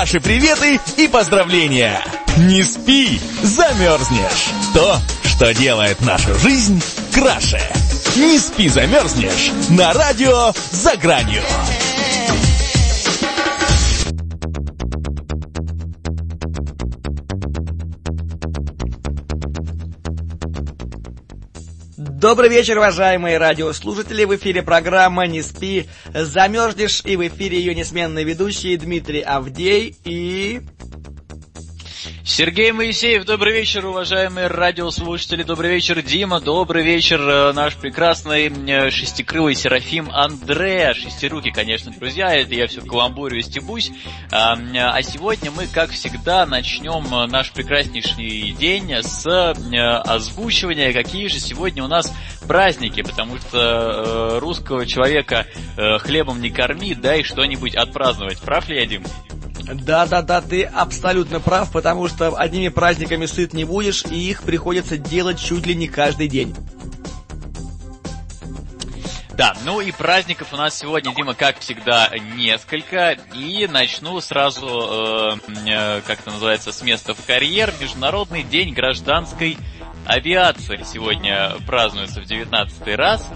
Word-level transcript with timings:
ваши 0.00 0.18
приветы 0.18 0.80
и 0.96 1.08
поздравления. 1.08 2.02
Не 2.38 2.62
спи, 2.64 3.20
замерзнешь. 3.42 4.48
То, 4.72 4.96
что 5.26 5.52
делает 5.52 6.00
нашу 6.00 6.34
жизнь 6.38 6.82
краше. 7.12 7.60
Не 8.16 8.38
спи, 8.38 8.70
замерзнешь. 8.70 9.50
На 9.68 9.92
радио 9.92 10.54
«За 10.70 10.96
гранью». 10.96 11.42
Добрый 22.20 22.50
вечер, 22.50 22.76
уважаемые 22.76 23.38
радиослушатели. 23.38 24.26
В 24.26 24.36
эфире 24.36 24.62
программа 24.62 25.26
«Не 25.26 25.40
спи, 25.40 25.86
замерзнешь» 26.12 27.00
и 27.06 27.16
в 27.16 27.26
эфире 27.26 27.58
ее 27.58 27.74
несменные 27.74 28.26
ведущие 28.26 28.76
Дмитрий 28.76 29.22
Авдей 29.22 29.96
и... 30.04 30.60
Сергей 32.30 32.70
Моисеев, 32.70 33.24
добрый 33.24 33.52
вечер, 33.52 33.84
уважаемые 33.86 34.46
радиослушатели, 34.46 35.42
добрый 35.42 35.72
вечер, 35.72 36.00
Дима, 36.00 36.40
добрый 36.40 36.84
вечер, 36.84 37.20
э, 37.20 37.52
наш 37.52 37.74
прекрасный 37.74 38.46
э, 38.46 38.90
шестикрылый 38.90 39.56
Серафим 39.56 40.08
Андреа, 40.12 40.94
шестируки, 40.94 41.50
конечно, 41.50 41.90
друзья, 41.90 42.32
это 42.32 42.54
я 42.54 42.68
все 42.68 42.82
каламбурю 42.82 43.38
и 43.38 43.42
стебусь, 43.42 43.90
а, 44.30 44.52
а 44.54 45.02
сегодня 45.02 45.50
мы, 45.50 45.66
как 45.66 45.90
всегда, 45.90 46.46
начнем 46.46 47.04
наш 47.28 47.50
прекраснейший 47.50 48.52
день 48.52 48.92
с 49.02 49.26
э, 49.26 49.76
озвучивания, 49.80 50.92
какие 50.92 51.26
же 51.26 51.40
сегодня 51.40 51.82
у 51.82 51.88
нас 51.88 52.14
праздники, 52.46 53.02
потому 53.02 53.38
что 53.38 54.38
русского 54.38 54.86
человека 54.86 55.46
хлебом 55.98 56.40
не 56.40 56.50
корми, 56.50 56.94
дай 56.94 57.24
что-нибудь 57.24 57.74
отпраздновать, 57.74 58.38
прав 58.40 58.68
ли 58.68 58.76
я, 58.76 58.86
Дим? 58.86 59.02
Да-да-да, 59.74 60.40
ты 60.40 60.64
абсолютно 60.64 61.40
прав, 61.40 61.70
потому 61.70 62.08
что 62.08 62.36
одними 62.36 62.68
праздниками 62.68 63.26
сыт 63.26 63.52
не 63.52 63.64
будешь, 63.64 64.04
и 64.04 64.30
их 64.30 64.42
приходится 64.42 64.96
делать 64.98 65.40
чуть 65.40 65.66
ли 65.66 65.74
не 65.74 65.88
каждый 65.88 66.28
день. 66.28 66.54
Да, 69.40 69.56
ну 69.64 69.80
и 69.80 69.90
праздников 69.90 70.52
у 70.52 70.56
нас 70.56 70.76
сегодня, 70.76 71.14
Дима, 71.14 71.32
как 71.32 71.60
всегда, 71.60 72.10
несколько. 72.36 73.16
И 73.34 73.66
начну 73.66 74.20
сразу, 74.20 74.66
э, 74.66 75.52
э, 75.66 76.00
как 76.06 76.20
это 76.20 76.30
называется, 76.30 76.72
с 76.72 76.82
места 76.82 77.14
в 77.14 77.24
карьер. 77.24 77.72
Международный 77.80 78.42
день 78.42 78.74
гражданской 78.74 79.56
авиации 80.04 80.82
сегодня 80.84 81.52
празднуется 81.66 82.20
в 82.20 82.26
19 82.26 82.96
раз. 82.96 83.26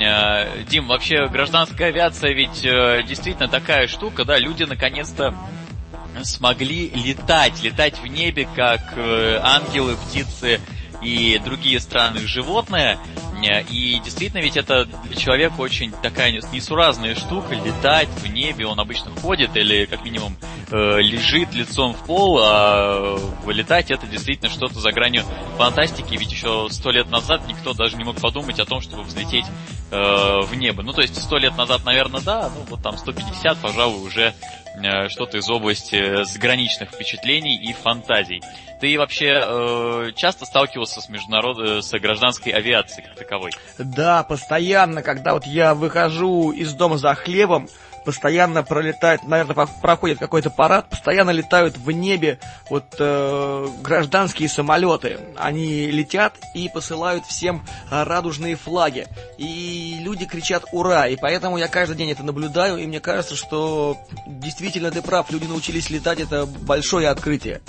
Э, 0.00 0.62
Дим, 0.64 0.86
вообще 0.86 1.26
гражданская 1.28 1.88
авиация 1.88 2.32
ведь 2.32 2.64
э, 2.64 3.02
действительно 3.06 3.48
такая 3.48 3.88
штука, 3.88 4.24
да, 4.24 4.38
люди 4.38 4.62
наконец-то 4.62 5.34
смогли 6.22 6.90
летать, 6.90 7.62
летать 7.62 7.98
в 7.98 8.06
небе, 8.06 8.48
как 8.54 8.94
э, 8.96 9.38
ангелы, 9.42 9.96
птицы 9.96 10.60
и 11.02 11.40
другие 11.44 11.80
странные 11.80 12.26
животные. 12.26 12.98
И 13.70 14.00
действительно, 14.04 14.40
ведь 14.40 14.56
это 14.56 14.84
для 14.84 15.16
человека 15.16 15.54
очень 15.58 15.92
такая 16.00 16.30
несуразная 16.30 17.16
штука, 17.16 17.56
летать 17.56 18.08
в 18.22 18.28
небе, 18.28 18.66
он 18.66 18.78
обычно 18.78 19.10
ходит 19.20 19.56
или 19.56 19.84
как 19.86 20.04
минимум 20.04 20.36
э, 20.72 21.00
лежит 21.00 21.54
лицом 21.54 21.94
в 21.94 22.04
пол, 22.04 22.40
а 22.42 23.16
вылетать 23.44 23.90
это 23.90 24.06
действительно 24.06 24.50
что-то 24.50 24.80
за 24.80 24.90
гранью 24.90 25.24
фантастики, 25.56 26.16
ведь 26.16 26.32
еще 26.32 26.68
сто 26.70 26.90
лет 26.90 27.10
назад 27.10 27.42
никто 27.46 27.74
даже 27.74 27.96
не 27.96 28.04
мог 28.04 28.20
подумать 28.20 28.58
о 28.58 28.64
том, 28.64 28.80
чтобы 28.80 29.02
взлететь 29.02 29.46
э, 29.90 30.40
в 30.42 30.54
небо. 30.54 30.82
Ну, 30.82 30.92
то 30.92 31.02
есть 31.02 31.20
сто 31.20 31.38
лет 31.38 31.56
назад, 31.56 31.84
наверное, 31.84 32.20
да, 32.20 32.50
ну 32.54 32.64
вот 32.68 32.82
там 32.82 32.96
150, 32.96 33.58
пожалуй, 33.58 34.06
уже 34.06 34.34
Э, 34.74 35.08
что-то 35.08 35.38
из 35.38 35.48
области 35.50 36.24
заграничных 36.24 36.90
впечатлений 36.90 37.56
и 37.56 37.72
фантазий. 37.72 38.40
Ты 38.80 38.98
вообще 38.98 39.40
э, 39.44 40.12
часто 40.16 40.44
сталкивался 40.44 41.00
с 41.00 41.08
международ... 41.08 41.82
С 41.82 41.92
гражданской 41.98 42.52
авиацией 42.52 43.06
как 43.06 43.16
таковой? 43.16 43.50
Да, 43.78 44.22
постоянно, 44.22 45.02
когда 45.02 45.34
вот 45.34 45.46
я 45.46 45.74
выхожу 45.74 46.50
из 46.52 46.72
дома 46.74 46.96
за 46.96 47.14
хлебом, 47.14 47.68
постоянно 48.04 48.62
пролетает, 48.62 49.22
наверное, 49.24 49.66
проходит 49.80 50.18
какой-то 50.18 50.50
парад, 50.50 50.88
постоянно 50.88 51.30
летают 51.30 51.76
в 51.76 51.90
небе 51.90 52.38
вот 52.70 52.96
э, 52.98 53.68
гражданские 53.82 54.48
самолеты. 54.48 55.18
Они 55.36 55.90
летят 55.90 56.34
и 56.54 56.68
посылают 56.68 57.26
всем 57.26 57.64
радужные 57.90 58.56
флаги. 58.56 59.06
И 59.38 59.98
люди 60.00 60.26
кричат 60.26 60.64
«Ура!» 60.72 61.08
И 61.08 61.16
поэтому 61.16 61.58
я 61.58 61.68
каждый 61.68 61.96
день 61.96 62.10
это 62.10 62.22
наблюдаю, 62.22 62.78
и 62.78 62.86
мне 62.86 63.00
кажется, 63.00 63.36
что 63.36 63.96
действительно 64.26 64.90
ты 64.90 65.02
прав, 65.02 65.30
люди 65.30 65.46
научились 65.46 65.90
летать, 65.90 66.20
это 66.20 66.46
большое 66.46 67.08
открытие. 67.08 67.60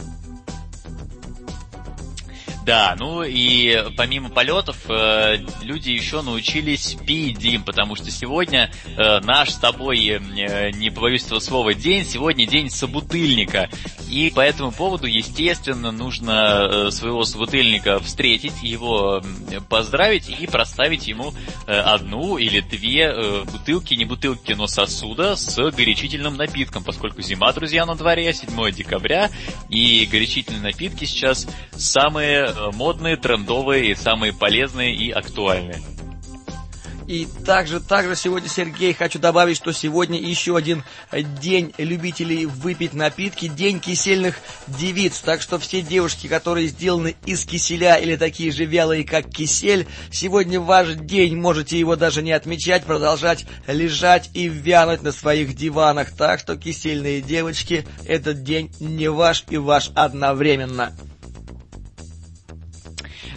Да, 2.66 2.96
ну 2.98 3.24
и 3.24 3.78
помимо 3.98 4.30
полетов, 4.30 4.78
э, 4.90 5.38
люди 5.64 5.90
еще 5.90 6.22
научились 6.22 6.96
пить, 7.06 7.38
Дим, 7.38 7.64
потому 7.64 7.96
что 7.96 8.10
сегодня 8.10 8.72
э, 8.86 9.20
наш 9.20 9.50
с 9.50 9.56
тобой, 9.58 10.00
э, 10.08 10.72
не 10.72 10.90
побоюсь 10.90 11.26
этого 11.26 11.40
слова, 11.40 11.74
день, 11.74 12.06
сегодня 12.06 12.48
день 12.48 12.70
собутыльника. 12.70 13.70
И 14.14 14.30
по 14.30 14.42
этому 14.42 14.72
поводу, 14.72 15.08
естественно, 15.08 15.92
нужно 15.92 16.92
своего 16.92 17.24
собутыльника 17.24 18.00
встретить, 18.00 18.62
его 18.62 19.22
поздравить 19.70 20.30
и 20.30 20.46
проставить 20.46 21.08
ему 21.08 21.34
одну 21.66 22.38
или 22.38 22.60
две 22.60 23.44
бутылки, 23.44 23.96
не 23.96 24.06
бутылки, 24.06 24.54
но 24.54 24.68
сосуда 24.68 25.36
с 25.36 25.56
горячительным 25.72 26.36
напитком, 26.36 26.84
поскольку 26.84 27.22
зима, 27.22 27.52
друзья, 27.54 27.86
на 27.86 27.96
дворе, 27.96 28.34
7 28.34 28.72
декабря, 28.72 29.30
и 29.70 30.08
горячительные 30.12 30.62
напитки 30.62 31.06
сейчас 31.06 31.48
самые 31.72 32.44
Э, 32.44 32.72
модные, 32.74 33.18
трендовые 33.18 33.96
самые 33.96 34.34
полезные 34.34 34.96
и 34.96 35.12
актуальные. 35.12 35.93
И 37.14 37.28
также, 37.46 37.80
также 37.80 38.16
сегодня, 38.16 38.50
Сергей, 38.50 38.92
хочу 38.96 39.20
добавить, 39.20 39.58
что 39.58 39.72
сегодня 39.72 40.20
еще 40.20 40.58
один 40.58 40.84
день 41.40 41.72
любителей 41.78 42.48
выпить 42.48 42.96
напитки, 42.96 43.48
день 43.48 43.80
кисельных 43.80 44.40
девиц. 44.66 45.20
Так 45.20 45.40
что 45.44 45.60
все 45.60 45.84
девушки, 45.84 46.26
которые 46.26 46.70
сделаны 46.70 47.16
из 47.28 47.46
киселя 47.46 47.98
или 47.98 48.16
такие 48.16 48.52
же 48.52 48.66
вялые, 48.66 49.04
как 49.04 49.30
кисель, 49.30 49.86
сегодня 50.12 50.60
ваш 50.60 50.96
день, 50.96 51.36
можете 51.36 51.78
его 51.78 51.96
даже 51.96 52.24
не 52.24 52.32
отмечать, 52.32 52.84
продолжать 52.84 53.46
лежать 53.68 54.32
и 54.34 54.48
вянуть 54.48 55.04
на 55.04 55.12
своих 55.12 55.56
диванах. 55.56 56.14
Так 56.18 56.40
что, 56.40 56.58
кисельные 56.58 57.22
девочки, 57.22 57.86
этот 58.08 58.42
день 58.42 58.74
не 58.80 59.08
ваш 59.08 59.46
и 59.52 59.58
ваш 59.58 59.92
одновременно. 59.94 60.98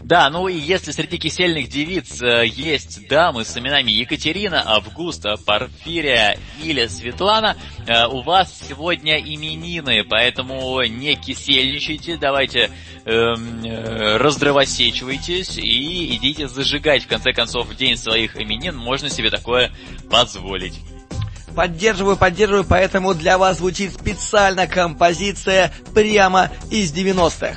Да, 0.06 0.31
ну 0.31 0.47
и 0.47 0.55
если 0.55 0.93
среди 0.93 1.19
кисельных 1.19 1.69
девиц 1.69 2.22
э, 2.22 2.47
есть 2.47 3.09
дамы 3.09 3.44
с 3.44 3.56
именами 3.59 3.91
Екатерина, 3.91 4.62
Августа, 4.65 5.34
Порфирия 5.44 6.39
или 6.62 6.87
Светлана, 6.87 7.56
э, 7.89 8.06
у 8.06 8.22
вас 8.22 8.55
сегодня 8.69 9.19
именины, 9.19 10.05
поэтому 10.09 10.81
не 10.84 11.16
кисельничайте, 11.16 12.16
давайте 12.19 12.71
эм, 13.05 13.65
э, 13.65 14.16
раздровосечивайтесь 14.19 15.59
и 15.59 16.15
идите 16.15 16.47
зажигать. 16.47 17.03
В 17.03 17.09
конце 17.09 17.33
концов, 17.33 17.66
в 17.66 17.75
день 17.75 17.97
своих 17.97 18.41
именин 18.41 18.77
можно 18.77 19.11
себе 19.11 19.31
такое 19.31 19.72
позволить. 20.09 20.78
Поддерживаю, 21.56 22.16
поддерживаю, 22.16 22.62
поэтому 22.62 23.12
для 23.12 23.39
вас 23.39 23.56
звучит 23.59 23.93
специально 23.95 24.69
композиция 24.69 25.72
прямо 25.93 26.53
из 26.71 26.95
90-х. 26.95 27.56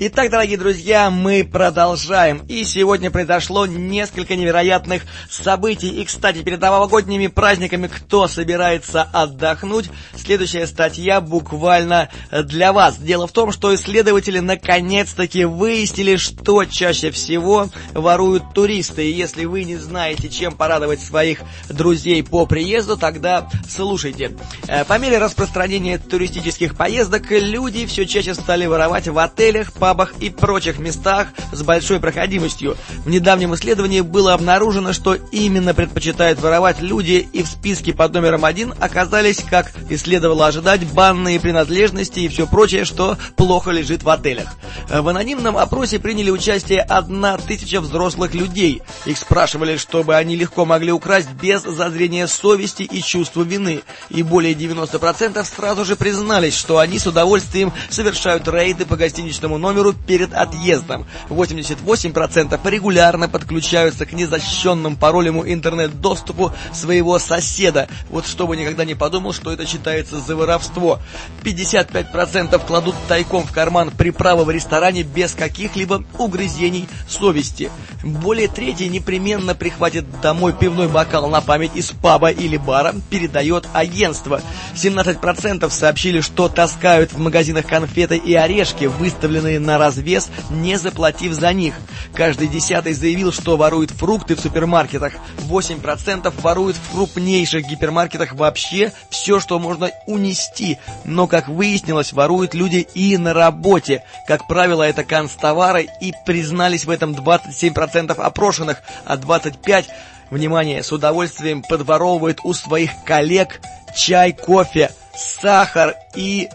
Итак, 0.00 0.30
дорогие 0.30 0.56
друзья, 0.56 1.10
мы 1.10 1.42
продолжаем. 1.42 2.44
И 2.46 2.62
сегодня 2.62 3.10
произошло 3.10 3.66
несколько 3.66 4.36
невероятных 4.36 5.02
событий. 5.28 5.88
И, 5.88 6.04
кстати, 6.04 6.44
перед 6.44 6.60
новогодними 6.60 7.26
праздниками, 7.26 7.88
кто 7.88 8.28
собирается 8.28 9.02
отдохнуть, 9.02 9.90
следующая 10.14 10.68
статья 10.68 11.20
буквально 11.20 12.10
для 12.30 12.72
вас. 12.72 12.96
Дело 12.96 13.26
в 13.26 13.32
том, 13.32 13.50
что 13.50 13.74
исследователи 13.74 14.38
наконец-таки 14.38 15.44
выяснили, 15.44 16.14
что 16.14 16.64
чаще 16.64 17.10
всего 17.10 17.68
воруют 17.92 18.54
туристы. 18.54 19.04
И 19.04 19.12
если 19.12 19.46
вы 19.46 19.64
не 19.64 19.78
знаете, 19.78 20.28
чем 20.28 20.54
порадовать 20.54 21.00
своих 21.00 21.40
друзей 21.68 22.22
по 22.22 22.46
приезду, 22.46 22.96
тогда 22.96 23.48
слушайте. 23.68 24.36
Э, 24.68 24.84
по 24.84 24.96
мере 25.00 25.18
распространения 25.18 25.98
туристических 25.98 26.76
поездок, 26.76 27.32
люди 27.32 27.84
все 27.86 28.06
чаще 28.06 28.34
стали 28.34 28.64
воровать 28.66 29.08
в 29.08 29.18
отелях, 29.18 29.72
по 29.72 29.87
пабах 29.88 30.12
и 30.20 30.28
прочих 30.28 30.78
местах 30.78 31.28
с 31.50 31.62
большой 31.62 31.98
проходимостью. 31.98 32.76
В 33.06 33.08
недавнем 33.08 33.54
исследовании 33.54 34.02
было 34.02 34.34
обнаружено, 34.34 34.92
что 34.92 35.14
именно 35.14 35.72
предпочитают 35.72 36.42
воровать 36.42 36.82
люди, 36.82 37.26
и 37.32 37.42
в 37.42 37.46
списке 37.46 37.94
под 37.94 38.12
номером 38.12 38.44
один 38.44 38.74
оказались, 38.78 39.42
как 39.48 39.72
и 39.88 39.96
следовало 39.96 40.46
ожидать, 40.46 40.84
банные 40.92 41.40
принадлежности 41.40 42.20
и 42.20 42.28
все 42.28 42.46
прочее, 42.46 42.84
что 42.84 43.16
плохо 43.36 43.70
лежит 43.70 44.02
в 44.02 44.10
отелях. 44.10 44.48
В 44.90 45.08
анонимном 45.08 45.56
опросе 45.56 45.98
приняли 45.98 46.28
участие 46.28 46.80
одна 46.80 47.38
тысяча 47.38 47.80
взрослых 47.80 48.34
людей. 48.34 48.82
Их 49.06 49.16
спрашивали, 49.16 49.78
чтобы 49.78 50.16
они 50.16 50.36
легко 50.36 50.66
могли 50.66 50.92
украсть 50.92 51.30
без 51.30 51.62
зазрения 51.62 52.26
совести 52.26 52.82
и 52.82 53.02
чувства 53.02 53.40
вины. 53.40 53.80
И 54.10 54.22
более 54.22 54.52
90% 54.52 55.42
сразу 55.44 55.86
же 55.86 55.96
признались, 55.96 56.54
что 56.54 56.76
они 56.76 56.98
с 56.98 57.06
удовольствием 57.06 57.72
совершают 57.88 58.46
рейды 58.48 58.84
по 58.84 58.96
гостиничному 58.96 59.56
номеру 59.56 59.77
номеру 59.78 59.94
перед 60.06 60.34
отъездом. 60.34 61.06
88% 61.28 62.58
регулярно 62.70 63.28
подключаются 63.28 64.06
к 64.06 64.12
незащищенным 64.12 64.96
паролему 64.96 65.46
интернет-доступу 65.46 66.52
своего 66.72 67.18
соседа. 67.18 67.88
Вот 68.10 68.26
чтобы 68.26 68.56
никогда 68.56 68.84
не 68.84 68.94
подумал, 68.94 69.32
что 69.32 69.52
это 69.52 69.66
считается 69.66 70.20
за 70.20 70.36
воровство. 70.36 71.00
55% 71.44 72.66
кладут 72.66 72.94
тайком 73.06 73.44
в 73.44 73.52
карман 73.52 73.90
приправы 73.90 74.44
в 74.44 74.50
ресторане 74.50 75.02
без 75.02 75.34
каких-либо 75.34 76.04
угрызений 76.18 76.88
совести. 77.08 77.70
Более 78.02 78.48
трети 78.48 78.84
непременно 78.84 79.54
прихватит 79.54 80.04
домой 80.20 80.54
пивной 80.58 80.88
бокал 80.88 81.28
на 81.28 81.40
память 81.40 81.72
из 81.74 81.90
паба 81.90 82.30
или 82.30 82.56
бара, 82.56 82.94
передает 83.10 83.66
агентство. 83.72 84.40
17% 84.74 85.70
сообщили, 85.70 86.20
что 86.20 86.48
таскают 86.48 87.12
в 87.12 87.18
магазинах 87.18 87.66
конфеты 87.66 88.16
и 88.16 88.34
орешки, 88.34 88.86
выставленные 88.86 89.60
на 89.68 89.76
развес, 89.76 90.30
не 90.50 90.78
заплатив 90.78 91.34
за 91.34 91.52
них. 91.52 91.74
Каждый 92.14 92.48
десятый 92.48 92.94
заявил, 92.94 93.32
что 93.32 93.58
ворует 93.58 93.90
фрукты 93.90 94.34
в 94.34 94.40
супермаркетах. 94.40 95.12
8% 95.46 96.32
воруют 96.40 96.76
в 96.76 96.92
крупнейших 96.92 97.66
гипермаркетах 97.66 98.32
вообще 98.32 98.92
все, 99.10 99.40
что 99.40 99.58
можно 99.58 99.90
унести. 100.06 100.78
Но, 101.04 101.26
как 101.26 101.48
выяснилось, 101.48 102.14
воруют 102.14 102.54
люди 102.54 102.88
и 102.94 103.18
на 103.18 103.34
работе. 103.34 104.04
Как 104.26 104.48
правило, 104.48 104.82
это 104.82 105.04
канцтовары, 105.04 105.86
и 106.00 106.14
признались 106.24 106.86
в 106.86 106.90
этом 106.90 107.12
27% 107.12 108.12
опрошенных, 108.12 108.78
а 109.04 109.16
25% 109.16 109.84
внимание, 110.30 110.82
с 110.82 110.92
удовольствием 110.92 111.62
подворовывают 111.62 112.40
у 112.42 112.54
своих 112.54 112.90
коллег 113.04 113.60
чай, 113.94 114.32
кофе, 114.32 114.90
сахар 115.14 115.94
и 116.14 116.48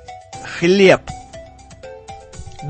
хлеб. 0.60 1.02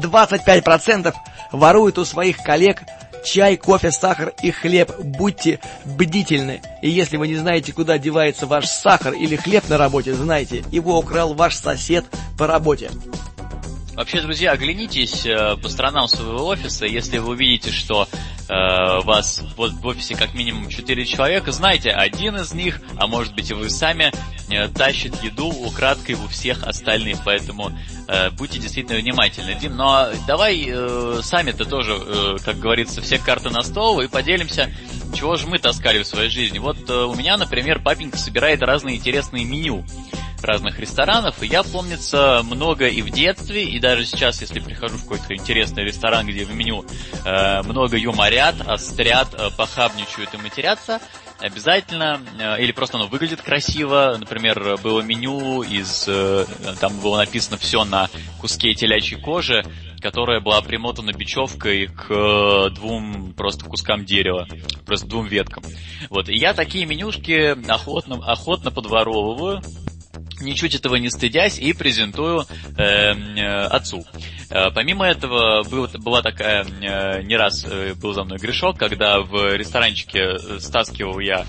25% 0.01 1.13
воруют 1.51 1.97
у 1.97 2.05
своих 2.05 2.37
коллег 2.37 2.83
чай, 3.23 3.57
кофе, 3.57 3.91
сахар 3.91 4.33
и 4.41 4.51
хлеб. 4.51 4.91
Будьте 4.99 5.59
бдительны. 5.85 6.61
И 6.81 6.89
если 6.89 7.17
вы 7.17 7.27
не 7.27 7.35
знаете, 7.35 7.73
куда 7.73 7.97
девается 7.97 8.45
ваш 8.45 8.67
сахар 8.67 9.13
или 9.13 9.35
хлеб 9.35 9.67
на 9.69 9.77
работе, 9.77 10.13
знайте, 10.13 10.63
его 10.71 10.97
украл 10.99 11.33
ваш 11.33 11.55
сосед 11.55 12.05
по 12.37 12.47
работе. 12.47 12.91
Вообще, 13.95 14.21
друзья, 14.21 14.51
оглянитесь 14.53 15.23
э, 15.23 15.55
по 15.61 15.69
сторонам 15.69 16.07
своего 16.07 16.47
офиса. 16.47 16.87
Если 16.87 17.19
вы 17.19 17.33
увидите, 17.33 17.71
что 17.71 18.07
э, 18.49 19.01
вас 19.03 19.43
вот 19.55 19.71
в 19.73 19.85
офисе 19.85 20.15
как 20.15 20.33
минимум 20.33 20.67
4 20.67 21.05
человека, 21.05 21.51
знайте, 21.51 21.91
один 21.91 22.35
из 22.37 22.53
них, 22.53 22.81
а 22.97 23.05
может 23.05 23.35
быть 23.35 23.51
и 23.51 23.53
вы 23.53 23.69
сами, 23.69 24.11
э, 24.49 24.67
тащит 24.69 25.21
еду 25.21 25.45
украдкой 25.45 26.15
у 26.15 26.27
всех 26.27 26.63
остальных. 26.63 27.19
Поэтому 27.23 27.71
э, 28.07 28.31
будьте 28.31 28.57
действительно 28.57 28.97
внимательны. 28.97 29.53
Дим, 29.53 29.77
ну 29.77 29.83
а 29.83 30.11
давай 30.25 30.65
э, 30.67 31.19
сами-то 31.21 31.65
тоже, 31.65 31.95
э, 31.95 32.37
как 32.43 32.57
говорится, 32.57 32.99
все 32.99 33.19
карты 33.19 33.51
на 33.51 33.61
стол 33.61 34.01
и 34.01 34.07
поделимся, 34.07 34.71
чего 35.13 35.35
же 35.35 35.45
мы 35.45 35.59
таскали 35.59 36.01
в 36.01 36.07
своей 36.07 36.31
жизни. 36.31 36.57
Вот 36.57 36.89
э, 36.89 36.93
у 36.93 37.13
меня, 37.13 37.37
например, 37.37 37.79
папенька 37.79 38.17
собирает 38.17 38.63
разные 38.63 38.95
интересные 38.95 39.45
меню 39.45 39.85
разных 40.43 40.79
ресторанов, 40.79 41.41
и 41.41 41.47
я, 41.47 41.63
помнится, 41.63 42.41
много 42.43 42.87
и 42.87 43.01
в 43.01 43.09
детстве, 43.09 43.65
и 43.65 43.79
даже 43.79 44.05
сейчас, 44.05 44.41
если 44.41 44.59
прихожу 44.59 44.97
в 44.97 45.03
какой-то 45.03 45.35
интересный 45.35 45.83
ресторан, 45.83 46.25
где 46.27 46.45
в 46.45 46.53
меню 46.53 46.85
э, 47.25 47.61
много 47.63 47.97
юморят, 47.97 48.55
острят, 48.67 49.33
э, 49.33 49.49
похабничают 49.57 50.33
и 50.33 50.37
матерятся, 50.37 50.99
обязательно, 51.39 52.21
э, 52.39 52.61
или 52.61 52.71
просто 52.71 52.97
оно 52.97 53.07
выглядит 53.07 53.41
красиво, 53.41 54.15
например, 54.19 54.77
было 54.81 55.01
меню 55.01 55.63
из, 55.63 56.05
э, 56.07 56.45
там 56.79 56.99
было 56.99 57.17
написано 57.17 57.57
все 57.57 57.83
на 57.83 58.09
куске 58.39 58.73
телячьей 58.73 59.19
кожи, 59.19 59.63
которая 59.99 60.41
была 60.41 60.61
примотана 60.61 61.11
бечевкой 61.13 61.87
к 61.87 62.07
э, 62.09 62.69
двум 62.71 63.33
просто 63.33 63.65
кускам 63.65 64.05
дерева, 64.05 64.47
просто 64.85 65.07
двум 65.07 65.27
веткам. 65.27 65.63
Вот, 66.09 66.29
и 66.29 66.37
я 66.37 66.53
такие 66.53 66.85
менюшки 66.85 67.55
охотно, 67.69 68.15
охотно 68.25 68.69
подворовываю, 68.69 69.61
ничуть 70.43 70.75
этого 70.75 70.95
не 70.95 71.09
стыдясь, 71.09 71.59
и 71.59 71.73
презентую 71.73 72.45
э, 72.77 72.83
э, 72.83 73.65
отцу. 73.65 74.05
Э, 74.49 74.69
помимо 74.73 75.05
этого, 75.05 75.63
был, 75.63 75.87
была 75.99 76.21
такая, 76.21 76.63
э, 76.63 77.23
не 77.23 77.35
раз 77.35 77.65
э, 77.69 77.93
был 77.95 78.13
за 78.13 78.23
мной 78.23 78.37
грешок, 78.37 78.77
когда 78.77 79.19
в 79.21 79.55
ресторанчике 79.55 80.37
стаскивал 80.59 81.19
я 81.19 81.45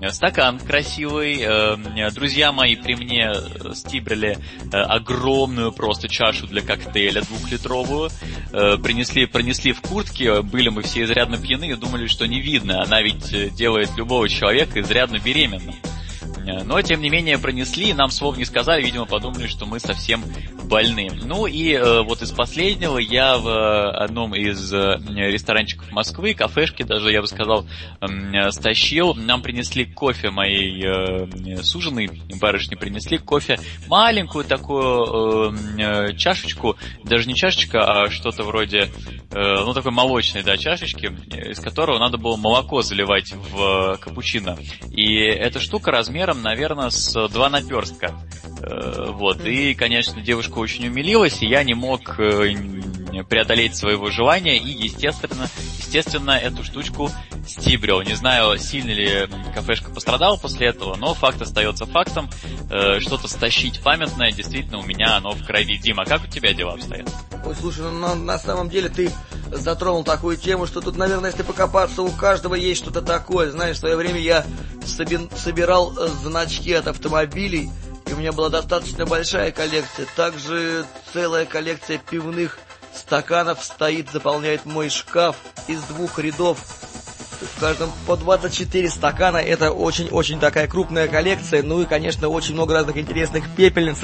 э, 0.00 0.10
стакан 0.10 0.58
красивый, 0.58 1.40
э, 1.40 2.10
друзья 2.10 2.52
мои 2.52 2.76
при 2.76 2.94
мне 2.94 3.32
стибрили 3.74 4.38
э, 4.72 4.76
огромную 4.76 5.72
просто 5.72 6.08
чашу 6.08 6.46
для 6.46 6.62
коктейля 6.62 7.22
двухлитровую, 7.22 8.10
э, 8.52 8.76
принесли, 8.78 9.26
принесли 9.26 9.72
в 9.72 9.80
куртке, 9.82 10.42
были 10.42 10.68
мы 10.68 10.82
все 10.82 11.04
изрядно 11.04 11.38
пьяны 11.38 11.70
и 11.70 11.74
думали, 11.74 12.06
что 12.06 12.26
не 12.26 12.40
видно, 12.40 12.82
она 12.82 13.02
ведь 13.02 13.54
делает 13.54 13.90
любого 13.96 14.28
человека 14.28 14.80
изрядно 14.80 15.18
беременным. 15.18 15.74
Но, 16.64 16.80
тем 16.82 17.00
не 17.00 17.10
менее, 17.10 17.38
пронесли, 17.38 17.92
нам 17.92 18.10
слов 18.10 18.36
не 18.36 18.44
сказали, 18.44 18.82
видимо, 18.82 19.06
подумали, 19.06 19.46
что 19.46 19.66
мы 19.66 19.80
совсем 19.80 20.22
больны. 20.64 21.10
Ну 21.24 21.46
и 21.46 21.72
э, 21.72 22.02
вот 22.02 22.22
из 22.22 22.32
последнего 22.32 22.98
я 22.98 23.38
в 23.38 23.46
э, 23.48 23.90
одном 23.90 24.34
из 24.34 24.72
э, 24.72 24.98
ресторанчиков 25.08 25.90
Москвы, 25.92 26.34
кафешки 26.34 26.82
даже, 26.82 27.10
я 27.10 27.20
бы 27.20 27.26
сказал, 27.26 27.66
э, 28.00 28.50
стащил. 28.50 29.14
Нам 29.14 29.42
принесли 29.42 29.84
кофе 29.84 30.30
моей 30.30 30.84
э, 30.84 31.62
суженой, 31.62 32.10
барышни 32.40 32.74
принесли 32.74 33.18
кофе, 33.18 33.58
маленькую 33.88 34.44
такую 34.44 35.52
э, 35.52 36.10
э, 36.10 36.16
чашечку, 36.16 36.76
даже 37.04 37.26
не 37.28 37.34
чашечка, 37.34 37.84
а 37.84 38.10
что-то 38.10 38.42
вроде, 38.44 38.90
э, 39.30 39.64
ну 39.64 39.72
такой 39.74 39.92
молочной, 39.92 40.42
да, 40.42 40.56
чашечки, 40.56 41.06
из 41.50 41.60
которого 41.60 41.98
надо 41.98 42.18
было 42.18 42.36
молоко 42.36 42.82
заливать 42.82 43.32
в 43.32 43.94
э, 43.94 43.96
капучино. 43.98 44.58
И 44.90 45.14
эта 45.16 45.60
штука 45.60 45.90
размером 45.90 46.33
размером, 46.34 46.42
наверное, 46.42 46.90
с 46.90 47.28
два 47.28 47.48
наперстка. 47.48 48.12
Э, 48.62 49.10
вот. 49.10 49.44
И, 49.44 49.74
конечно, 49.74 50.20
девушка 50.20 50.58
очень 50.58 50.86
умилилась, 50.88 51.42
и 51.42 51.46
я 51.46 51.62
не 51.64 51.74
мог 51.74 52.18
э, 52.18 52.54
преодолеть 53.22 53.76
своего 53.76 54.10
желания 54.10 54.56
и, 54.56 54.70
естественно, 54.70 55.48
естественно, 55.94 56.32
эту 56.32 56.64
штучку 56.64 57.10
стибрил. 57.46 58.02
Не 58.02 58.14
знаю, 58.14 58.58
сильно 58.58 58.90
ли 58.90 59.28
кафешка 59.54 59.90
пострадала 59.90 60.36
после 60.36 60.68
этого, 60.68 60.96
но 60.96 61.14
факт 61.14 61.40
остается 61.40 61.86
фактом. 61.86 62.28
Э, 62.70 62.98
что-то 63.00 63.28
стащить 63.28 63.80
памятное, 63.80 64.32
действительно, 64.32 64.78
у 64.78 64.82
меня 64.82 65.16
оно 65.16 65.32
в 65.32 65.44
крови. 65.44 65.76
Дима, 65.76 66.04
как 66.04 66.24
у 66.24 66.26
тебя 66.26 66.52
дела 66.52 66.72
обстоят? 66.72 67.08
Ой, 67.44 67.54
слушай, 67.54 67.82
ну 67.82 67.92
на, 67.92 68.14
на 68.14 68.38
самом 68.38 68.70
деле 68.70 68.88
ты 68.88 69.12
затронул 69.52 70.02
такую 70.02 70.36
тему, 70.36 70.66
что 70.66 70.80
тут, 70.80 70.96
наверное, 70.96 71.30
если 71.30 71.42
покопаться, 71.42 72.02
у 72.02 72.10
каждого 72.10 72.54
есть 72.54 72.82
что-то 72.82 73.02
такое. 73.02 73.50
Знаешь, 73.50 73.76
в 73.76 73.80
свое 73.80 73.96
время 73.96 74.18
я 74.18 74.44
соби- 74.84 75.30
собирал 75.36 75.96
э, 75.96 76.08
значки 76.22 76.72
от 76.72 76.88
автомобилей, 76.88 77.70
и 78.06 78.12
у 78.12 78.16
меня 78.16 78.32
была 78.32 78.48
достаточно 78.48 79.06
большая 79.06 79.52
коллекция. 79.52 80.06
Также 80.16 80.84
целая 81.12 81.46
коллекция 81.46 81.98
пивных 81.98 82.58
стаканов 82.94 83.62
стоит, 83.62 84.10
заполняет 84.10 84.64
мой 84.64 84.88
шкаф 84.88 85.36
из 85.68 85.80
двух 85.82 86.18
рядов 86.18 86.58
В 87.56 87.60
каждом 87.60 87.90
по 88.06 88.16
24 88.16 88.88
стакана. 88.88 89.38
Это 89.38 89.70
очень-очень 89.72 90.40
такая 90.40 90.66
крупная 90.66 91.08
коллекция. 91.08 91.62
Ну 91.62 91.82
и, 91.82 91.84
конечно, 91.84 92.28
очень 92.28 92.54
много 92.54 92.74
разных 92.74 92.96
интересных 92.96 93.50
пепельниц, 93.54 93.98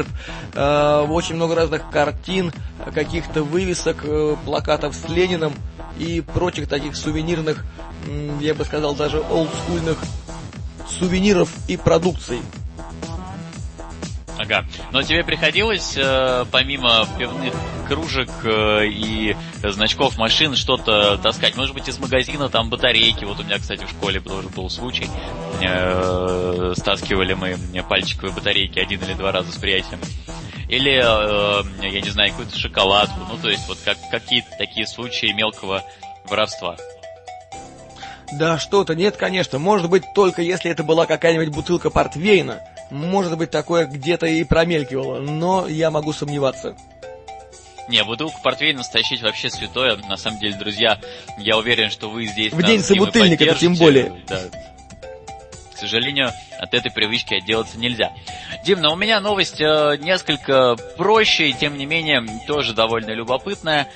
э, 0.54 1.06
очень 1.08 1.36
много 1.36 1.54
разных 1.54 1.88
картин, 1.90 2.52
каких-то 2.92 3.42
вывесок, 3.42 4.04
э, 4.04 4.36
плакатов 4.44 4.94
с 4.94 5.08
Лениным 5.08 5.54
и 5.98 6.20
прочих 6.20 6.68
таких 6.68 6.96
сувенирных, 6.96 7.64
я 8.40 8.54
бы 8.54 8.64
сказал, 8.64 8.94
даже 8.94 9.20
олдскульных 9.20 9.98
сувениров 10.88 11.50
и 11.68 11.76
продукций. 11.76 12.40
Ага. 14.40 14.64
Но 14.90 15.02
тебе 15.02 15.22
приходилось, 15.22 15.94
э, 15.96 16.46
помимо 16.50 17.06
пивных 17.18 17.52
кружек 17.88 18.30
э, 18.44 18.86
и 18.86 19.36
значков 19.62 20.16
машин, 20.16 20.56
что-то 20.56 21.18
таскать? 21.18 21.56
Может 21.56 21.74
быть, 21.74 21.88
из 21.88 21.98
магазина 21.98 22.48
там 22.48 22.70
батарейки? 22.70 23.26
Вот 23.26 23.38
у 23.40 23.42
меня, 23.42 23.58
кстати, 23.58 23.84
в 23.84 23.90
школе 23.90 24.18
тоже 24.18 24.48
был 24.48 24.70
случай. 24.70 25.06
Э, 25.60 26.72
стаскивали 26.74 27.34
мы 27.34 27.58
пальчиковые 27.82 28.32
батарейки 28.34 28.78
один 28.78 29.02
или 29.02 29.12
два 29.12 29.30
раза 29.30 29.52
с 29.52 29.56
приятелем. 29.56 30.00
Или, 30.70 30.92
э, 30.92 31.62
я 31.82 32.00
не 32.00 32.08
знаю, 32.08 32.30
какую-то 32.30 32.56
шоколадку. 32.56 33.20
Ну, 33.28 33.36
то 33.36 33.50
есть, 33.50 33.68
вот 33.68 33.76
как, 33.84 33.98
какие-то 34.10 34.48
такие 34.56 34.86
случаи 34.86 35.32
мелкого 35.32 35.84
воровства. 36.30 36.76
Да 38.32 38.58
что-то, 38.58 38.94
нет, 38.94 39.18
конечно. 39.18 39.58
Может 39.58 39.90
быть, 39.90 40.04
только 40.14 40.40
если 40.40 40.70
это 40.70 40.82
была 40.82 41.04
какая-нибудь 41.04 41.48
бутылка 41.48 41.90
портвейна. 41.90 42.62
Может 42.90 43.38
быть, 43.38 43.50
такое 43.50 43.86
где-то 43.86 44.26
и 44.26 44.42
промелькивало, 44.44 45.20
но 45.20 45.66
я 45.68 45.90
могу 45.90 46.12
сомневаться. 46.12 46.76
Не, 47.88 48.04
бутылку 48.04 48.40
портвейна 48.42 48.84
стащить 48.84 49.20
вообще 49.20 49.50
святое. 49.50 49.96
На 49.96 50.16
самом 50.16 50.38
деле, 50.38 50.56
друзья, 50.56 51.00
я 51.38 51.56
уверен, 51.58 51.90
что 51.90 52.08
вы 52.08 52.26
здесь... 52.26 52.52
В 52.52 52.62
день 52.62 52.80
собутыльника, 52.80 53.52
тем 53.54 53.74
более. 53.74 54.22
Да. 54.28 54.42
К 55.74 55.76
сожалению, 55.76 56.30
от 56.60 56.74
этой 56.74 56.92
привычки 56.92 57.34
отделаться 57.34 57.78
нельзя. 57.78 58.12
Дим, 58.64 58.80
но 58.80 58.92
у 58.92 58.96
меня 58.96 59.18
новость 59.18 59.60
э, 59.60 59.96
несколько 59.98 60.76
проще, 60.98 61.48
и 61.48 61.52
тем 61.54 61.78
не 61.78 61.86
менее 61.86 62.22
тоже 62.46 62.74
довольно 62.74 63.12
любопытная. 63.12 63.88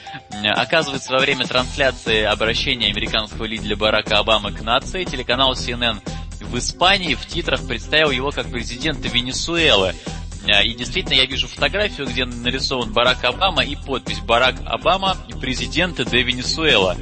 Оказывается, 0.42 1.12
во 1.12 1.18
время 1.18 1.46
трансляции 1.46 2.22
обращения 2.22 2.86
американского 2.86 3.44
лидера 3.44 3.76
Барака 3.76 4.18
Обамы 4.18 4.52
к 4.52 4.62
нации, 4.62 5.04
телеканал 5.04 5.52
CNN 5.52 6.00
в 6.44 6.58
Испании 6.58 7.14
в 7.14 7.26
титрах 7.26 7.66
представил 7.66 8.10
его 8.10 8.30
как 8.30 8.50
президента 8.50 9.08
Венесуэлы. 9.08 9.94
А, 10.46 10.62
и 10.62 10.74
действительно, 10.74 11.14
я 11.14 11.26
вижу 11.26 11.48
фотографию, 11.48 12.06
где 12.06 12.24
нарисован 12.24 12.92
Барак 12.92 13.24
Обама 13.24 13.64
и 13.64 13.76
подпись 13.76 14.20
«Барак 14.20 14.56
Обама, 14.66 15.16
президент 15.40 16.04
де 16.10 16.22
Венесуэла». 16.22 16.96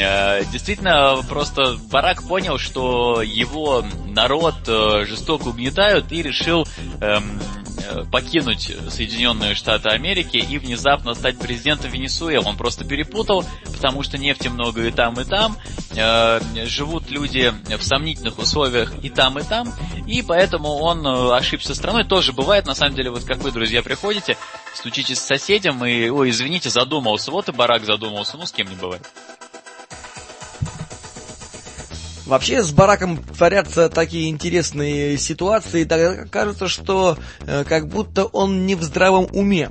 А, 0.00 0.44
действительно, 0.44 1.20
просто 1.28 1.76
Барак 1.90 2.22
понял, 2.22 2.58
что 2.58 3.20
его 3.22 3.84
народ 4.06 4.54
э, 4.68 5.04
жестоко 5.06 5.48
угнетают 5.48 6.12
и 6.12 6.22
решил 6.22 6.66
эм, 7.00 7.40
Э, 7.40 7.57
покинуть 8.10 8.72
Соединенные 8.90 9.54
Штаты 9.54 9.88
Америки 9.90 10.36
и 10.36 10.58
внезапно 10.58 11.14
стать 11.14 11.38
президентом 11.38 11.90
Венесуэлы. 11.90 12.46
Он 12.46 12.56
просто 12.56 12.84
перепутал, 12.84 13.44
потому 13.72 14.02
что 14.02 14.18
нефти 14.18 14.48
много 14.48 14.86
и 14.86 14.90
там, 14.90 15.14
и 15.20 15.24
там. 15.24 15.56
Э, 15.96 16.40
живут 16.66 17.10
люди 17.10 17.52
в 17.66 17.82
сомнительных 17.82 18.38
условиях 18.38 18.92
и 19.02 19.10
там, 19.10 19.38
и 19.38 19.42
там. 19.42 19.72
И 20.06 20.22
поэтому 20.22 20.68
он 20.76 21.06
э, 21.06 21.36
ошибся 21.36 21.74
страной. 21.74 22.04
Тоже 22.04 22.32
бывает, 22.32 22.66
на 22.66 22.74
самом 22.74 22.94
деле, 22.94 23.10
вот 23.10 23.24
как 23.24 23.38
вы, 23.38 23.50
друзья, 23.50 23.82
приходите, 23.82 24.36
стучитесь 24.74 25.18
с 25.18 25.26
соседям 25.26 25.84
и, 25.84 26.08
ой, 26.08 26.30
извините, 26.30 26.70
задумался. 26.70 27.30
Вот 27.30 27.48
и 27.48 27.52
барак 27.52 27.84
задумался. 27.84 28.36
Ну, 28.36 28.46
с 28.46 28.52
кем 28.52 28.68
не 28.68 28.76
бывает. 28.76 29.02
Вообще 32.28 32.62
с 32.62 32.72
Бараком 32.72 33.16
творятся 33.16 33.88
такие 33.88 34.28
интересные 34.28 35.16
ситуации, 35.16 35.84
да, 35.84 36.26
кажется, 36.26 36.68
что 36.68 37.16
э, 37.40 37.64
как 37.64 37.88
будто 37.88 38.26
он 38.26 38.66
не 38.66 38.74
в 38.74 38.82
здравом 38.82 39.28
уме. 39.32 39.70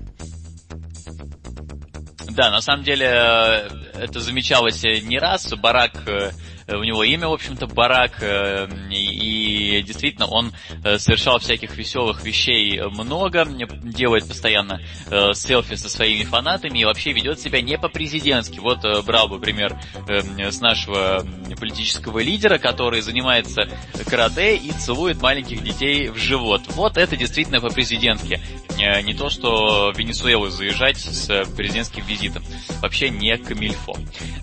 Да, 2.31 2.49
на 2.49 2.59
самом 2.61 2.83
деле 2.83 3.05
э, 3.05 3.69
это 3.99 4.19
замечалось 4.21 4.81
не 4.83 5.19
раз. 5.19 5.53
Барак 5.53 6.07
э, 6.07 6.31
у 6.75 6.83
него 6.83 7.03
имя, 7.03 7.27
в 7.29 7.33
общем-то, 7.33 7.67
Барак, 7.67 8.21
э, 8.21 8.67
и 8.91 9.81
действительно 9.83 10.27
он 10.27 10.53
э, 10.83 10.97
совершал 10.97 11.39
всяких 11.39 11.77
веселых 11.77 12.23
вещей 12.23 12.81
много, 12.81 13.45
делает 13.45 14.27
постоянно 14.27 14.81
э, 15.09 15.33
селфи 15.33 15.75
со 15.75 15.89
своими 15.89 16.23
фанатами 16.23 16.79
и 16.79 16.85
вообще 16.85 17.13
ведет 17.13 17.39
себя 17.39 17.61
не 17.61 17.77
по-президентски. 17.77 18.59
Вот 18.59 18.79
брал 19.05 19.29
бы 19.29 19.39
пример 19.39 19.79
с 20.07 20.59
нашего 20.59 21.25
политического 21.59 22.19
лидера, 22.19 22.57
который 22.57 23.01
занимается 23.01 23.69
карате 24.09 24.57
и 24.57 24.71
целует 24.71 25.21
маленьких 25.21 25.63
детей 25.63 26.09
в 26.09 26.17
живот. 26.17 26.61
Вот 26.69 26.97
это 26.97 27.15
действительно 27.15 27.61
по-президентски. 27.61 28.41
Не 28.77 29.13
то, 29.13 29.29
что 29.29 29.91
в 29.93 29.97
Венесуэлу 29.97 30.49
заезжать 30.49 30.97
с 30.97 31.45
президентским 31.55 32.05
визитом. 32.05 32.43
Вообще 32.81 33.09
не 33.09 33.37
камильфо. 33.37 33.95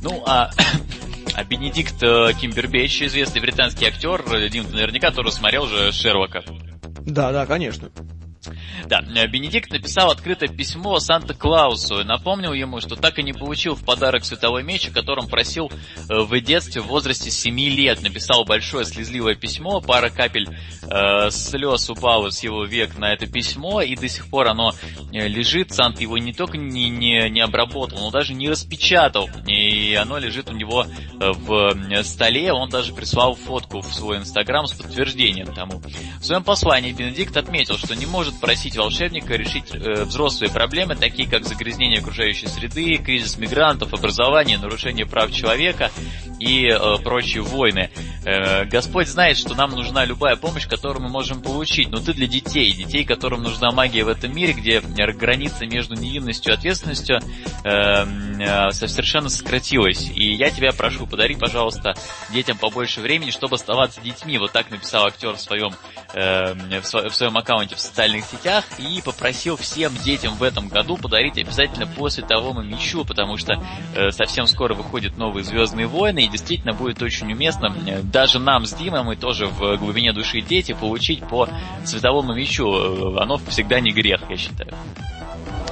Ну, 0.03 0.23
а 0.27 0.51
А 1.35 1.45
Бенедикт 1.45 2.03
э, 2.03 2.33
Кимбербейч, 2.41 3.03
известный 3.03 3.41
британский 3.41 3.87
актер, 3.87 4.23
э, 4.33 4.49
Дим, 4.49 4.65
ты 4.65 4.75
наверняка 4.75 5.11
тоже 5.11 5.33
смотрел 5.33 5.67
же 5.67 5.93
Шерлока. 5.93 6.45
Да, 7.07 7.33
да, 7.33 7.47
конечно. 7.47 7.91
Да, 8.87 9.01
э, 9.01 9.27
Бенедикт 9.27 9.71
написал 9.71 10.11
открытое 10.11 10.49
письмо 10.49 10.99
Санта-Клаусу 10.99 12.01
и 12.01 12.05
напомнил 12.05 12.53
ему, 12.53 12.81
что 12.81 12.97
так 12.97 13.19
и 13.19 13.23
не 13.23 13.33
получил 13.33 13.75
в 13.75 13.85
подарок 13.85 14.25
световой 14.25 14.63
меч, 14.63 14.89
о 14.89 14.93
котором 14.93 15.29
просил 15.29 15.71
э, 15.71 16.21
в 16.21 16.41
детстве 16.41 16.81
в 16.83 16.87
возрасте 16.87 17.31
7 17.31 17.59
лет. 17.59 18.03
Написал 18.03 18.45
большое 18.45 18.85
слезливое 18.85 19.35
письмо, 19.35 19.81
пара 19.81 20.11
капель 20.11 20.49
э, 20.83 21.31
слез 21.31 21.89
упала 21.91 22.31
с 22.31 22.43
его 22.43 22.65
век 22.65 22.99
на 22.99 23.13
это 23.13 23.27
письмо, 23.27 23.81
и 23.83 23.97
до 23.97 24.09
сих 24.09 24.29
пор 24.29 24.49
оно 24.49 24.73
э, 25.13 25.29
лежит. 25.29 25.73
Санта 25.73 26.03
его 26.03 26.19
не 26.19 26.33
только 26.33 26.59
не, 26.59 26.91
не, 26.91 27.29
не 27.31 27.41
обработал, 27.41 27.99
но 27.99 28.11
даже 28.11 28.35
не 28.35 28.49
распечатал, 28.49 29.29
и 29.47 29.95
оно 29.95 30.19
лежит 30.19 30.51
у 30.51 30.53
него 30.53 30.87
в 31.19 31.75
столе. 32.03 32.53
Он 32.53 32.69
даже 32.69 32.95
прислал 32.95 33.35
фотку 33.35 33.81
в 33.81 33.93
свой 33.93 34.19
инстаграм 34.19 34.67
с 34.67 34.73
подтверждением 34.73 35.53
тому. 35.55 35.81
В 36.21 36.25
своем 36.25 36.45
послании 36.45 36.93
Бенедикт 36.93 37.37
отметил, 37.37 37.77
что 37.77 37.95
не 37.95 38.07
может 38.07 38.39
просить 38.41 38.64
попросить 38.65 38.77
волшебника 38.77 39.35
решить 39.35 39.75
э, 39.75 40.05
взрослые 40.05 40.51
проблемы, 40.51 40.97
такие 40.97 41.29
как 41.29 41.45
загрязнение 41.45 42.01
окружающей 42.01 42.47
среды, 42.47 42.97
кризис 42.97 43.37
мигрантов, 43.37 43.93
образование, 43.93 44.59
нарушение 44.59 45.07
прав 45.07 45.33
человека 45.33 45.91
и 46.39 46.67
э, 46.69 46.97
прочие 47.03 47.43
войны. 47.43 47.91
Э, 48.25 48.65
Господь 48.65 49.09
знает, 49.09 49.37
что 49.37 49.55
нам 49.55 49.73
нужна 49.73 50.05
любая 50.05 50.37
помощь, 50.37 50.67
которую 50.67 51.03
мы 51.03 51.09
можем 51.11 51.43
получить, 51.43 51.91
но 51.91 51.99
ты 51.99 52.15
для 52.15 52.27
детей, 52.27 52.73
детей, 52.73 53.05
которым 53.05 53.43
нужна 53.43 53.71
магия 53.71 54.05
в 54.05 54.09
этом 54.09 54.35
мире, 54.35 54.55
где 54.55 54.81
граница 54.81 55.67
между 55.67 55.95
невинностью 55.95 56.53
и 56.53 56.57
ответственностью 56.57 57.19
э, 57.65 57.69
э, 57.69 58.71
совершенно 58.71 59.29
сократилась. 59.29 60.09
И 60.15 60.35
я 60.35 60.51
тебя 60.51 60.73
прошу, 60.73 61.07
подари, 61.07 61.35
пожалуйста, 61.35 61.95
детям 62.31 62.57
побольше 62.57 63.01
времени, 63.01 63.31
чтобы 63.31 63.57
оставаться 63.57 64.01
детьми. 64.01 64.39
Вот 64.39 64.53
так 64.53 64.71
написал 64.71 65.07
актер 65.07 65.35
в 65.35 65.41
своем, 65.41 65.75
э, 66.15 66.55
в 66.81 67.15
своем 67.15 67.37
аккаунте 67.37 67.75
в 67.75 67.81
социальных 67.81 68.25
сетях 68.25 68.54
и 68.79 69.01
попросил 69.03 69.57
всем 69.57 69.95
детям 69.97 70.35
в 70.35 70.43
этом 70.43 70.69
году 70.69 70.97
подарить 70.97 71.39
обязательно 71.39 71.87
по 71.87 72.09
световому 72.09 72.63
мечу, 72.63 73.05
потому 73.05 73.37
что 73.37 73.63
э, 73.95 74.11
совсем 74.11 74.47
скоро 74.47 74.75
выходят 74.75 75.17
новые 75.17 75.45
Звездные 75.45 75.87
войны, 75.87 76.25
и 76.25 76.29
действительно 76.29 76.73
будет 76.73 77.03
очень 77.03 77.33
уместно 77.33 77.75
э, 77.87 78.03
даже 78.03 78.39
нам 78.39 78.67
с 78.67 78.75
Димой, 78.75 79.03
мы 79.03 79.17
тоже 79.17 79.47
в 79.47 79.77
глубине 79.77 80.13
души 80.13 80.41
дети, 80.41 80.73
получить 80.73 81.21
по 81.21 81.49
световому 81.85 82.35
мечу. 82.35 82.73
Э, 82.73 83.23
оно 83.23 83.39
всегда 83.49 83.81
не 83.81 83.93
грех, 83.93 84.23
я 84.29 84.37
считаю. 84.37 84.75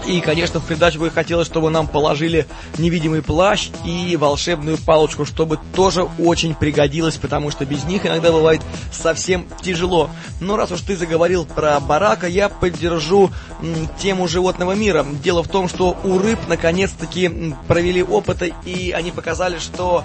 И, 0.06 0.21
конечно, 0.21 0.59
в 0.61 0.64
придачу 0.64 0.99
бы 0.99 1.11
хотелось, 1.11 1.47
чтобы 1.47 1.71
нам 1.71 1.87
положили 1.87 2.47
невидимый 2.78 3.23
плащ 3.23 3.68
и 3.85 4.16
волшебную 4.16 4.78
палочку, 4.78 5.25
чтобы 5.25 5.59
тоже 5.75 6.09
очень 6.18 6.54
пригодилось, 6.54 7.16
потому 7.16 7.50
что 7.50 7.64
без 7.64 7.85
них 7.85 8.04
иногда 8.04 8.32
бывает 8.32 8.61
совсем 8.92 9.47
тяжело. 9.62 10.11
Но 10.40 10.56
раз 10.56 10.73
уж 10.73 10.80
ты 10.80 10.97
заговорил 10.97 11.44
про 11.44 11.78
барака, 11.78 12.26
я 12.26 12.49
поддержу 12.49 13.30
м, 13.61 13.88
тему 14.00 14.26
животного 14.26 14.73
мира. 14.73 15.06
Дело 15.23 15.42
в 15.42 15.49
том, 15.49 15.68
что 15.68 15.97
у 16.02 16.18
рыб 16.18 16.38
наконец-таки 16.49 17.54
провели 17.68 18.02
опыты, 18.02 18.54
и 18.64 18.90
они 18.90 19.12
показали, 19.12 19.59
что 19.59 20.04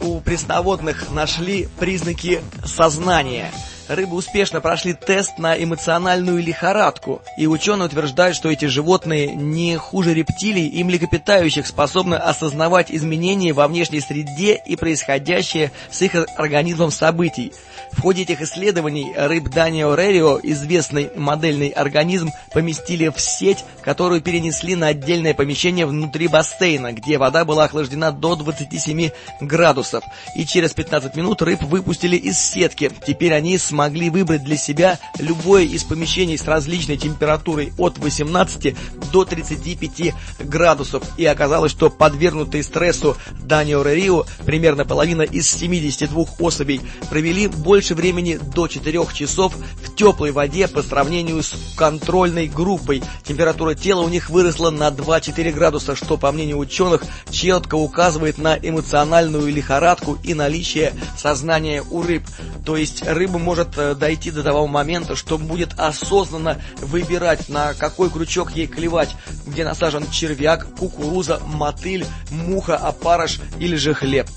у 0.00 0.20
пресноводных 0.20 1.10
нашли 1.10 1.68
признаки 1.78 2.40
сознания. 2.64 3.50
Рыбы 3.90 4.16
успешно 4.16 4.60
прошли 4.60 4.92
тест 4.94 5.38
на 5.38 5.60
эмоциональную 5.60 6.42
лихорадку, 6.42 7.22
и 7.36 7.46
ученые 7.46 7.86
утверждают, 7.86 8.36
что 8.36 8.48
эти 8.48 8.66
животные 8.66 9.34
не 9.34 9.76
хуже 9.76 10.14
рептилий 10.14 10.66
и 10.66 10.84
млекопитающих 10.84 11.66
способны 11.66 12.14
осознавать 12.14 12.90
изменения 12.90 13.52
во 13.52 13.66
внешней 13.66 14.00
среде 14.00 14.60
и 14.64 14.76
происходящее 14.76 15.72
с 15.90 16.02
их 16.02 16.14
организмом 16.36 16.90
событий. 16.90 17.52
В 17.92 18.02
ходе 18.02 18.22
этих 18.22 18.40
исследований 18.40 19.12
рыб 19.14 19.50
Данио 19.50 19.94
Рерио, 19.94 20.40
известный 20.42 21.10
модельный 21.16 21.68
организм, 21.68 22.30
поместили 22.52 23.08
в 23.08 23.20
сеть, 23.20 23.64
которую 23.82 24.22
перенесли 24.22 24.74
на 24.74 24.88
отдельное 24.88 25.34
помещение 25.34 25.84
внутри 25.84 26.28
бассейна, 26.28 26.92
где 26.92 27.18
вода 27.18 27.44
была 27.44 27.64
охлаждена 27.64 28.10
до 28.10 28.36
27 28.36 29.10
градусов. 29.42 30.02
И 30.34 30.46
через 30.46 30.72
15 30.72 31.14
минут 31.16 31.42
рыб 31.42 31.62
выпустили 31.62 32.16
из 32.16 32.38
сетки. 32.38 32.90
Теперь 33.06 33.34
они 33.34 33.58
смогли 33.58 34.08
выбрать 34.08 34.44
для 34.44 34.56
себя 34.56 34.98
любое 35.18 35.64
из 35.64 35.84
помещений 35.84 36.38
с 36.38 36.46
различной 36.46 36.96
температурой 36.96 37.72
от 37.76 37.98
18 37.98 38.74
до 39.12 39.24
35 39.24 40.14
градусов. 40.38 41.02
И 41.18 41.26
оказалось, 41.26 41.72
что 41.72 41.90
подвергнутые 41.90 42.62
стрессу 42.62 43.16
Данио 43.42 43.82
Рерио, 43.82 44.24
примерно 44.46 44.84
половина 44.84 45.22
из 45.22 45.50
72 45.50 46.24
особей, 46.38 46.80
провели 47.10 47.48
больше 47.48 47.79
больше 47.80 47.94
времени 47.94 48.36
до 48.36 48.68
4 48.68 49.06
часов 49.14 49.54
в 49.54 49.94
теплой 49.94 50.32
воде 50.32 50.68
по 50.68 50.82
сравнению 50.82 51.42
с 51.42 51.54
контрольной 51.78 52.46
группой. 52.46 53.02
Температура 53.24 53.74
тела 53.74 54.02
у 54.02 54.10
них 54.10 54.28
выросла 54.28 54.68
на 54.68 54.88
2-4 54.88 55.50
градуса, 55.50 55.96
что, 55.96 56.18
по 56.18 56.30
мнению 56.30 56.58
ученых, 56.58 57.02
четко 57.30 57.76
указывает 57.76 58.36
на 58.36 58.54
эмоциональную 58.54 59.50
лихорадку 59.50 60.18
и 60.22 60.34
наличие 60.34 60.92
сознания 61.16 61.82
у 61.90 62.02
рыб. 62.02 62.22
То 62.66 62.76
есть 62.76 63.02
рыба 63.02 63.38
может 63.38 63.78
э, 63.78 63.94
дойти 63.94 64.30
до 64.30 64.42
того 64.42 64.66
момента, 64.66 65.16
что 65.16 65.38
будет 65.38 65.70
осознанно 65.78 66.60
выбирать, 66.82 67.48
на 67.48 67.72
какой 67.72 68.10
крючок 68.10 68.50
ей 68.50 68.66
клевать, 68.66 69.16
где 69.46 69.64
насажен 69.64 70.04
червяк, 70.10 70.66
кукуруза, 70.78 71.40
мотыль, 71.46 72.04
муха, 72.30 72.76
опарыш 72.76 73.40
или 73.58 73.76
же 73.76 73.94
хлеб. 73.94 74.28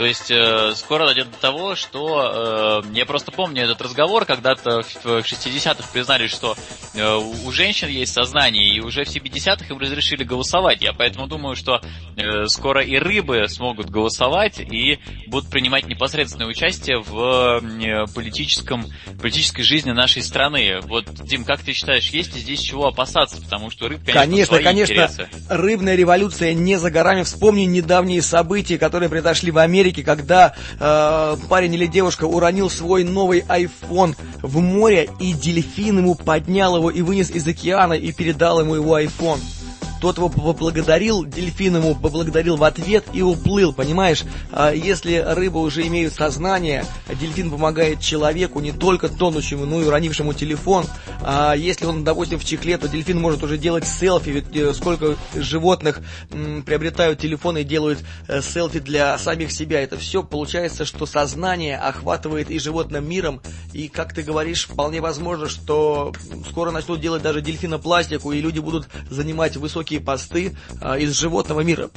То 0.00 0.06
есть 0.06 0.30
э, 0.30 0.72
скоро 0.76 1.04
дойдет 1.04 1.30
до 1.30 1.36
того, 1.36 1.74
что 1.74 2.82
э, 2.86 2.94
я 2.94 3.04
просто 3.04 3.32
помню 3.32 3.64
этот 3.64 3.82
разговор, 3.82 4.24
когда-то 4.24 4.80
в, 4.80 5.04
в 5.04 5.18
60-х 5.18 5.90
признали, 5.92 6.26
что 6.26 6.56
э, 6.94 7.16
у 7.16 7.52
женщин 7.52 7.88
есть 7.88 8.14
сознание, 8.14 8.66
и 8.66 8.80
уже 8.80 9.04
в 9.04 9.08
70-х 9.08 9.66
им 9.68 9.78
разрешили 9.78 10.24
голосовать. 10.24 10.80
Я 10.80 10.94
поэтому 10.94 11.26
думаю, 11.26 11.54
что 11.54 11.82
э, 12.16 12.46
скоро 12.46 12.82
и 12.82 12.96
рыбы 12.96 13.46
смогут 13.46 13.90
голосовать 13.90 14.58
и 14.58 15.00
будут 15.26 15.50
принимать 15.50 15.86
непосредственное 15.86 16.46
участие 16.46 17.00
в 17.00 17.60
э, 17.62 18.06
политическом, 18.14 18.86
политической 19.20 19.64
жизни 19.64 19.90
нашей 19.90 20.22
страны. 20.22 20.80
Вот, 20.80 21.12
Дим, 21.26 21.44
как 21.44 21.60
ты 21.60 21.74
считаешь, 21.74 22.08
есть 22.08 22.34
ли 22.34 22.40
здесь 22.40 22.62
чего 22.62 22.86
опасаться? 22.86 23.38
Потому 23.38 23.68
что 23.68 23.86
рыб, 23.86 23.98
конечно, 24.00 24.22
Конечно, 24.22 24.54
свои 24.54 24.64
конечно, 24.64 24.92
интересы. 24.94 25.28
рыбная 25.50 25.94
революция 25.94 26.54
не 26.54 26.78
за 26.78 26.90
горами. 26.90 27.22
Вспомни 27.22 27.64
недавние 27.64 28.22
события, 28.22 28.78
которые 28.78 29.10
произошли 29.10 29.50
в 29.50 29.58
Америке, 29.58 29.89
когда 29.92 30.54
э, 30.78 31.36
парень 31.48 31.74
или 31.74 31.86
девушка 31.86 32.24
уронил 32.24 32.70
свой 32.70 33.04
новый 33.04 33.40
iPhone 33.40 34.16
в 34.42 34.60
море, 34.60 35.10
и 35.18 35.32
дельфин 35.32 35.98
ему 35.98 36.14
поднял 36.14 36.76
его 36.76 36.90
и 36.90 37.02
вынес 37.02 37.30
из 37.30 37.46
океана 37.46 37.94
и 37.94 38.12
передал 38.12 38.60
ему 38.60 38.74
его 38.74 38.98
iPhone. 38.98 39.40
Тот 40.00 40.16
его 40.16 40.28
поблагодарил, 40.28 41.24
дельфин 41.24 41.76
ему 41.76 41.94
поблагодарил 41.94 42.56
в 42.56 42.64
ответ 42.64 43.04
и 43.12 43.22
уплыл, 43.22 43.72
понимаешь? 43.72 44.24
А 44.50 44.72
если 44.72 45.16
рыбы 45.16 45.60
уже 45.60 45.86
имеют 45.86 46.14
сознание, 46.14 46.84
дельфин 47.20 47.50
помогает 47.50 48.00
человеку, 48.00 48.60
не 48.60 48.72
только 48.72 49.08
тонущему, 49.08 49.66
но 49.66 49.80
и 49.80 49.84
уронившему 49.84 50.32
телефон. 50.32 50.86
А 51.22 51.54
если 51.54 51.84
он, 51.84 52.02
допустим, 52.04 52.38
в 52.38 52.44
чехле, 52.44 52.78
то 52.78 52.88
дельфин 52.88 53.20
может 53.20 53.42
уже 53.42 53.58
делать 53.58 53.86
селфи, 53.86 54.30
ведь 54.30 54.56
э, 54.56 54.72
сколько 54.72 55.16
животных 55.34 56.00
приобретают 56.64 57.18
телефоны 57.18 57.60
и 57.60 57.64
делают 57.64 57.98
э, 58.28 58.40
селфи 58.40 58.78
для 58.78 59.18
самих 59.18 59.52
себя. 59.52 59.80
Это 59.80 59.98
все 59.98 60.22
получается, 60.22 60.84
что 60.84 61.04
сознание 61.04 61.76
охватывает 61.76 62.50
и 62.50 62.58
животным 62.58 63.08
миром, 63.08 63.40
и, 63.72 63.88
как 63.88 64.14
ты 64.14 64.22
говоришь, 64.22 64.66
вполне 64.66 65.00
возможно, 65.00 65.48
что 65.48 66.12
скоро 66.48 66.70
начнут 66.70 67.00
делать 67.00 67.22
даже 67.22 67.42
дельфинопластику, 67.42 68.32
и 68.32 68.40
люди 68.40 68.60
будут 68.60 68.88
занимать 69.10 69.56
высокие 69.56 69.89
посты 69.98 70.56
а, 70.80 70.98
из 70.98 71.18
животного 71.18 71.60
мира. 71.60 71.90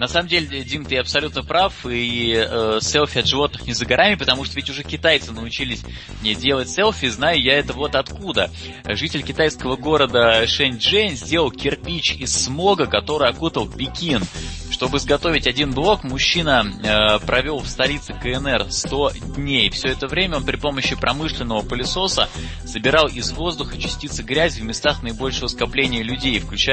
На 0.00 0.08
самом 0.08 0.28
деле, 0.28 0.64
Дим, 0.64 0.86
ты 0.86 0.96
абсолютно 0.96 1.42
прав, 1.42 1.84
и 1.84 2.32
э, 2.34 2.78
селфи 2.80 3.18
от 3.18 3.26
животных 3.26 3.66
не 3.66 3.74
за 3.74 3.84
горами, 3.84 4.14
потому 4.14 4.46
что 4.46 4.56
ведь 4.56 4.70
уже 4.70 4.82
китайцы 4.82 5.30
научились 5.30 5.82
не 6.22 6.34
делать 6.34 6.70
селфи, 6.70 7.08
знаю 7.08 7.38
я 7.38 7.58
это 7.58 7.74
вот 7.74 7.94
откуда. 7.94 8.50
Житель 8.86 9.22
китайского 9.22 9.76
города 9.76 10.46
Шэньчжэнь 10.46 11.16
сделал 11.16 11.50
кирпич 11.50 12.14
из 12.14 12.32
смога, 12.32 12.86
который 12.86 13.28
окутал 13.28 13.68
Пекин. 13.68 14.22
Чтобы 14.70 14.96
изготовить 14.96 15.46
один 15.46 15.72
блок, 15.72 16.04
мужчина 16.04 16.64
э, 16.64 17.18
провел 17.26 17.58
в 17.58 17.68
столице 17.68 18.14
КНР 18.14 18.68
100 18.70 19.10
дней. 19.36 19.68
Все 19.68 19.88
это 19.88 20.06
время 20.06 20.38
он 20.38 20.44
при 20.44 20.56
помощи 20.56 20.96
промышленного 20.96 21.60
пылесоса 21.60 22.30
собирал 22.64 23.06
из 23.08 23.32
воздуха 23.32 23.76
частицы 23.76 24.22
грязи 24.22 24.62
в 24.62 24.64
местах 24.64 25.02
наибольшего 25.02 25.48
скопления 25.48 26.02
людей, 26.02 26.38
включая 26.38 26.69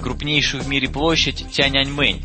крупнейшую 0.00 0.62
в 0.62 0.68
мире 0.68 0.88
площадь 0.88 1.50
Тяньаньмэнь. 1.50 2.24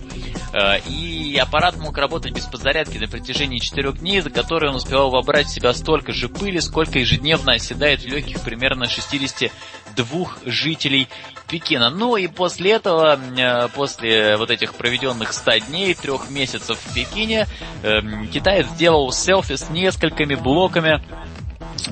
Э, 0.54 0.80
и 0.88 1.38
аппарат 1.38 1.78
мог 1.78 1.98
работать 1.98 2.34
без 2.34 2.46
подзарядки 2.46 2.98
на 2.98 3.08
протяжении 3.08 3.60
4 3.60 3.94
дней, 3.94 4.20
за 4.22 4.30
которые 4.30 4.72
он 4.72 4.76
успевал 4.76 5.10
вобрать 5.10 5.48
в 5.48 5.54
себя 5.54 5.74
столько 5.74 6.12
же 6.12 6.28
пыли, 6.28 6.60
сколько 6.60 7.00
ежедневно 7.00 7.54
оседает 7.54 8.02
в 8.02 8.08
легких 8.08 8.42
примерно 8.42 8.88
62 8.88 10.28
жителей 10.46 11.08
Пекина. 11.48 11.90
Ну 11.90 12.18
и 12.18 12.28
после 12.28 12.72
этого, 12.72 13.18
э, 13.18 13.68
после 13.70 14.38
вот 14.38 14.52
этих 14.52 14.76
проведенных 14.76 15.34
100 15.34 15.60
дней, 15.68 15.94
трех 15.94 16.30
месяцев 16.30 16.78
в 16.78 16.94
Пекине, 16.94 17.48
эм, 17.84 18.28
китаец 18.28 18.68
сделал 18.68 19.12
селфи 19.12 19.56
с 19.56 19.70
несколькими 19.70 20.36
блоками 20.36 21.02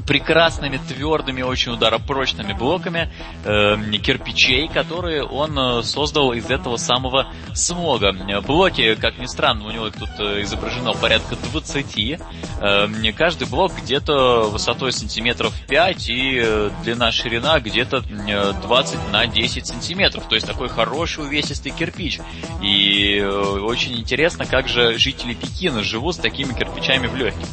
прекрасными, 0.05 0.77
твердыми, 0.77 1.41
очень 1.41 1.73
ударопрочными 1.73 2.53
блоками 2.53 3.11
э, 3.45 3.75
кирпичей, 4.01 4.67
которые 4.67 5.23
он 5.23 5.57
э, 5.57 5.83
создал 5.83 6.33
из 6.33 6.49
этого 6.49 6.77
самого 6.77 7.27
смога. 7.53 8.13
Блоки, 8.41 8.95
как 8.95 9.17
ни 9.17 9.25
странно, 9.25 9.65
у 9.65 9.71
него 9.71 9.87
их 9.87 9.93
тут 9.95 10.09
э, 10.19 10.41
изображено 10.41 10.93
порядка 10.93 11.35
20. 11.51 12.19
Э, 12.61 12.87
каждый 13.15 13.47
блок 13.47 13.73
где-то 13.81 14.49
высотой 14.49 14.91
сантиметров 14.91 15.53
5 15.67 16.09
и 16.09 16.41
э, 16.43 16.69
длина-ширина 16.83 17.59
где-то 17.59 18.01
20 18.01 19.11
на 19.11 19.27
10 19.27 19.67
сантиметров. 19.67 20.25
То 20.27 20.35
есть 20.35 20.47
такой 20.47 20.69
хороший 20.69 21.23
увесистый 21.23 21.71
кирпич. 21.71 22.19
И 22.61 23.21
очень 23.21 23.97
интересно, 23.99 24.45
как 24.45 24.67
же 24.67 24.97
жители 24.97 25.33
Пекина 25.33 25.83
живут 25.83 26.15
с 26.15 26.17
такими 26.17 26.53
кирпичами 26.53 27.07
в 27.07 27.15
легких. 27.15 27.47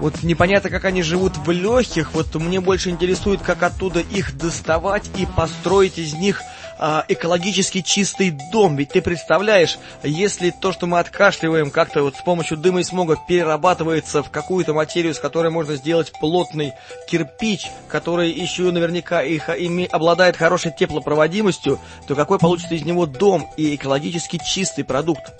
Вот 0.00 0.22
непонятно, 0.22 0.70
как 0.70 0.86
они 0.86 1.02
живут 1.02 1.36
в 1.36 1.50
легких, 1.50 2.14
вот 2.14 2.34
мне 2.34 2.60
больше 2.60 2.88
интересует, 2.88 3.42
как 3.42 3.62
оттуда 3.62 4.00
их 4.00 4.36
доставать 4.36 5.10
и 5.18 5.26
построить 5.26 5.98
из 5.98 6.14
них 6.14 6.40
а, 6.78 7.04
экологически 7.08 7.82
чистый 7.82 8.34
дом. 8.50 8.76
Ведь 8.76 8.88
ты 8.88 9.02
представляешь, 9.02 9.78
если 10.02 10.48
то, 10.58 10.72
что 10.72 10.86
мы 10.86 10.98
откашливаем 10.98 11.70
как-то 11.70 12.02
вот 12.02 12.16
с 12.16 12.22
помощью 12.22 12.56
дыма 12.56 12.80
и 12.80 12.82
смога 12.82 13.18
перерабатывается 13.28 14.22
в 14.22 14.30
какую-то 14.30 14.72
материю, 14.72 15.14
с 15.14 15.18
которой 15.18 15.50
можно 15.50 15.76
сделать 15.76 16.12
плотный 16.18 16.72
кирпич, 17.06 17.66
который 17.86 18.30
еще 18.30 18.70
наверняка 18.70 19.22
и, 19.22 19.38
и 19.38 19.86
обладает 19.92 20.38
хорошей 20.38 20.72
теплопроводимостью, 20.72 21.78
то 22.06 22.14
какой 22.14 22.38
получится 22.38 22.74
из 22.74 22.86
него 22.86 23.04
дом 23.04 23.46
и 23.58 23.74
экологически 23.74 24.40
чистый 24.42 24.84
продукт? 24.84 25.34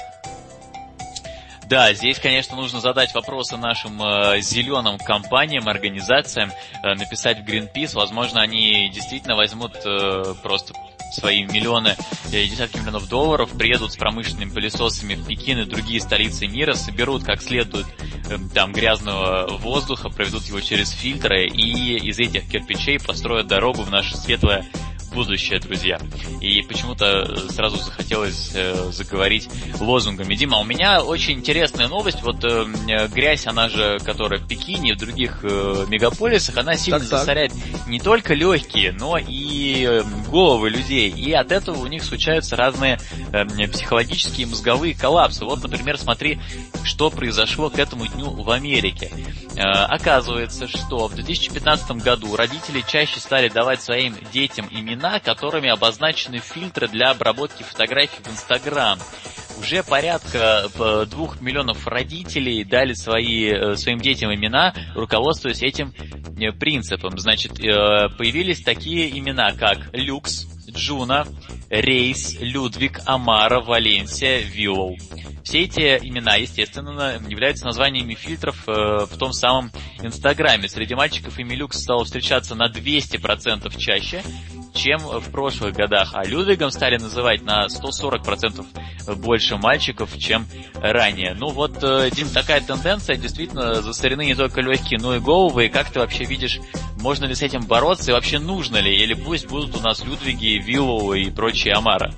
Да, 1.71 1.95
здесь, 1.95 2.19
конечно, 2.19 2.57
нужно 2.57 2.81
задать 2.81 3.15
вопросы 3.15 3.57
нашим 3.57 4.03
э, 4.03 4.41
зеленым 4.41 4.99
компаниям, 4.99 5.69
организациям, 5.69 6.51
э, 6.83 6.95
написать 6.95 7.39
в 7.39 7.45
Greenpeace. 7.45 7.95
Возможно, 7.95 8.41
они 8.41 8.91
действительно 8.93 9.37
возьмут 9.37 9.77
э, 9.85 10.35
просто 10.43 10.75
свои 11.13 11.45
миллионы, 11.45 11.95
э, 12.33 12.45
десятки 12.47 12.79
миллионов 12.79 13.09
долларов, 13.09 13.51
приедут 13.57 13.93
с 13.93 13.97
промышленными 13.97 14.51
пылесосами 14.51 15.15
в 15.15 15.29
Пекин 15.29 15.61
и 15.61 15.65
другие 15.65 16.01
столицы 16.01 16.49
мира, 16.49 16.75
соберут 16.75 17.23
как 17.23 17.41
следует 17.41 17.87
э, 18.29 18.37
там 18.53 18.73
грязного 18.73 19.47
воздуха, 19.59 20.09
проведут 20.09 20.47
его 20.47 20.61
через 20.61 20.91
фильтры 20.91 21.47
и 21.47 21.99
из 21.99 22.19
этих 22.19 22.51
кирпичей 22.51 22.99
построят 22.99 23.47
дорогу 23.47 23.83
в 23.83 23.91
наше 23.91 24.17
светлое 24.17 24.67
будущее, 25.11 25.59
друзья. 25.61 25.99
И 26.41 26.63
почему-то 26.63 27.23
э, 27.23 27.37
сразу 27.51 27.77
захотелось 27.79 28.53
э, 28.55 28.91
заговорить 28.93 29.49
лозунгами. 29.81 30.35
Дима, 30.35 30.59
у 30.59 30.65
меня 30.65 31.03
очень 31.03 31.39
интересная 31.39 31.89
новость. 31.89 32.23
Вот 32.23 32.45
э, 32.45 32.67
грязь, 33.09 33.47
она 33.47 33.69
же, 33.69 33.99
которая 34.05 34.41
в 34.41 34.49
Пекине 34.49 34.91
и 34.91 34.95
в 34.95 34.99
других 34.99 35.41
э, 35.43 35.87
мегаполисах, 35.89 36.57
она 36.57 36.77
сильно 36.77 37.01
так, 37.01 37.09
засоряет 37.09 37.53
не 37.87 38.01
только 38.01 38.35
легкие, 38.35 38.93
но 38.93 39.19
и 39.19 39.85
э, 39.85 40.03
головы 40.31 40.71
людей, 40.71 41.11
и 41.11 41.33
от 41.33 41.53
этого 41.53 41.79
у 41.79 41.87
них 41.87 42.05
случаются 42.05 42.57
разные 42.57 42.99
э, 43.33 43.45
психологические 43.69 44.47
мозговые 44.47 44.95
коллапсы. 44.95 45.45
Вот, 45.45 45.63
например, 45.63 45.99
смотри, 45.99 46.41
что 46.85 47.11
произошло 47.11 47.71
к 47.71 47.79
этому 47.79 48.07
дню 48.07 48.31
в 48.31 48.51
Америке. 48.51 49.11
Э, 49.57 49.63
оказывается, 49.63 50.69
что 50.69 51.09
в 51.09 51.15
2015 51.15 51.91
году 52.03 52.37
родители 52.37 52.85
чаще 52.87 53.21
стали 53.21 53.49
давать 53.49 53.83
своим 53.83 54.15
детям 54.33 54.69
имена, 54.71 55.00
которыми 55.21 55.71
обозначены 55.71 56.39
фильтры 56.39 56.89
для 56.89 57.11
обработки 57.11 57.63
фотографий 57.63 58.23
в 58.23 58.29
Инстаграм 58.29 58.99
уже 59.61 59.83
порядка 59.83 60.69
э, 60.75 61.07
двух 61.09 61.41
миллионов 61.41 61.87
родителей 61.87 62.65
дали 62.65 62.95
свои, 62.95 63.51
э, 63.51 63.77
своим 63.77 63.99
детям 63.99 64.35
имена, 64.35 64.75
руководствуясь 64.95 65.63
этим 65.63 65.93
э, 65.93 66.53
принципом. 66.53 67.19
Значит, 67.19 67.59
появились 67.59 68.63
такие 68.63 69.17
имена, 69.19 69.53
как 69.53 69.91
Люкс, 69.93 70.47
Джуна, 70.71 71.27
Рейс, 71.69 72.37
Людвиг, 72.41 73.01
Амара, 73.05 73.61
Валенсия, 73.61 74.41
Виллоу. 74.41 74.97
Все 75.45 75.63
эти 75.63 75.81
имена, 76.03 76.37
естественно, 76.37 77.21
являются 77.29 77.65
названиями 77.65 78.15
фильтров 78.15 78.67
в 78.67 79.19
том 79.19 79.33
самом 79.33 79.73
Инстаграме. 80.01 80.69
Среди 80.69 80.95
мальчиков 80.95 81.39
имя 81.39 81.57
Люкс 81.57 81.81
стало 81.83 82.05
встречаться 82.05 82.55
на 82.55 82.71
200% 82.71 83.77
чаще, 83.79 84.23
чем 84.73 85.01
в 85.01 85.31
прошлых 85.31 85.75
годах, 85.75 86.11
а 86.15 86.25
Людвигом 86.25 86.71
стали 86.71 86.99
называть 86.99 87.43
на 87.43 87.67
140% 87.67 88.65
больше 89.17 89.57
мальчиков, 89.57 90.17
чем 90.19 90.47
ранее. 90.75 91.35
Ну 91.35 91.49
вот, 91.49 91.83
э, 91.83 92.11
Дим, 92.11 92.29
такая 92.29 92.61
тенденция, 92.61 93.17
действительно, 93.17 93.83
застарены 93.83 94.25
не 94.25 94.35
только 94.35 94.61
легкие, 94.61 95.01
но 95.01 95.17
и 95.17 95.21
головы, 95.21 95.67
и 95.67 95.69
как 95.69 95.91
ты 95.91 96.01
вообще 96.01 96.25
видишь, 96.25 96.61
можно 97.01 97.25
ли 97.25 97.35
с 97.35 97.43
этим 97.43 97.63
бороться, 97.63 98.11
и 98.11 98.15
вообще 98.15 98.39
нужно 98.39 98.79
ли, 98.79 98.95
или 98.95 99.15
пусть 99.15 99.49
будут 99.49 99.77
у 99.77 99.81
нас 99.81 100.05
Людвиги, 100.05 100.63
Виллоу 100.63 101.15
и 101.15 101.31
прочие 101.31 101.75
Амара? 101.75 102.13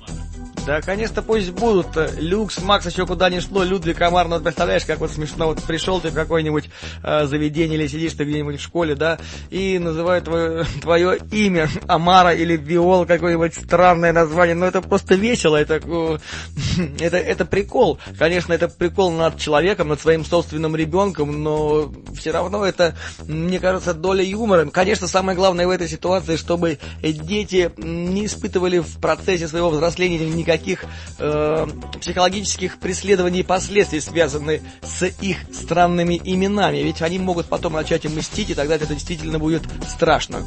Да, 0.65 0.79
конечно, 0.79 1.21
пусть 1.21 1.51
будут. 1.51 1.87
Люкс, 2.17 2.61
Макс, 2.61 2.85
еще 2.85 3.05
куда 3.05 3.29
ни 3.29 3.39
шло, 3.39 3.63
Людвиг, 3.63 3.99
Амар, 3.99 4.29
ну, 4.29 4.39
представляешь, 4.39 4.85
как 4.85 4.99
вот 4.99 5.11
смешно, 5.11 5.47
вот 5.47 5.61
пришел 5.63 5.99
ты 5.99 6.09
в 6.09 6.13
какое-нибудь 6.13 6.69
э, 7.03 7.25
заведение 7.25 7.77
или 7.77 7.87
сидишь 7.87 8.13
ты 8.13 8.23
где-нибудь 8.23 8.61
в 8.61 8.63
школе, 8.63 8.95
да, 8.95 9.17
и 9.49 9.77
называют 9.77 10.23
твое, 10.23 10.63
твое 10.81 11.17
имя, 11.31 11.67
Амара 11.87 12.33
или 12.33 12.55
Виол, 12.55 13.05
какое-нибудь 13.05 13.55
странное 13.55 14.13
название, 14.13 14.55
но 14.55 14.61
ну, 14.61 14.67
это 14.67 14.81
просто 14.81 15.15
весело, 15.15 15.57
это, 15.57 15.81
э, 15.83 16.17
это, 17.01 17.17
это 17.17 17.43
прикол. 17.43 17.99
Конечно, 18.17 18.53
это 18.53 18.69
прикол 18.69 19.11
над 19.11 19.37
человеком, 19.37 19.89
над 19.89 19.99
своим 19.99 20.23
собственным 20.23 20.77
ребенком, 20.77 21.43
но 21.43 21.91
все 22.15 22.31
равно 22.31 22.65
это, 22.65 22.95
мне 23.27 23.59
кажется, 23.59 23.93
доля 23.93 24.23
юмора. 24.23 24.65
Конечно, 24.67 25.09
самое 25.09 25.37
главное 25.37 25.67
в 25.67 25.71
этой 25.71 25.89
ситуации, 25.89 26.37
чтобы 26.37 26.79
дети 27.01 27.69
не 27.75 28.27
испытывали 28.27 28.79
в 28.79 29.01
процессе 29.01 29.49
своего 29.49 29.69
взросления 29.69 30.19
никаких 30.19 30.52
никаких 30.53 30.85
э, 31.19 31.67
психологических 31.99 32.79
преследований 32.79 33.41
и 33.41 33.43
последствий, 33.43 33.99
связанных 33.99 34.61
с 34.81 35.05
их 35.21 35.37
странными 35.51 36.19
именами. 36.23 36.77
Ведь 36.77 37.01
они 37.01 37.19
могут 37.19 37.47
потом 37.47 37.73
начать 37.73 38.05
им 38.05 38.15
мстить, 38.15 38.49
и 38.49 38.53
тогда 38.53 38.75
это 38.75 38.87
действительно 38.87 39.39
будет 39.39 39.63
страшно. 39.87 40.45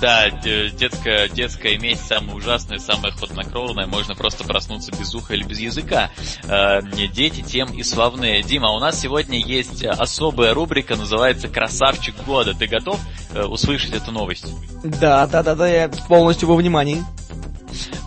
Да, 0.00 0.28
детская, 0.28 1.28
детская 1.28 1.78
месть 1.78 2.06
самая 2.06 2.36
ужасная, 2.36 2.78
самая 2.78 3.12
хладнокровная, 3.12 3.86
можно 3.86 4.14
просто 4.14 4.44
проснуться 4.44 4.92
без 4.92 5.14
уха 5.14 5.34
или 5.34 5.44
без 5.44 5.60
языка. 5.60 6.10
Э, 6.44 6.80
дети 7.12 7.42
тем 7.42 7.72
и 7.72 7.82
славные. 7.82 8.42
Дима, 8.42 8.70
у 8.72 8.80
нас 8.80 9.00
сегодня 9.00 9.38
есть 9.38 9.84
особая 9.84 10.52
рубрика, 10.52 10.96
называется 10.96 11.48
«Красавчик 11.48 12.14
года». 12.26 12.54
Ты 12.54 12.66
готов 12.66 13.00
э, 13.32 13.44
услышать 13.44 13.94
эту 13.94 14.10
новость? 14.10 14.46
Да, 14.82 15.26
да, 15.26 15.42
да, 15.42 15.54
да, 15.54 15.68
я 15.68 15.88
полностью 15.88 16.48
во 16.48 16.56
внимании. 16.56 17.02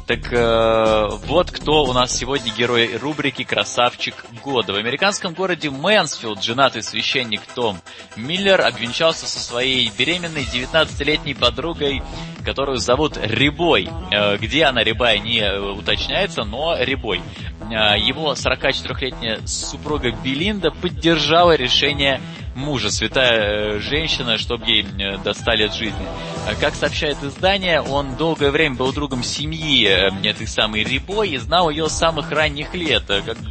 Так 0.07 0.31
э, 0.31 1.07
вот 1.27 1.51
кто 1.51 1.83
у 1.83 1.91
нас 1.91 2.15
сегодня 2.15 2.51
герой 2.53 2.95
рубрики 2.97 3.43
«Красавчик 3.43 4.25
года». 4.41 4.71
В 4.71 4.77
американском 4.77 5.33
городе 5.33 5.69
Мэнсфилд 5.69 6.41
женатый 6.41 6.81
священник 6.81 7.41
Том 7.53 7.77
Миллер 8.15 8.61
обвенчался 8.61 9.27
со 9.27 9.39
своей 9.39 9.91
беременной 9.97 10.43
19-летней 10.43 11.33
подругой, 11.33 12.01
которую 12.45 12.77
зовут 12.77 13.17
Рибой. 13.21 13.89
Э, 14.11 14.37
где 14.37 14.63
она, 14.63 14.83
Рибая, 14.83 15.19
не 15.19 15.43
уточняется, 15.59 16.45
но 16.45 16.77
Рибой. 16.79 17.21
Э, 17.69 17.99
его 17.99 18.31
44-летняя 18.31 19.45
супруга 19.45 20.11
Белинда 20.11 20.71
поддержала 20.71 21.55
решение 21.55 22.21
мужа, 22.57 22.89
святая 22.91 23.75
э, 23.75 23.79
женщина, 23.79 24.37
чтобы 24.37 24.65
ей 24.65 24.83
э, 24.83 25.17
достали 25.19 25.63
от 25.63 25.75
жизни. 25.75 26.05
А 26.47 26.55
как 26.55 26.75
сообщает 26.75 27.23
издание, 27.23 27.81
он 27.81 28.15
долгое 28.15 28.51
время 28.51 28.75
был 28.75 28.91
другом 28.91 29.23
семьи 29.23 29.87
э, 29.87 30.09
этой 30.27 30.47
самой 30.47 30.83
Рибой 30.83 31.29
и 31.29 31.37
знал 31.37 31.69
ее 31.69 31.87
с 31.87 31.93
самых 31.93 32.31
ранних 32.31 32.73
лет. 32.73 33.03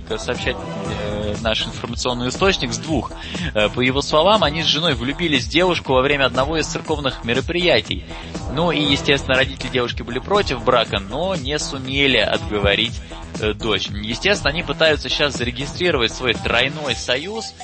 Как 0.08 0.20
сообщает 0.20 0.56
наш 1.40 1.66
информационный 1.66 2.28
источник, 2.28 2.72
с 2.72 2.78
двух. 2.78 3.12
По 3.52 3.80
его 3.80 4.00
словам, 4.00 4.42
они 4.42 4.62
с 4.62 4.66
женой 4.66 4.94
влюбились 4.94 5.44
в 5.44 5.50
девушку 5.50 5.92
во 5.92 6.02
время 6.02 6.24
одного 6.26 6.56
из 6.56 6.66
церковных 6.66 7.24
мероприятий. 7.24 8.04
Ну 8.52 8.72
и, 8.72 8.80
естественно, 8.80 9.36
родители 9.36 9.68
девушки 9.68 10.02
были 10.02 10.18
против 10.18 10.64
брака, 10.64 10.98
но 10.98 11.34
не 11.36 11.58
сумели 11.58 12.16
отговорить 12.16 13.00
дочь. 13.54 13.88
Естественно, 13.88 14.50
они 14.50 14.62
пытаются 14.62 15.08
сейчас 15.08 15.36
зарегистрировать 15.36 16.12
свой 16.12 16.34
тройной 16.34 16.96
союз, 16.96 17.54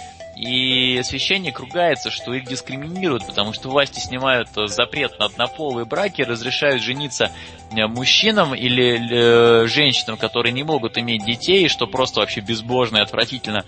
и 0.43 1.01
священник 1.05 1.61
ругается, 1.61 2.11
что 2.11 2.35
их 2.35 2.45
дискриминируют, 2.45 3.27
потому 3.27 3.53
что 3.53 3.69
власти 3.69 4.01
снимают 4.01 4.49
э, 4.57 4.67
запрет 4.67 5.19
на 5.21 5.27
однополые 5.27 5.85
браки, 5.85 6.23
разрешают 6.23 6.83
жениться 6.83 7.31
мужчинам 7.73 8.55
или 8.55 9.65
э, 9.65 9.67
женщинам, 9.67 10.17
которые 10.17 10.53
не 10.53 10.63
могут 10.63 10.99
иметь 10.99 11.25
детей, 11.25 11.69
что 11.69 11.87
просто 11.87 12.21
вообще 12.21 12.41
безбожно 12.41 12.99
и 12.99 13.01
отвратительно, 13.01 13.65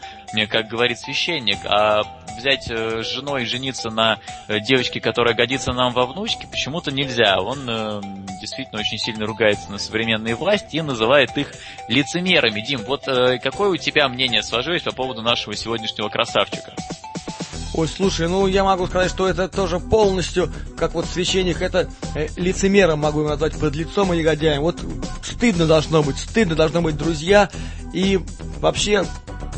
как 0.48 0.68
говорит 0.68 0.98
священник. 0.98 1.58
А 1.64 2.02
взять 2.36 2.64
с 2.64 3.06
женой 3.12 3.42
и 3.42 3.46
жениться 3.46 3.90
на 3.90 4.18
девочке, 4.48 5.00
которая 5.00 5.34
годится 5.34 5.72
нам 5.72 5.92
во 5.92 6.06
внучке, 6.06 6.46
почему-то 6.48 6.90
нельзя. 6.90 7.40
Он 7.40 7.64
действительно 8.40 8.80
очень 8.80 8.98
сильно 8.98 9.24
ругается 9.24 9.70
на 9.70 9.78
современные 9.78 10.34
власти 10.34 10.76
и 10.76 10.82
называет 10.82 11.36
их 11.38 11.52
лицемерами. 11.88 12.60
Дим, 12.60 12.80
вот 12.86 13.04
какое 13.04 13.70
у 13.70 13.76
тебя 13.76 14.08
мнение 14.08 14.42
сложилось 14.42 14.82
по 14.82 14.92
поводу 14.92 15.22
нашего 15.22 15.54
сегодняшнего 15.54 16.08
красавчика? 16.08 16.74
Ой, 17.76 17.88
слушай, 17.88 18.28
ну 18.28 18.46
я 18.46 18.62
могу 18.62 18.86
сказать, 18.86 19.10
что 19.10 19.28
это 19.28 19.48
тоже 19.48 19.80
полностью, 19.80 20.48
как 20.76 20.94
вот 20.94 21.06
священник, 21.06 21.60
это 21.60 21.90
э, 22.14 22.28
лицемером 22.36 23.00
могу 23.00 23.20
его 23.20 23.30
назвать, 23.30 23.58
под 23.58 23.74
лицом 23.74 24.14
и 24.14 24.18
негодяем. 24.18 24.62
Вот 24.62 24.80
стыдно 25.22 25.66
должно 25.66 26.04
быть, 26.04 26.16
стыдно 26.18 26.54
должно 26.54 26.82
быть, 26.82 26.96
друзья. 26.96 27.50
И 27.92 28.20
вообще, 28.60 29.04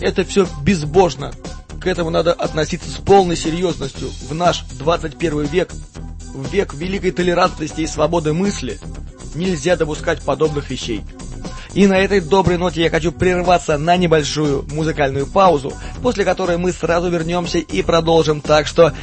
это 0.00 0.24
все 0.24 0.48
безбожно. 0.62 1.32
К 1.78 1.86
этому 1.88 2.08
надо 2.08 2.32
относиться 2.32 2.90
с 2.90 2.94
полной 2.94 3.36
серьезностью. 3.36 4.08
В 4.30 4.34
наш 4.34 4.62
21 4.78 5.44
век, 5.44 5.70
в 6.32 6.50
век 6.50 6.72
великой 6.72 7.10
толерантности 7.10 7.82
и 7.82 7.86
свободы 7.86 8.32
мысли, 8.32 8.78
нельзя 9.34 9.76
допускать 9.76 10.22
подобных 10.22 10.70
вещей. 10.70 11.02
И 11.76 11.86
на 11.86 11.98
этой 11.98 12.20
доброй 12.20 12.56
ноте 12.56 12.80
я 12.84 12.88
хочу 12.88 13.12
прерваться 13.12 13.76
на 13.76 13.98
небольшую 13.98 14.64
музыкальную 14.72 15.26
паузу, 15.26 15.74
после 16.02 16.24
которой 16.24 16.56
мы 16.56 16.72
сразу 16.72 17.10
вернемся 17.10 17.58
и 17.58 17.82
продолжим, 17.82 18.40
так 18.40 18.66
что... 18.66 18.94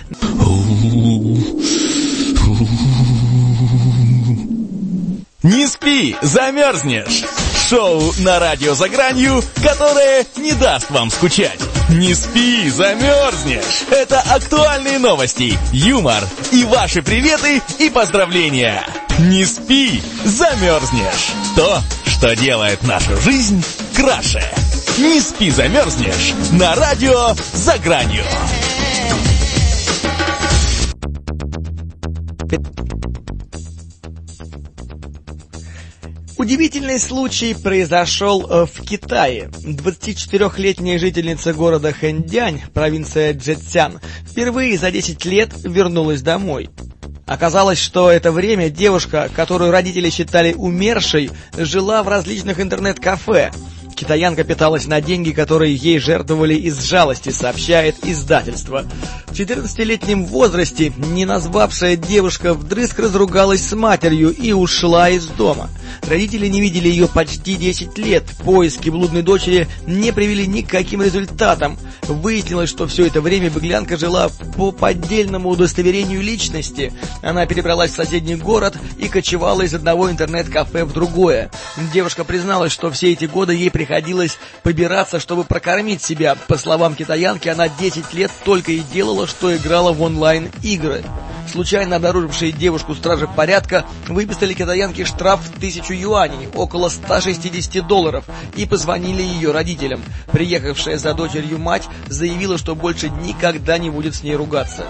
Не 5.44 5.68
спи, 5.68 6.16
замерзнешь! 6.24 7.24
Шоу 7.70 8.12
на 8.20 8.40
радио 8.40 8.74
«За 8.74 8.90
гранью», 8.90 9.44
которое 9.62 10.26
не 10.38 10.54
даст 10.54 10.90
вам 10.90 11.12
скучать. 11.12 11.60
Не 11.90 12.16
спи, 12.16 12.72
замерзнешь! 12.72 13.84
Это 13.92 14.20
актуальные 14.22 14.98
новости, 14.98 15.60
юмор 15.72 16.24
и 16.52 16.64
ваши 16.64 17.04
приветы 17.04 17.62
и 17.78 17.92
поздравления. 17.92 18.84
Не 19.20 19.46
спи, 19.46 20.02
замерзнешь! 20.26 21.34
То, 21.56 21.80
что 22.24 22.38
делает 22.38 22.82
нашу 22.84 23.18
жизнь 23.18 23.62
краше. 23.94 24.42
Не 24.98 25.20
спи, 25.20 25.50
замерзнешь 25.50 26.34
на 26.54 26.74
радио 26.74 27.36
«За 27.52 27.78
гранью». 27.80 28.24
Удивительный 36.38 36.98
случай 36.98 37.54
произошел 37.54 38.50
э, 38.50 38.68
в 38.68 38.82
Китае. 38.86 39.50
24-летняя 39.66 40.98
жительница 40.98 41.54
города 41.54 41.92
Хэндянь, 41.92 42.62
провинция 42.74 43.34
Джетсян, 43.34 44.00
впервые 44.26 44.78
за 44.78 44.92
10 44.92 45.26
лет 45.26 45.50
вернулась 45.66 46.22
домой. 46.22 46.70
Оказалось, 47.26 47.80
что 47.80 48.12
это 48.12 48.32
время 48.32 48.70
девушка, 48.70 49.30
которую 49.34 49.72
родители 49.72 50.10
считали 50.10 50.54
умершей, 50.54 51.32
жила 51.58 52.04
в 52.04 52.10
различных 52.10 52.60
интернет-кафе. 52.60 53.52
Китаянка 54.04 54.44
питалась 54.44 54.86
на 54.86 55.00
деньги, 55.00 55.32
которые 55.32 55.74
ей 55.74 55.98
жертвовали 55.98 56.56
из 56.56 56.78
жалости, 56.82 57.30
сообщает 57.30 57.96
издательство. 58.04 58.84
В 59.28 59.32
14-летнем 59.32 60.26
возрасте 60.26 60.92
не 60.98 61.24
назвавшая 61.24 61.96
девушка 61.96 62.54
вдрызг 62.54 63.00
разругалась 63.00 63.66
с 63.66 63.74
матерью 63.74 64.30
и 64.32 64.52
ушла 64.52 65.10
из 65.10 65.26
дома. 65.28 65.70
Родители 66.06 66.48
не 66.48 66.60
видели 66.60 66.90
ее 66.90 67.08
почти 67.08 67.56
10 67.56 67.98
лет. 67.98 68.26
Поиски 68.44 68.90
блудной 68.90 69.22
дочери 69.22 69.70
не 69.88 70.12
привели 70.12 70.46
ни 70.48 70.62
к 70.62 70.70
каким 70.70 71.02
результатам. 71.02 71.80
Выяснилось, 72.02 72.70
что 72.70 72.86
все 72.88 73.08
это 73.08 73.22
время 73.22 73.50
беглянка 73.50 73.96
жила 73.96 74.30
по 74.58 74.74
поддельному 74.74 75.50
удостоверению 75.50 76.22
личности. 76.22 76.92
Она 77.22 77.46
перебралась 77.46 77.92
в 77.92 77.96
соседний 77.96 78.36
город 78.36 78.76
и 78.98 79.08
кочевала 79.08 79.62
из 79.62 79.74
одного 79.74 80.12
интернет-кафе 80.12 80.84
в 80.84 80.92
другое. 80.92 81.50
Девушка 81.94 82.26
призналась, 82.26 82.74
что 82.74 82.92
все 82.92 83.14
эти 83.14 83.26
годы 83.26 83.56
ей 83.56 83.72
приходилось 83.72 83.93
побираться, 84.64 85.20
чтобы 85.20 85.44
прокормить 85.44 86.02
себя. 86.02 86.36
По 86.48 86.58
словам 86.58 86.96
китаянки, 86.96 87.50
она 87.50 87.70
10 87.70 88.14
лет 88.14 88.32
только 88.44 88.72
и 88.72 88.80
делала 88.80 89.28
что 89.28 89.56
играла 89.56 89.92
в 89.92 90.02
онлайн-игры. 90.02 91.04
Случайно 91.52 91.98
обнаружившие 91.98 92.52
девушку 92.52 92.96
стражи 92.96 93.28
порядка 93.28 93.86
выписали 94.08 94.54
китаянке 94.54 95.06
штраф 95.06 95.42
в 95.42 95.60
тысячу 95.60 95.94
юаней, 95.94 96.50
около 96.56 96.90
160 96.90 97.86
долларов, 97.86 98.26
и 98.56 98.66
позвонили 98.66 99.22
ее 99.22 99.52
родителям. 99.52 100.02
Приехавшая 100.32 100.98
за 100.98 101.14
дочерью 101.14 101.60
мать 101.60 101.88
заявила, 102.08 102.58
что 102.58 102.76
больше 102.76 103.10
никогда 103.10 103.78
не 103.78 103.90
будет 103.90 104.16
с 104.16 104.24
ней 104.24 104.36
ругаться. 104.36 104.86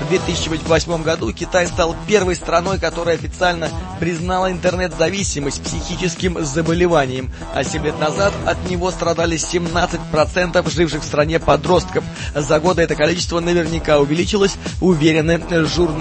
В 0.00 0.08
2008 0.08 1.02
году 1.02 1.32
Китай 1.32 1.66
стал 1.66 1.96
первой 2.06 2.36
страной, 2.36 2.78
которая 2.78 3.16
официально 3.16 3.68
признала 3.98 4.52
интернет-зависимость 4.52 5.62
психическим 5.62 6.44
заболеванием, 6.44 7.32
а 7.54 7.64
7 7.64 7.84
лет 7.84 7.98
назад 7.98 8.32
от 8.44 8.70
него 8.70 8.90
страдали 8.90 9.36
17% 9.36 10.70
живших 10.70 11.02
в 11.02 11.06
стране 11.06 11.40
подростков. 11.40 12.04
За 12.34 12.60
годы 12.60 12.82
это 12.82 12.94
количество 12.94 13.40
наверняка 13.40 13.98
увеличилось, 13.98 14.56
уверены 14.80 15.40
журналисты. 15.66 15.95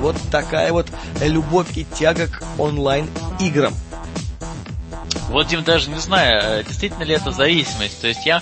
Вот 0.00 0.16
такая 0.30 0.72
вот 0.72 0.86
любовь 1.20 1.76
и 1.76 1.84
тяга 1.84 2.28
к 2.28 2.42
онлайн-играм. 2.58 3.74
Вот, 5.28 5.48
Дим, 5.48 5.64
даже 5.64 5.90
не 5.90 5.98
знаю, 5.98 6.60
э, 6.60 6.64
действительно 6.64 7.02
ли 7.02 7.14
это 7.14 7.32
зависимость. 7.32 8.00
То 8.00 8.06
есть 8.06 8.24
я 8.24 8.40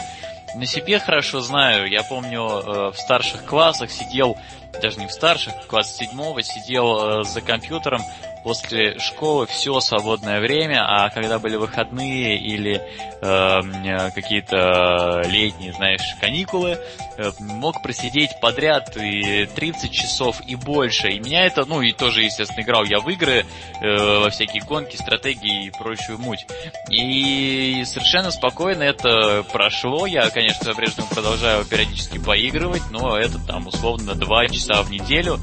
на 0.55 0.67
себе 0.67 0.99
хорошо 1.01 1.41
знаю, 1.41 1.89
я 1.89 2.03
помню, 2.03 2.43
э, 2.43 2.93
в 2.93 2.97
старших 2.99 3.45
классах 3.45 3.91
сидел 3.91 4.37
даже 4.83 4.99
не 4.99 5.07
в 5.07 5.13
старших, 5.13 5.55
класс 5.67 5.97
седьмого, 5.97 6.43
сидел 6.43 7.21
э, 7.21 7.25
за 7.25 7.41
компьютером 7.41 8.03
после 8.45 8.99
школы 8.99 9.47
все 9.47 9.81
свободное 9.81 10.39
время, 10.39 10.85
а 10.87 11.09
когда 11.09 11.39
были 11.39 11.57
выходные 11.57 12.39
или 12.39 12.81
э, 13.23 14.11
какие-то 14.15 15.23
летние, 15.25 15.73
знаешь, 15.73 16.15
каникулы, 16.21 16.79
э, 17.17 17.31
мог 17.41 17.83
просидеть 17.83 18.39
подряд 18.41 18.97
и 18.99 19.47
30 19.47 19.91
часов 19.91 20.43
и 20.47 20.57
больше. 20.57 21.09
И 21.09 21.19
меня 21.19 21.47
это, 21.47 21.65
ну 21.65 21.81
и 21.81 21.93
тоже, 21.93 22.23
естественно, 22.23 22.63
играл 22.63 22.85
я 22.85 23.01
в 23.01 23.09
игры, 23.09 23.47
э, 23.81 24.19
во 24.21 24.29
всякие 24.29 24.63
гонки, 24.63 24.97
стратегии 24.97 25.67
и 25.67 25.71
прочую 25.71 26.19
муть. 26.19 26.47
И 26.91 27.83
совершенно 27.87 28.31
спокойно 28.31 28.83
это 28.83 29.43
прошло. 29.53 30.07
Я, 30.07 30.29
конечно, 30.29 30.67
по-прежнему 30.67 31.09
продолжаю 31.09 31.65
периодически 31.65 32.19
поигрывать, 32.19 32.83
но 32.91 33.17
это 33.17 33.39
там 33.39 33.67
условно 33.67 34.15
2 34.15 34.49
часа 34.49 34.83
в 34.83 34.91
неделю 34.91 35.41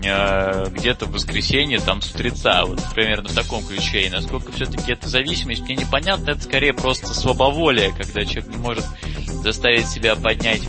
где-то 0.00 1.06
в 1.06 1.12
воскресенье, 1.12 1.80
там, 1.80 2.02
с 2.02 2.10
утреца, 2.14 2.64
вот 2.64 2.80
примерно 2.94 3.28
в 3.28 3.34
таком 3.34 3.64
ключе. 3.64 4.06
И 4.06 4.10
насколько 4.10 4.52
все-таки 4.52 4.92
это 4.92 5.08
зависимость, 5.08 5.62
мне 5.62 5.76
непонятно, 5.76 6.30
это 6.30 6.42
скорее 6.42 6.72
просто 6.72 7.14
слабоволие, 7.14 7.92
когда 7.92 8.24
человек 8.24 8.48
не 8.48 8.56
может 8.56 8.84
заставить 9.42 9.88
себя 9.88 10.16
поднять 10.16 10.62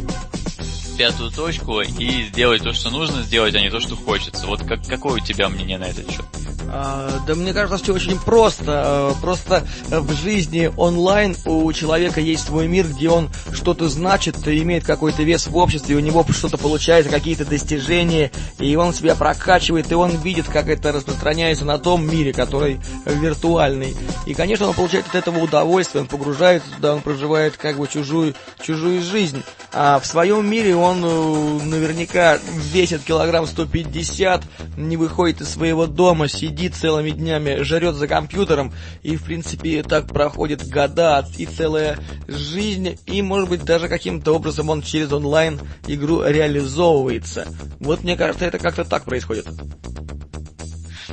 пятую 1.00 1.32
точку 1.32 1.80
и 1.80 2.26
сделать 2.26 2.62
то, 2.62 2.74
что 2.74 2.90
нужно 2.90 3.22
сделать, 3.24 3.56
а 3.56 3.62
не 3.62 3.70
то, 3.70 3.80
что 3.80 3.96
хочется. 3.96 4.46
Вот 4.46 4.62
как, 4.64 4.86
какое 4.86 5.14
у 5.14 5.20
тебя 5.20 5.48
мнение 5.48 5.78
на 5.78 5.86
этот 5.86 6.12
счет? 6.12 6.26
А, 6.72 7.22
да 7.26 7.36
мне 7.36 7.54
кажется, 7.54 7.82
все 7.82 7.94
очень 7.94 8.20
просто. 8.20 8.64
А, 8.68 9.16
просто 9.22 9.66
в 9.88 10.14
жизни 10.14 10.70
онлайн 10.76 11.38
у 11.46 11.72
человека 11.72 12.20
есть 12.20 12.46
свой 12.46 12.68
мир, 12.68 12.86
где 12.86 13.10
он 13.10 13.30
что-то 13.54 13.88
значит, 13.88 14.46
имеет 14.46 14.84
какой-то 14.84 15.24
вес 15.24 15.48
в 15.48 15.56
обществе, 15.56 15.96
у 15.96 16.00
него 16.00 16.26
что-то 16.30 16.58
получается, 16.58 17.10
какие-то 17.10 17.46
достижения, 17.46 18.30
и 18.60 18.76
он 18.76 18.94
себя 18.94 19.16
прокачивает, 19.16 19.90
и 19.94 19.96
он 19.96 20.18
видит, 20.18 20.48
как 20.50 20.68
это 20.68 20.92
распространяется 20.92 21.64
на 21.64 21.78
том 21.78 22.06
мире, 22.06 22.34
который 22.34 22.82
виртуальный. 23.06 23.96
И, 24.26 24.34
конечно, 24.34 24.68
он 24.68 24.74
получает 24.74 25.08
от 25.08 25.16
этого 25.16 25.40
удовольствие, 25.40 26.02
он 26.02 26.08
погружается 26.10 26.70
туда, 26.76 26.96
он 26.96 27.02
проживает 27.02 27.56
как 27.56 27.78
бы 27.78 27.88
чужую, 27.88 28.36
чужую 28.62 29.02
жизнь. 29.02 29.44
А 29.72 30.00
в 30.00 30.06
своем 30.06 30.50
мире 30.50 30.76
он 30.76 30.88
э, 30.97 31.63
наверняка 31.65 32.39
весит 32.56 33.04
килограмм 33.04 33.45
150, 33.45 34.43
не 34.78 34.97
выходит 34.97 35.41
из 35.41 35.49
своего 35.49 35.88
дома, 35.88 36.28
сидит 36.28 36.75
целыми 36.75 37.12
днями, 37.12 37.62
жрет 37.62 37.95
за 37.95 38.08
компьютером, 38.08 38.73
и, 39.04 39.15
в 39.15 39.23
принципе, 39.23 39.84
так 39.84 40.08
проходит 40.08 40.67
года 40.67 41.28
и 41.38 41.45
целая 41.45 41.99
жизнь, 42.28 42.97
и, 43.06 43.21
может 43.21 43.49
быть, 43.49 43.63
даже 43.63 43.88
каким-то 43.88 44.34
образом 44.34 44.69
он 44.69 44.82
через 44.82 45.12
онлайн 45.12 45.60
игру 45.88 46.23
реализовывается. 46.23 47.47
Вот, 47.80 48.04
мне 48.04 48.15
кажется, 48.15 48.45
это 48.45 48.58
как-то 48.58 48.84
так 48.84 49.04
происходит. 49.04 49.47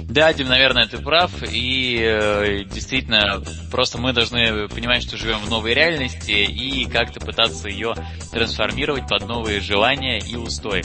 Да, 0.08 0.32
Дим, 0.32 0.48
наверное, 0.48 0.86
ты 0.86 0.98
прав. 0.98 1.30
И 1.42 2.00
э, 2.00 2.64
действительно, 2.64 3.42
просто 3.70 3.98
мы 3.98 4.12
должны 4.12 4.68
понимать, 4.68 5.02
что 5.02 5.16
живем 5.16 5.38
в 5.40 5.50
новой 5.50 5.74
реальности 5.74 6.30
и 6.30 6.86
как-то 6.86 7.20
пытаться 7.20 7.68
ее 7.68 7.94
трансформировать 8.30 9.08
под 9.08 9.26
новые 9.26 9.60
желания 9.60 10.18
и 10.18 10.36
устои. 10.36 10.84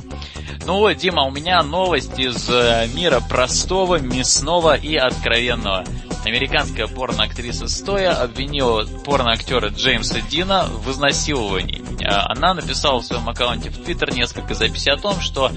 Ну 0.65 0.77
вот, 0.77 0.93
Дима, 0.97 1.23
у 1.23 1.31
меня 1.31 1.61
новость 1.61 2.17
из 2.19 2.49
э, 2.49 2.87
мира 2.95 3.19
простого, 3.19 3.99
мясного 3.99 4.75
и 4.75 4.95
откровенного. 4.95 5.85
Американская 6.25 6.87
порноактриса 6.87 7.67
Стоя 7.67 8.13
обвинила 8.13 8.85
порноактера 9.05 9.69
Джеймса 9.69 10.21
Дина 10.21 10.65
в 10.65 10.91
изнасиловании. 10.91 11.81
А, 12.05 12.31
она 12.31 12.53
написала 12.53 13.01
в 13.01 13.05
своем 13.05 13.27
аккаунте 13.27 13.69
в 13.69 13.83
Твиттер 13.83 14.13
несколько 14.13 14.53
записей 14.53 14.91
о 14.91 14.97
том, 14.97 15.19
что 15.19 15.51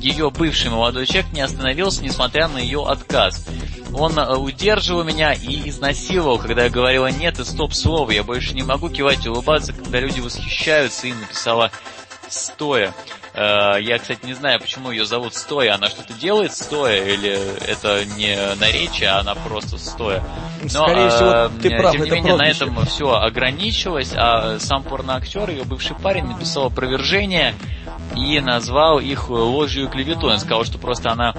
ее 0.00 0.30
бывший 0.30 0.70
молодой 0.70 1.06
человек 1.06 1.32
не 1.32 1.40
остановился, 1.40 2.02
несмотря 2.02 2.48
на 2.48 2.58
ее 2.58 2.86
отказ. 2.86 3.44
Он 3.92 4.18
э, 4.18 4.36
удерживал 4.36 5.04
меня 5.04 5.32
и 5.32 5.68
изнасиловал, 5.68 6.38
когда 6.38 6.64
я 6.64 6.70
говорила 6.70 7.10
нет 7.10 7.38
и 7.38 7.44
стоп 7.44 7.74
слово. 7.74 8.10
Я 8.12 8.22
больше 8.22 8.54
не 8.54 8.62
могу 8.62 8.88
кивать 8.88 9.26
и 9.26 9.28
улыбаться, 9.28 9.72
когда 9.72 10.00
люди 10.00 10.20
восхищаются, 10.20 11.06
и 11.06 11.12
написала 11.12 11.70
стоя. 12.28 12.94
Э, 13.34 13.80
я, 13.80 13.98
кстати, 13.98 14.24
не 14.24 14.34
знаю, 14.34 14.60
почему 14.60 14.90
ее 14.90 15.04
зовут 15.04 15.34
стоя. 15.34 15.74
Она 15.74 15.88
что-то 15.88 16.12
делает 16.14 16.52
стоя, 16.52 17.04
или 17.04 17.38
это 17.66 18.04
не 18.16 18.36
наречие, 18.56 19.10
а 19.10 19.20
она 19.20 19.34
просто 19.34 19.78
стоя. 19.78 20.22
Но, 20.62 20.68
Скорее 20.68 21.08
всего, 21.10 21.30
э, 21.30 21.50
ты 21.62 21.76
прав, 21.76 21.92
тем 21.92 22.04
не 22.04 22.10
менее, 22.10 22.36
на 22.36 22.46
этом 22.46 22.84
все 22.86 23.14
ограничилось, 23.14 24.12
а 24.14 24.58
сам 24.58 24.82
порноактер, 24.82 25.50
ее 25.50 25.64
бывший 25.64 25.96
парень, 25.96 26.26
написал 26.26 26.66
опровержение 26.66 27.54
и 28.16 28.40
назвал 28.40 28.98
их 28.98 29.30
ложью 29.30 29.84
и 29.84 29.88
клеветой. 29.88 30.32
Он 30.32 30.38
сказал, 30.38 30.64
что 30.64 30.78
просто 30.78 31.10
она 31.10 31.34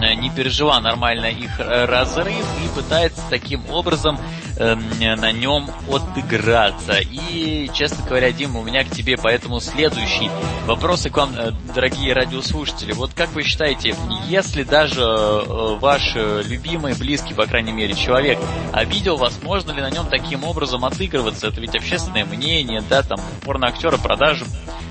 Э, 0.00 0.14
не 0.14 0.30
пережила 0.30 0.80
нормально 0.80 1.26
их 1.26 1.60
э, 1.60 1.84
разрыв 1.84 2.44
и 2.64 2.68
пытается 2.74 3.22
таким 3.30 3.62
образом 3.70 4.18
э, 4.62 5.16
на 5.16 5.32
нем 5.32 5.70
отыграться. 5.90 6.98
И, 7.00 7.68
честно 7.74 8.04
говоря, 8.06 8.32
Дима, 8.32 8.60
у 8.60 8.64
меня 8.64 8.84
к 8.84 8.90
тебе 8.90 9.16
поэтому 9.16 9.60
следующий 9.60 10.30
вопрос 10.66 11.02
к 11.02 11.16
вам, 11.16 11.34
э, 11.36 11.52
дорогие 11.74 12.12
радиослушатели. 12.12 12.92
Вот 12.92 13.12
как 13.14 13.32
вы 13.32 13.42
считаете, 13.42 13.94
если 14.28 14.62
даже 14.62 15.02
э, 15.02 15.76
ваш 15.78 16.14
любимый, 16.14 16.94
близкий, 16.94 17.34
по 17.34 17.46
крайней 17.46 17.72
мере, 17.72 17.94
человек 17.94 18.38
обидел 18.72 19.16
вас, 19.16 19.38
можно 19.42 19.72
ли 19.72 19.80
на 19.80 19.90
нем 19.90 20.06
таким 20.06 20.44
образом 20.44 20.84
отыгрываться? 20.84 21.48
Это 21.48 21.60
ведь 21.60 21.74
общественное 21.74 22.24
мнение, 22.24 22.82
да, 22.88 23.02
там 23.02 23.18
порноактера 23.44 23.96
продажи 23.96 24.44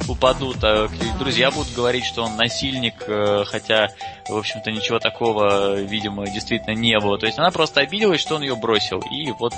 упадут, 0.07 0.57
а 0.63 0.89
друзья 1.19 1.51
будут 1.51 1.73
говорить, 1.73 2.05
что 2.05 2.23
он 2.23 2.35
насильник, 2.35 2.95
э, 3.07 3.43
хотя, 3.45 3.89
в 4.27 4.35
общем-то, 4.35 4.71
ничего 4.71 4.99
такого, 4.99 5.79
видимо, 5.81 6.25
действительно 6.25 6.75
не 6.75 6.99
было. 6.99 7.17
То 7.17 7.25
есть 7.25 7.39
она 7.39 7.51
просто 7.51 7.81
обиделась, 7.81 8.21
что 8.21 8.35
он 8.35 8.41
ее 8.41 8.55
бросил, 8.55 8.99
и 8.99 9.31
вот 9.31 9.53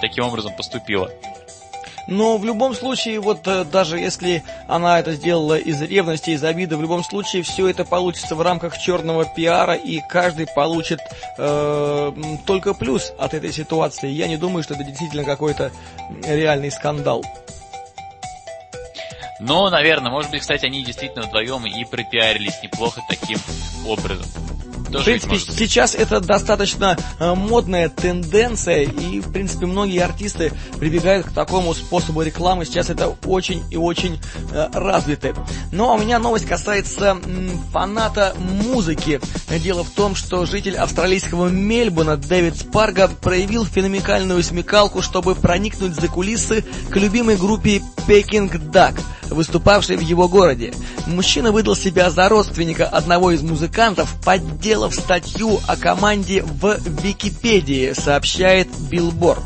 таким 0.00 0.24
образом 0.24 0.54
поступила. 0.56 1.10
Но 2.08 2.38
в 2.38 2.44
любом 2.44 2.74
случае, 2.74 3.20
вот 3.20 3.46
э, 3.46 3.64
даже 3.64 3.98
если 3.98 4.42
она 4.66 4.98
это 4.98 5.12
сделала 5.12 5.58
из 5.58 5.82
ревности, 5.82 6.30
из 6.30 6.42
обиды, 6.42 6.78
в 6.78 6.80
любом 6.80 7.04
случае 7.04 7.42
все 7.42 7.68
это 7.68 7.84
получится 7.84 8.34
в 8.34 8.40
рамках 8.40 8.78
черного 8.78 9.26
пиара, 9.26 9.74
и 9.74 10.00
каждый 10.00 10.46
получит 10.46 11.00
э, 11.36 12.12
только 12.46 12.72
плюс 12.72 13.12
от 13.18 13.34
этой 13.34 13.52
ситуации. 13.52 14.08
Я 14.08 14.26
не 14.26 14.38
думаю, 14.38 14.62
что 14.62 14.72
это 14.72 14.84
действительно 14.84 15.24
какой-то 15.24 15.70
реальный 16.24 16.70
скандал. 16.70 17.22
Но, 19.38 19.68
наверное, 19.68 20.10
может 20.10 20.30
быть, 20.30 20.40
кстати, 20.40 20.64
они 20.64 20.82
действительно 20.82 21.26
вдвоем 21.26 21.66
и 21.66 21.84
пропиарились 21.84 22.62
неплохо 22.62 23.02
таким 23.06 23.38
образом. 23.86 24.47
В 24.90 25.04
принципе, 25.04 25.38
сейчас 25.38 25.94
это 25.94 26.20
достаточно 26.20 26.96
э, 27.18 27.34
модная 27.34 27.88
тенденция, 27.88 28.82
и, 28.82 29.20
в 29.20 29.32
принципе, 29.32 29.66
многие 29.66 30.02
артисты 30.02 30.52
прибегают 30.78 31.26
к 31.26 31.32
такому 31.32 31.74
способу 31.74 32.22
рекламы. 32.22 32.64
Сейчас 32.64 32.90
это 32.90 33.08
очень 33.26 33.62
и 33.70 33.76
очень 33.76 34.20
э, 34.52 34.68
развито. 34.72 35.34
Ну, 35.72 35.88
а 35.88 35.94
у 35.94 35.98
меня 35.98 36.18
новость 36.18 36.46
касается 36.46 37.18
м, 37.22 37.50
фаната 37.72 38.34
музыки. 38.38 39.20
Дело 39.62 39.84
в 39.84 39.90
том, 39.90 40.14
что 40.14 40.46
житель 40.46 40.76
австралийского 40.76 41.48
Мельбурна 41.48 42.16
Дэвид 42.16 42.56
Спарга 42.56 43.08
проявил 43.08 43.64
феноменальную 43.64 44.42
смекалку, 44.42 45.02
чтобы 45.02 45.34
проникнуть 45.34 45.94
за 45.94 46.08
кулисы 46.08 46.64
к 46.90 46.96
любимой 46.96 47.36
группе 47.36 47.82
Peking 48.06 48.50
Duk– 48.70 48.98
выступавший 49.30 49.96
в 49.96 50.00
его 50.00 50.28
городе. 50.28 50.72
Мужчина 51.06 51.52
выдал 51.52 51.76
себя 51.76 52.10
за 52.10 52.28
родственника 52.28 52.86
одного 52.86 53.30
из 53.30 53.42
музыкантов, 53.42 54.14
подделав 54.78 54.94
статью 54.94 55.60
о 55.66 55.76
команде 55.76 56.42
в 56.42 56.78
Википедии, 57.02 57.92
сообщает 57.94 58.68
Билборд. 58.88 59.42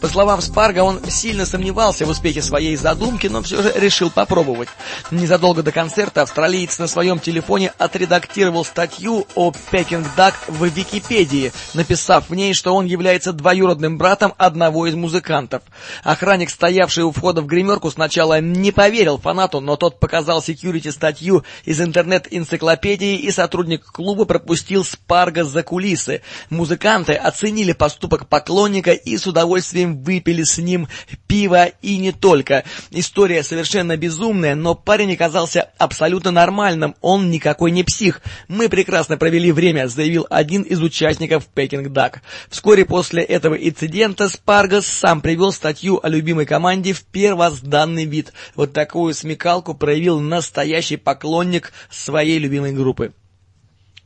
По 0.00 0.08
словам 0.08 0.40
Спарга, 0.42 0.80
он 0.80 1.00
сильно 1.08 1.46
сомневался 1.46 2.04
в 2.04 2.10
успехе 2.10 2.42
своей 2.42 2.76
задумки, 2.76 3.26
но 3.26 3.42
все 3.42 3.62
же 3.62 3.72
решил 3.76 4.10
попробовать. 4.10 4.68
Незадолго 5.10 5.62
до 5.62 5.72
концерта 5.72 6.22
австралиец 6.22 6.78
на 6.78 6.86
своем 6.86 7.18
телефоне 7.18 7.72
отредактировал 7.78 8.64
статью 8.64 9.26
о 9.34 9.52
Пекинг 9.70 10.06
Дак 10.16 10.34
в 10.48 10.64
Википедии, 10.64 11.52
написав 11.72 12.28
в 12.28 12.34
ней, 12.34 12.52
что 12.52 12.74
он 12.74 12.84
является 12.84 13.32
двоюродным 13.32 13.96
братом 13.98 14.34
одного 14.36 14.86
из 14.86 14.94
музыкантов. 14.94 15.62
Охранник, 16.02 16.50
стоявший 16.50 17.04
у 17.04 17.10
входа 17.10 17.40
в 17.40 17.46
гримерку, 17.46 17.90
сначала 17.90 18.40
не 18.40 18.70
поверил 18.70 19.18
фанату, 19.18 19.60
но 19.60 19.76
тот 19.76 19.98
показал 19.98 20.42
секьюрити 20.42 20.88
статью 20.88 21.42
из 21.64 21.80
интернет-энциклопедии, 21.80 23.16
и 23.16 23.30
сотрудник 23.30 23.84
клуба 23.84 24.24
пропустил 24.24 24.73
Спарга 24.82 25.44
за 25.44 25.62
кулисы. 25.62 26.22
Музыканты 26.50 27.12
оценили 27.12 27.72
поступок 27.72 28.28
поклонника 28.28 28.92
и 28.92 29.16
с 29.16 29.26
удовольствием 29.26 30.02
выпили 30.02 30.42
с 30.42 30.58
ним 30.58 30.88
пиво 31.26 31.66
и 31.82 31.98
не 31.98 32.12
только. 32.12 32.64
История 32.90 33.42
совершенно 33.42 33.96
безумная, 33.96 34.54
но 34.54 34.74
парень 34.74 35.14
оказался 35.14 35.70
абсолютно 35.78 36.30
нормальным, 36.30 36.94
он 37.00 37.30
никакой 37.30 37.70
не 37.70 37.84
псих. 37.84 38.22
Мы 38.48 38.68
прекрасно 38.68 39.16
провели 39.16 39.52
время, 39.52 39.88
заявил 39.88 40.26
один 40.30 40.62
из 40.62 40.80
участников 40.80 41.46
Пекинг 41.46 41.92
Дак. 41.92 42.22
Вскоре 42.48 42.84
после 42.84 43.22
этого 43.22 43.54
инцидента 43.54 44.28
Спаргас 44.28 44.86
сам 44.86 45.20
привел 45.20 45.52
статью 45.52 46.00
о 46.02 46.08
любимой 46.08 46.46
команде 46.46 46.92
в 46.92 47.02
первозданный 47.02 48.04
вид. 48.04 48.32
Вот 48.54 48.72
такую 48.72 49.12
смекалку 49.14 49.74
проявил 49.74 50.20
настоящий 50.20 50.96
поклонник 50.96 51.72
своей 51.90 52.38
любимой 52.38 52.72
группы. 52.72 53.12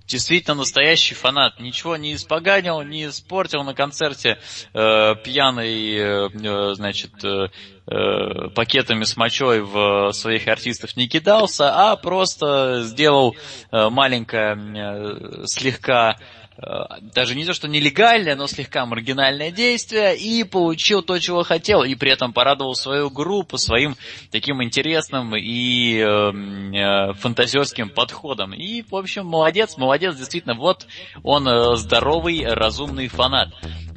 Действительно 0.08 0.54
настоящий 0.54 1.14
фанат. 1.14 1.60
Ничего 1.60 1.98
не 1.98 2.14
испоганил, 2.14 2.80
не 2.80 3.08
испортил 3.08 3.62
на 3.62 3.74
концерте 3.74 4.38
э, 4.72 5.14
пьяный, 5.22 5.96
э, 5.96 6.28
э 6.32 6.74
значит, 6.74 7.12
э, 7.22 7.48
э, 7.86 8.48
пакетами 8.54 9.04
с 9.04 9.18
мочой 9.18 9.60
в 9.60 10.12
своих 10.12 10.48
артистов 10.48 10.96
не 10.96 11.08
кидался, 11.08 11.90
а 11.90 11.96
просто 11.96 12.84
сделал 12.84 13.36
э, 13.70 13.90
маленькое, 13.90 15.44
слегка 15.46 16.16
даже 16.60 17.36
не 17.36 17.44
то, 17.44 17.52
что 17.52 17.68
нелегальное, 17.68 18.34
но 18.34 18.46
слегка 18.48 18.84
маргинальное 18.84 19.52
действие, 19.52 20.16
и 20.16 20.42
получил 20.42 21.02
то, 21.02 21.18
чего 21.18 21.44
хотел, 21.44 21.84
и 21.84 21.94
при 21.94 22.10
этом 22.10 22.32
порадовал 22.32 22.74
свою 22.74 23.10
группу 23.10 23.58
своим 23.58 23.96
таким 24.30 24.62
интересным 24.62 25.36
и 25.36 25.98
э, 25.98 26.04
э, 26.04 27.12
фантазерским 27.14 27.90
подходом. 27.90 28.54
И, 28.54 28.82
в 28.82 28.96
общем, 28.96 29.26
молодец, 29.26 29.76
молодец, 29.76 30.16
действительно, 30.16 30.54
вот 30.54 30.86
он 31.22 31.46
э, 31.46 31.76
здоровый, 31.76 32.44
разумный 32.44 33.08
фанат. 33.08 33.50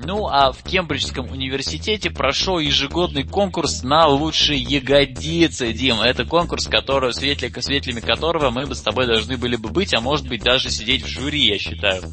Ну, 0.04 0.28
а 0.28 0.52
в 0.52 0.64
Кембриджском 0.64 1.32
университете 1.32 2.10
прошел 2.10 2.58
ежегодный 2.58 3.24
конкурс 3.24 3.84
на 3.84 4.08
лучшие 4.08 4.60
ягодицы, 4.60 5.74
Дим. 5.74 6.02
Это 6.02 6.26
конкурс, 6.26 6.68
который, 6.68 7.14
светли, 7.14 7.52
светлями 7.60 8.00
которого 8.00 8.50
мы 8.50 8.66
бы 8.66 8.74
с 8.74 8.82
тобой 8.82 9.06
должны 9.06 9.38
были 9.38 9.56
бы 9.56 9.70
быть, 9.70 9.94
а 9.94 10.02
может 10.02 10.28
быть 10.28 10.44
даже 10.44 10.70
сидеть 10.70 11.04
в 11.04 11.08
жюри, 11.08 11.48
я 11.48 11.60
считаю. 11.60 12.04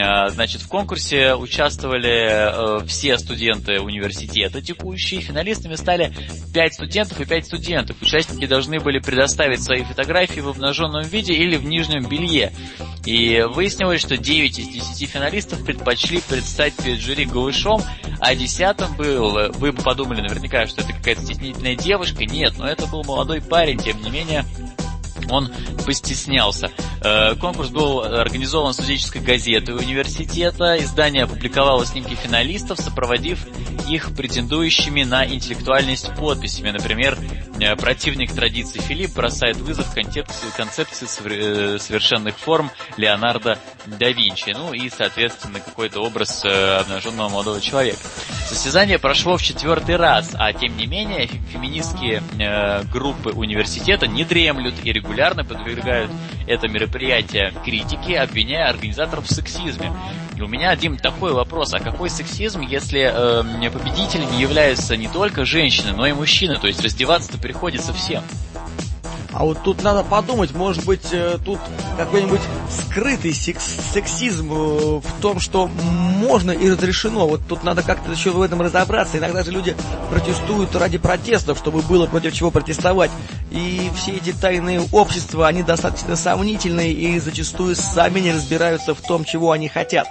А, 0.00 0.28
значит, 0.30 0.62
в 0.62 0.68
конкурсе 0.68 1.34
участвовали 1.34 2.80
э, 2.80 2.86
все 2.86 3.16
студенты 3.18 3.80
университета 3.80 4.60
текущие. 4.60 5.20
Финалистами 5.20 5.76
стали 5.76 6.12
5 6.52 6.74
студентов 6.74 7.20
и 7.20 7.24
5 7.24 7.46
студентов. 7.46 7.96
Участники 8.02 8.46
должны 8.46 8.80
были 8.80 8.98
предоставить 8.98 9.62
свои 9.62 9.84
фотографии 9.84 10.40
в 10.40 10.48
обнаженном 10.48 11.02
виде 11.02 11.32
или 11.34 11.56
в 11.56 11.64
нижнем 11.64 12.08
белье. 12.08 12.52
И 13.06 13.44
выяснилось, 13.48 14.00
что 14.00 14.16
9 14.16 14.58
из 14.58 14.68
10 14.68 15.10
финалистов 15.10 15.64
предпочли 15.64 16.20
предстать 16.28 16.74
перед 16.74 16.98
жюри 17.00 17.26
голышом, 17.26 17.82
а 18.20 18.34
десятым 18.34 18.96
был, 18.96 19.52
вы 19.52 19.72
бы 19.72 19.82
подумали 19.82 20.22
наверняка, 20.22 20.66
что 20.66 20.80
это 20.80 20.92
какая-то 20.92 21.22
стеснительная 21.22 21.76
девушка. 21.76 22.24
Нет, 22.24 22.54
но 22.58 22.66
это 22.66 22.86
был 22.86 23.04
молодой 23.04 23.42
парень, 23.42 23.78
тем 23.78 24.00
не 24.02 24.10
менее, 24.10 24.44
он 25.30 25.50
постеснялся. 25.84 26.70
Э, 27.02 27.34
конкурс 27.36 27.70
был 27.70 28.00
организован 28.00 28.72
студенческой 28.72 29.22
газетой 29.22 29.76
университета. 29.76 30.76
Издание 30.78 31.24
опубликовало 31.24 31.84
снимки 31.86 32.14
финалистов, 32.14 32.78
сопроводив 32.80 33.46
их 33.88 34.14
претендующими 34.14 35.02
на 35.02 35.26
интеллектуальность 35.26 36.14
подписями. 36.14 36.70
Например, 36.70 37.18
противник 37.78 38.32
традиции 38.32 38.80
Филипп 38.80 39.14
бросает 39.14 39.56
вызов 39.56 39.92
концепции, 39.94 40.46
концепции 40.56 41.06
э, 41.24 41.78
совершенных 41.78 42.36
форм 42.36 42.70
Леонардо 42.96 43.58
да 43.86 44.10
Винчи. 44.10 44.50
Ну 44.50 44.72
и, 44.72 44.88
соответственно, 44.90 45.60
какой-то 45.60 46.00
образ 46.00 46.44
обнаженного 46.44 47.28
молодого 47.28 47.60
человека. 47.60 47.98
Состязание 48.46 48.98
прошло 48.98 49.36
в 49.36 49.42
четвертый 49.42 49.96
раз, 49.96 50.30
а 50.34 50.52
тем 50.52 50.76
не 50.76 50.86
менее 50.86 51.26
феминистские 51.26 52.22
группы 52.92 53.30
университета 53.30 54.06
не 54.06 54.24
дремлют 54.24 54.74
и 54.82 54.92
регулярно 54.92 55.44
подвергают 55.44 56.10
это 56.46 56.68
мероприятие 56.68 57.52
критике, 57.64 58.18
обвиняя 58.18 58.68
организаторов 58.68 59.26
в 59.26 59.34
сексизме. 59.34 59.92
И 60.36 60.42
у 60.42 60.48
меня, 60.48 60.74
Дим, 60.76 60.96
такой 60.96 61.32
вопрос. 61.32 61.74
А 61.74 61.80
какой 61.80 62.10
сексизм, 62.10 62.60
если 62.60 63.00
э, 63.00 63.70
победителями 63.70 64.40
являются 64.40 64.96
не 64.96 65.08
только 65.08 65.44
женщины, 65.44 65.92
но 65.92 66.06
и 66.06 66.12
мужчины? 66.12 66.56
То 66.58 66.66
есть 66.66 66.82
раздеваться-то 66.82 67.38
приходится 67.38 67.92
всем. 67.92 68.22
А 69.34 69.44
вот 69.44 69.62
тут 69.64 69.82
надо 69.82 70.04
подумать, 70.04 70.54
может 70.54 70.84
быть, 70.84 71.12
э, 71.12 71.38
тут 71.44 71.58
какой-нибудь 71.96 72.40
скрытый 72.70 73.34
секс 73.34 73.64
сексизм 73.92 74.52
э, 74.52 75.00
в 75.00 75.20
том, 75.20 75.40
что 75.40 75.66
можно 75.66 76.52
и 76.52 76.70
разрешено. 76.70 77.26
Вот 77.26 77.40
тут 77.48 77.64
надо 77.64 77.82
как-то 77.82 78.12
еще 78.12 78.30
в 78.30 78.40
этом 78.40 78.62
разобраться. 78.62 79.18
Иногда 79.18 79.42
же 79.42 79.50
люди 79.50 79.76
протестуют 80.08 80.76
ради 80.76 80.98
протестов, 80.98 81.58
чтобы 81.58 81.82
было 81.82 82.06
против 82.06 82.32
чего 82.32 82.52
протестовать. 82.52 83.10
И 83.50 83.90
все 83.96 84.12
эти 84.12 84.32
тайные 84.32 84.82
общества, 84.92 85.48
они 85.48 85.64
достаточно 85.64 86.14
сомнительные 86.14 86.92
и 86.92 87.18
зачастую 87.18 87.74
сами 87.74 88.20
не 88.20 88.32
разбираются 88.32 88.94
в 88.94 89.00
том, 89.00 89.24
чего 89.24 89.50
они 89.50 89.68
хотят. 89.68 90.06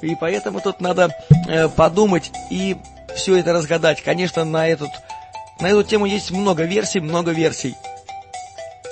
И 0.00 0.16
поэтому 0.18 0.60
тут 0.60 0.80
надо 0.80 1.14
э, 1.48 1.68
подумать 1.68 2.32
и 2.50 2.76
все 3.14 3.36
это 3.36 3.52
разгадать. 3.52 4.02
Конечно, 4.02 4.44
на, 4.46 4.66
этот, 4.66 4.88
на 5.60 5.68
эту 5.68 5.82
тему 5.82 6.06
есть 6.06 6.30
много 6.30 6.64
версий, 6.64 7.00
много 7.00 7.32
версий. 7.32 7.74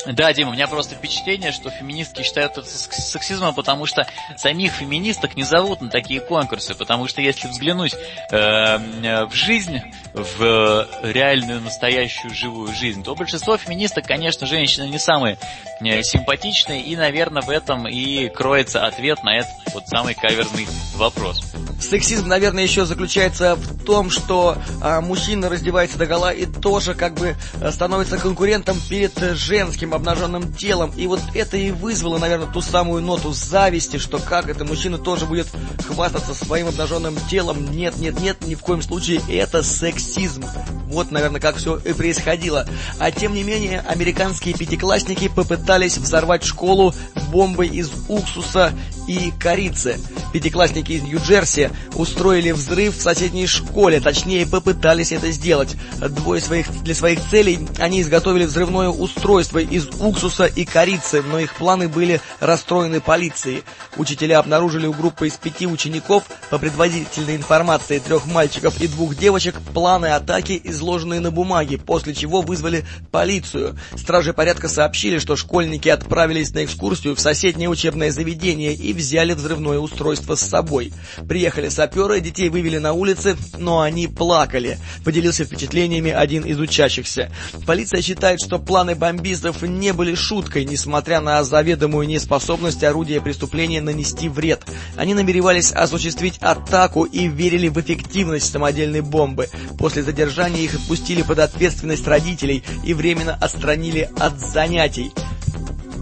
Да, 0.06 0.32
Дима, 0.32 0.50
у 0.50 0.52
меня 0.52 0.66
просто 0.66 0.96
впечатление, 0.96 1.52
что 1.52 1.70
феминистки 1.70 2.22
считают 2.22 2.58
это 2.58 2.66
сексизмом, 2.66 3.54
потому 3.54 3.86
что 3.86 4.06
самих 4.36 4.72
феминисток 4.72 5.36
не 5.36 5.44
зовут 5.44 5.80
на 5.80 5.90
такие 5.90 6.20
конкурсы, 6.20 6.74
потому 6.74 7.06
что 7.06 7.20
если 7.20 7.46
взглянуть 7.46 7.94
э, 8.30 9.26
в 9.26 9.32
жизнь, 9.32 9.80
в 10.12 10.88
реальную, 11.02 11.60
настоящую, 11.60 12.34
живую 12.34 12.74
жизнь, 12.74 13.04
то 13.04 13.14
большинство 13.14 13.56
феминисток, 13.56 14.06
конечно, 14.06 14.46
женщины 14.46 14.88
не 14.88 14.98
самые 14.98 15.38
э, 15.80 16.02
симпатичные, 16.02 16.82
и, 16.82 16.96
наверное, 16.96 17.42
в 17.42 17.50
этом 17.50 17.86
и 17.86 18.28
кроется 18.28 18.84
ответ 18.84 19.22
на 19.22 19.38
этот 19.38 19.52
вот 19.72 19.86
самый 19.86 20.14
каверзный 20.14 20.66
вопрос. 20.96 21.42
Сексизм, 21.80 22.28
наверное, 22.28 22.62
еще 22.62 22.84
заключается 22.86 23.56
в 23.56 23.84
том, 23.84 24.10
что 24.10 24.56
а, 24.80 25.00
мужчина 25.00 25.48
раздевается 25.48 25.98
до 25.98 26.06
гола 26.06 26.32
и 26.32 26.46
тоже 26.46 26.94
как 26.94 27.14
бы 27.14 27.34
э, 27.60 27.70
становится 27.72 28.18
конкурентом 28.18 28.76
перед 28.88 29.18
женским 29.36 29.91
своим 29.92 29.94
обнаженным 29.94 30.52
телом. 30.52 30.92
И 30.96 31.07
вот 31.07 31.20
это 31.35 31.57
и 31.57 31.70
вызвало, 31.70 32.18
наверное, 32.18 32.46
ту 32.46 32.61
самую 32.61 33.02
ноту 33.02 33.33
зависти, 33.33 33.98
что 33.98 34.18
как 34.18 34.48
это 34.48 34.64
мужчина 34.64 34.98
тоже 34.98 35.26
будет 35.26 35.48
хвастаться 35.87 36.35
своим 36.35 36.68
обнаженным 36.68 37.16
телом. 37.31 37.70
Нет, 37.70 37.96
нет, 37.98 38.20
нет, 38.20 38.46
ни 38.46 38.55
в 38.55 38.61
коем 38.61 38.83
случае 38.83 39.20
это 39.28 39.62
сексизм. 39.62 40.44
Вот, 40.87 41.11
наверное, 41.11 41.40
как 41.40 41.57
все 41.57 41.76
и 41.78 41.92
происходило. 41.92 42.66
А 42.98 43.11
тем 43.11 43.35
не 43.35 43.42
менее, 43.42 43.81
американские 43.81 44.55
пятиклассники 44.55 45.28
попытались 45.28 45.96
взорвать 45.96 46.44
школу 46.44 46.94
бомбой 47.31 47.68
из 47.68 47.90
уксуса 48.09 48.72
и 49.07 49.33
корицы. 49.38 49.98
Пятиклассники 50.33 50.92
из 50.92 51.02
Нью-Джерси 51.02 51.70
устроили 51.94 52.52
взрыв 52.52 52.96
в 52.96 53.02
соседней 53.02 53.46
школе, 53.46 54.00
точнее 54.00 54.46
попытались 54.46 55.12
это 55.12 55.31
сделать. 55.31 55.76
Двое 56.11 56.40
своих, 56.40 56.70
для 56.83 56.94
своих 56.94 57.20
целей 57.31 57.66
они 57.78 58.02
изготовили 58.02 58.44
взрывное 58.44 58.88
устройство 58.88 59.59
из 59.59 59.81
уксуса 60.00 60.46
и 60.46 60.64
корицы, 60.64 61.22
но 61.22 61.38
их 61.38 61.54
планы 61.54 61.88
были 61.88 62.20
расстроены 62.40 63.00
полицией. 63.00 63.64
Учителя 63.96 64.38
обнаружили 64.38 64.86
у 64.86 64.92
группы 64.92 65.26
из 65.26 65.34
пяти 65.34 65.66
учеников, 65.66 66.24
по 66.50 66.58
предварительной 66.58 67.36
информации 67.36 67.98
трех 67.98 68.26
мальчиков 68.26 68.80
и 68.80 68.88
двух 68.88 69.16
девочек, 69.16 69.54
планы 69.72 70.06
атаки, 70.06 70.60
изложенные 70.64 71.20
на 71.20 71.30
бумаге, 71.30 71.78
после 71.78 72.14
чего 72.14 72.42
вызвали 72.42 72.84
полицию. 73.10 73.78
Стражи 73.96 74.32
порядка 74.32 74.68
сообщили, 74.68 75.18
что 75.18 75.36
школьники 75.36 75.88
отправились 75.88 76.52
на 76.52 76.64
экскурсию 76.64 77.14
в 77.14 77.20
соседнее 77.20 77.68
учебное 77.68 78.10
заведение 78.10 78.74
и 78.74 78.92
взяли 78.92 79.34
взрывное 79.34 79.78
устройство 79.78 80.34
с 80.34 80.40
собой. 80.42 80.92
Приехали 81.28 81.68
саперы, 81.68 82.20
детей 82.20 82.48
вывели 82.48 82.78
на 82.78 82.92
улицы, 82.92 83.36
но 83.58 83.80
они 83.80 84.08
плакали, 84.08 84.78
поделился 85.04 85.44
впечатлениями 85.44 86.10
один 86.10 86.44
из 86.44 86.58
учащихся. 86.58 87.30
Полиция 87.66 88.02
считает, 88.02 88.40
что 88.44 88.58
планы 88.58 88.94
бомбистов 88.94 89.62
не 89.78 89.92
были 89.92 90.14
шуткой, 90.14 90.64
несмотря 90.64 91.20
на 91.20 91.42
заведомую 91.44 92.06
неспособность 92.06 92.82
орудия 92.85 93.20
преступления 93.20 93.80
нанести 93.80 94.28
вред. 94.28 94.62
Они 94.96 95.14
намеревались 95.14 95.73
осуществить 95.73 96.38
атаку 96.38 97.04
и 97.04 97.29
верили 97.29 97.68
в 97.68 97.79
эффективность 97.81 98.50
самодельной 98.50 99.00
бомбы. 99.00 99.48
После 99.79 100.02
задержания 100.02 100.62
их 100.62 100.75
отпустили 100.75 101.23
под 101.23 101.38
ответственность 101.38 102.06
родителей 102.06 102.64
и 102.85 102.94
временно 102.94 103.35
отстранили 103.35 104.10
от 104.18 104.38
занятий. 104.40 105.12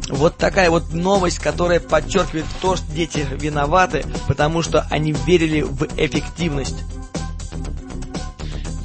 Вот 0.08 0.36
такая 0.36 0.70
вот 0.70 0.92
новость, 0.92 1.38
которая 1.38 1.78
подчеркивает 1.78 2.46
то, 2.60 2.76
что 2.76 2.90
дети 2.92 3.24
виноваты, 3.38 4.04
потому 4.26 4.62
что 4.62 4.86
они 4.90 5.14
верили 5.26 5.62
в 5.62 5.84
эффективность. 5.96 6.76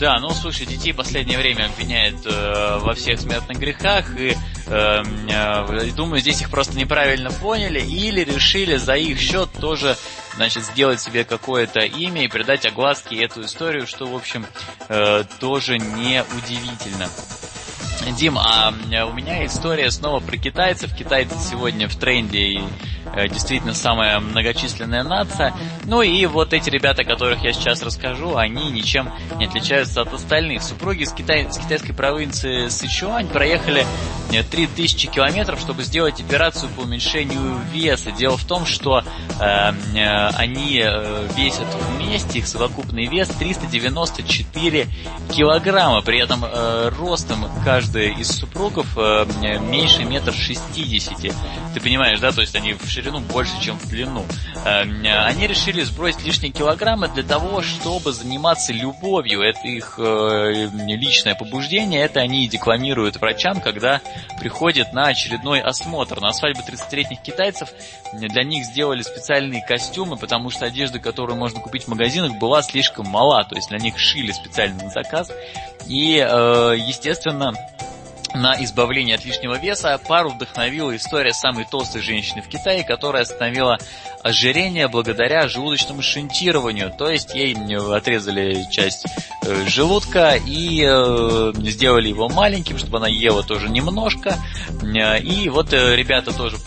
Да, 0.05 0.19
ну 0.19 0.29
слушай, 0.29 0.67
детей 0.67 0.91
в 0.91 0.97
последнее 0.97 1.39
время 1.39 1.65
обвиняют 1.65 2.17
э, 2.27 2.77
во 2.79 2.93
всех 2.93 3.19
смертных 3.19 3.57
грехах, 3.57 4.05
и 4.15 4.35
э, 4.67 5.03
э, 5.31 5.91
думаю, 5.97 6.21
здесь 6.21 6.41
их 6.41 6.51
просто 6.51 6.77
неправильно 6.77 7.31
поняли 7.31 7.79
или 7.79 8.23
решили 8.23 8.75
за 8.75 8.93
их 8.93 9.19
счет 9.19 9.49
тоже, 9.59 9.97
значит, 10.35 10.63
сделать 10.63 11.01
себе 11.01 11.23
какое-то 11.23 11.79
имя 11.79 12.23
и 12.23 12.27
придать 12.27 12.67
огласке 12.67 13.15
эту 13.15 13.41
историю, 13.41 13.87
что, 13.87 14.05
в 14.05 14.15
общем, 14.15 14.45
э, 14.89 15.23
тоже 15.39 15.79
не 15.79 16.23
удивительно. 16.37 17.09
Дим, 18.11 18.37
а 18.37 18.73
у 19.09 19.13
меня 19.13 19.45
история 19.45 19.89
снова 19.89 20.19
про 20.19 20.37
китайцев. 20.37 20.93
Китайцы 20.93 21.35
сегодня 21.49 21.87
в 21.87 21.95
тренде 21.95 22.39
и 22.39 22.63
э, 23.13 23.27
действительно 23.27 23.73
самая 23.73 24.19
многочисленная 24.19 25.03
нация. 25.03 25.53
Ну 25.85 26.01
и 26.01 26.25
вот 26.27 26.53
эти 26.53 26.69
ребята, 26.69 27.01
о 27.01 27.05
которых 27.05 27.43
я 27.43 27.51
сейчас 27.51 27.81
расскажу, 27.81 28.37
они 28.37 28.69
ничем 28.71 29.09
не 29.37 29.45
отличаются 29.45 30.01
от 30.01 30.13
остальных. 30.13 30.61
Супруги 30.61 31.03
с, 31.03 31.11
Китай, 31.11 31.47
с 31.51 31.57
китайской 31.57 31.93
провинции 31.93 32.67
Сычуань 32.67 33.27
проехали 33.27 33.85
3000 34.51 35.07
километров, 35.07 35.59
чтобы 35.59 35.83
сделать 35.83 36.19
операцию 36.19 36.69
по 36.69 36.81
уменьшению 36.81 37.59
веса. 37.73 38.11
Дело 38.11 38.37
в 38.37 38.45
том, 38.45 38.65
что 38.65 38.99
э, 38.99 39.03
э, 39.41 40.27
они 40.35 40.81
э, 40.83 41.27
весят 41.35 41.67
вместе, 41.95 42.39
их 42.39 42.47
совокупный 42.47 43.07
вес 43.07 43.29
394 43.29 44.87
килограмма. 45.31 46.01
При 46.01 46.19
этом 46.19 46.45
э, 46.45 46.89
ростом 46.97 47.45
каждый 47.63 47.94
из 47.97 48.29
супругов 48.29 48.87
э, 48.97 49.25
меньше 49.69 50.03
метр 50.03 50.33
шестидесяти. 50.33 51.33
Ты 51.73 51.79
понимаешь, 51.79 52.19
да? 52.19 52.31
То 52.31 52.41
есть 52.41 52.55
они 52.55 52.73
в 52.73 52.87
ширину 52.87 53.19
больше, 53.19 53.53
чем 53.61 53.77
в 53.77 53.87
длину. 53.87 54.25
Э, 54.65 54.81
они 54.81 55.47
решили 55.47 55.81
сбросить 55.83 56.23
лишние 56.23 56.51
килограммы 56.51 57.07
для 57.07 57.23
того, 57.23 57.61
чтобы 57.61 58.11
заниматься 58.11 58.73
любовью. 58.73 59.41
Это 59.41 59.67
их 59.67 59.95
э, 59.97 60.69
личное 60.87 61.35
побуждение. 61.35 62.01
Это 62.01 62.19
они 62.19 62.47
декламируют 62.47 63.17
врачам, 63.17 63.61
когда 63.61 64.01
приходят 64.39 64.93
на 64.93 65.07
очередной 65.07 65.61
осмотр. 65.61 66.19
На 66.21 66.33
свадьбу 66.33 66.61
30-летних 66.61 67.21
китайцев 67.21 67.69
для 68.13 68.43
них 68.43 68.65
сделали 68.65 69.01
специальные 69.01 69.65
костюмы, 69.65 70.17
потому 70.17 70.49
что 70.49 70.65
одежда, 70.65 70.99
которую 70.99 71.37
можно 71.37 71.59
купить 71.59 71.83
в 71.83 71.87
магазинах, 71.87 72.37
была 72.39 72.61
слишком 72.61 73.07
мала. 73.07 73.43
То 73.43 73.55
есть 73.55 73.69
для 73.69 73.79
них 73.79 73.97
шили 73.97 74.31
специальный 74.31 74.89
заказ. 74.89 75.31
И, 75.87 76.15
естественно, 76.15 77.53
на 78.35 78.61
избавление 78.63 79.15
от 79.15 79.25
лишнего 79.25 79.57
веса 79.57 79.99
пару 80.07 80.31
вдохновила 80.31 80.95
история 80.95 81.33
самой 81.33 81.65
толстой 81.65 82.01
женщины 82.01 82.41
в 82.41 82.47
Китае, 82.47 82.83
которая 82.83 83.23
остановила 83.23 83.77
ожирение 84.25 84.87
благодаря 84.87 85.47
желудочному 85.47 86.01
шунтированию. 86.01 86.91
То 86.97 87.11
есть 87.11 87.35
ей 87.35 87.55
отрезали 87.93 88.65
часть 88.71 89.05
э, 89.45 89.67
желудка 89.67 90.35
и 90.35 90.83
э, 90.83 91.53
сделали 91.57 92.09
его 92.09 92.27
маленьким, 92.27 92.79
чтобы 92.79 92.97
она 92.97 93.07
ела 93.07 93.43
тоже 93.43 93.69
немножко. 93.69 94.35
И 95.21 95.47
вот 95.49 95.73
э, 95.73 95.95
ребята 95.95 96.35
тоже 96.35 96.57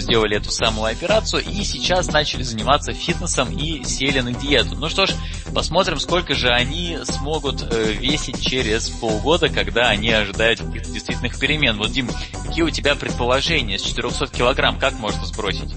сделали 0.00 0.38
эту 0.38 0.50
самую 0.50 0.90
операцию 0.90 1.44
и 1.44 1.62
сейчас 1.64 2.10
начали 2.10 2.42
заниматься 2.42 2.94
фитнесом 2.94 3.54
и 3.54 3.84
сели 3.84 4.20
на 4.20 4.32
диету. 4.32 4.74
Ну 4.76 4.88
что 4.88 5.04
ж, 5.04 5.10
посмотрим, 5.54 6.00
сколько 6.00 6.34
же 6.34 6.48
они 6.48 6.98
смогут 7.04 7.70
весить 7.70 8.42
через 8.42 8.88
полгода, 8.88 9.50
когда 9.50 9.88
они 9.88 10.10
ожидают 10.10 10.60
каких-то 10.60 10.90
действительных 11.04 11.38
перемен. 11.38 11.76
Вот, 11.76 11.92
Дим, 11.92 12.08
какие 12.46 12.62
у 12.62 12.70
тебя 12.70 12.94
предположения? 12.94 13.78
С 13.78 13.82
400 13.82 14.28
килограмм 14.28 14.78
как 14.78 14.94
можно 14.94 15.24
сбросить? 15.26 15.70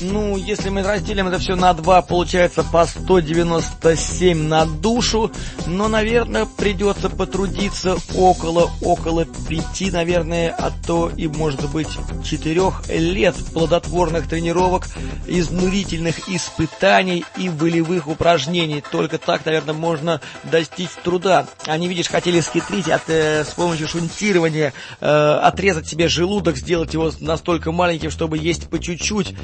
Ну, 0.00 0.36
если 0.36 0.68
мы 0.68 0.82
разделим 0.82 1.28
это 1.28 1.38
все 1.38 1.54
на 1.54 1.72
два, 1.72 2.02
получается 2.02 2.64
по 2.64 2.84
197 2.84 4.48
на 4.48 4.66
душу. 4.66 5.30
Но, 5.66 5.88
наверное, 5.88 6.46
придется 6.46 7.08
потрудиться 7.08 7.96
около, 8.16 8.70
около 8.82 9.24
пяти, 9.24 9.90
наверное, 9.90 10.54
а 10.58 10.72
то 10.86 11.10
и, 11.16 11.28
может 11.28 11.70
быть, 11.70 11.88
четырех 12.24 12.82
лет 12.88 13.34
плодотворных 13.52 14.28
тренировок, 14.28 14.86
изнурительных 15.26 16.28
испытаний 16.28 17.24
и 17.36 17.48
волевых 17.48 18.08
упражнений. 18.08 18.82
Только 18.90 19.18
так, 19.18 19.44
наверное, 19.46 19.74
можно 19.74 20.20
достичь 20.44 20.90
труда. 21.02 21.46
Они, 21.66 21.88
видишь, 21.88 22.08
хотели 22.08 22.40
схитрить 22.40 22.88
от, 22.88 23.08
э, 23.08 23.44
с 23.44 23.50
помощью 23.50 23.88
шунтирования, 23.88 24.72
э, 25.00 25.40
отрезать 25.42 25.86
себе 25.88 26.08
желудок, 26.08 26.56
сделать 26.56 26.94
его 26.94 27.10
настолько 27.20 27.72
маленьким, 27.72 28.10
чтобы 28.10 28.38
есть 28.38 28.68
по 28.68 28.78
чуть-чуть, 28.78 29.34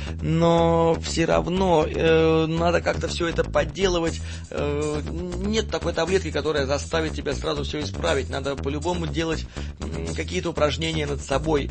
но 0.41 0.97
все 1.03 1.27
равно 1.27 1.85
э, 1.87 2.47
надо 2.47 2.81
как-то 2.81 3.09
все 3.09 3.29
это 3.29 3.45
подделывать. 3.45 4.23
Э, 4.51 5.03
нет 5.45 5.71
такой 5.71 5.93
таблетки, 5.93 6.31
которая 6.31 6.65
заставит 6.65 7.13
тебя 7.13 7.35
сразу 7.35 7.63
все 7.63 7.81
исправить. 7.83 8.31
Надо 8.31 8.57
по-любому 8.57 9.07
делать 9.07 9.45
э, 9.81 10.15
какие-то 10.15 10.51
упражнения 10.51 11.07
над 11.07 11.21
собой. 11.21 11.71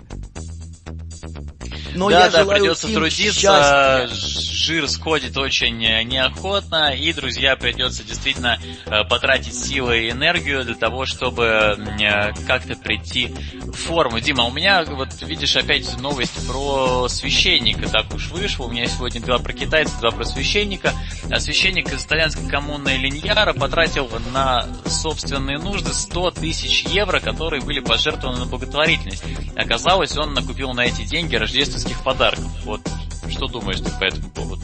Но 1.95 2.09
да, 2.09 2.25
я 2.25 2.31
да, 2.31 2.45
придется 2.45 2.87
трудиться, 2.87 3.39
счастья. 3.39 4.07
жир 4.11 4.87
сходит 4.87 5.37
очень 5.37 5.83
э, 5.83 6.03
неохотно, 6.03 6.93
и, 6.93 7.11
друзья, 7.13 7.55
придется 7.55 8.03
действительно 8.03 8.59
э, 8.85 9.03
потратить 9.05 9.55
силы 9.55 10.05
и 10.05 10.11
энергию 10.11 10.63
для 10.63 10.75
того, 10.75 11.05
чтобы 11.05 11.45
э, 11.45 12.33
как-то 12.47 12.75
прийти 12.75 13.33
в 13.53 13.73
форму. 13.73 14.19
Дима, 14.19 14.45
у 14.45 14.51
меня, 14.51 14.83
вот 14.85 15.09
видишь, 15.21 15.55
опять 15.55 15.97
новость 15.99 16.47
про 16.47 17.07
священника, 17.09 17.89
так 17.89 18.13
уж 18.13 18.29
вышло, 18.29 18.65
у 18.65 18.71
меня 18.71 18.85
сегодня 18.87 19.21
два 19.21 19.39
про 19.39 19.53
китайца, 19.53 19.99
два 19.99 20.11
про 20.11 20.23
священника. 20.23 20.93
А 21.31 21.39
священник 21.39 21.91
из 21.91 22.05
итальянской 22.05 22.47
коммуны 22.47 22.97
Линьяра 22.97 23.53
потратил 23.53 24.09
на 24.31 24.65
собственные 24.85 25.57
нужды 25.59 25.93
100 25.93 26.31
тысяч 26.31 26.83
евро, 26.83 27.19
которые 27.19 27.61
были 27.61 27.79
пожертвованы 27.79 28.39
на 28.39 28.45
благотворительность. 28.45 29.23
Оказалось, 29.55 30.17
он 30.17 30.33
накупил 30.33 30.73
на 30.73 30.81
эти 30.81 31.03
деньги 31.03 31.35
рождественские 31.35 31.78
рождественских 31.79 32.03
подарков. 32.03 32.45
Вот 32.65 32.81
что 33.29 33.47
думаешь 33.47 33.79
ты 33.79 33.89
по 33.91 34.03
этому 34.03 34.29
поводу? 34.29 34.61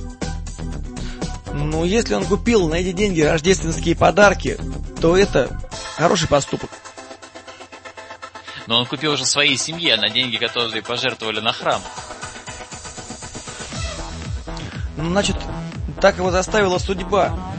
Ну, 1.53 1.85
если 1.85 2.13
он 2.13 2.25
купил 2.25 2.67
на 2.67 2.75
эти 2.75 2.91
деньги 2.91 3.21
рождественские 3.21 3.95
подарки, 3.95 4.57
то 4.99 5.15
это 5.15 5.61
хороший 5.95 6.27
поступок. 6.27 6.69
Но 8.67 8.79
он 8.79 8.85
купил 8.85 9.13
уже 9.13 9.25
своей 9.25 9.57
семье 9.57 9.95
на 9.95 10.09
деньги, 10.09 10.37
которые 10.37 10.81
пожертвовали 10.81 11.39
на 11.39 11.53
храм. 11.53 11.81
Ну, 14.97 15.09
значит, 15.09 15.37
так 16.01 16.17
его 16.17 16.31
заставила 16.31 16.79
судьба. 16.79 17.54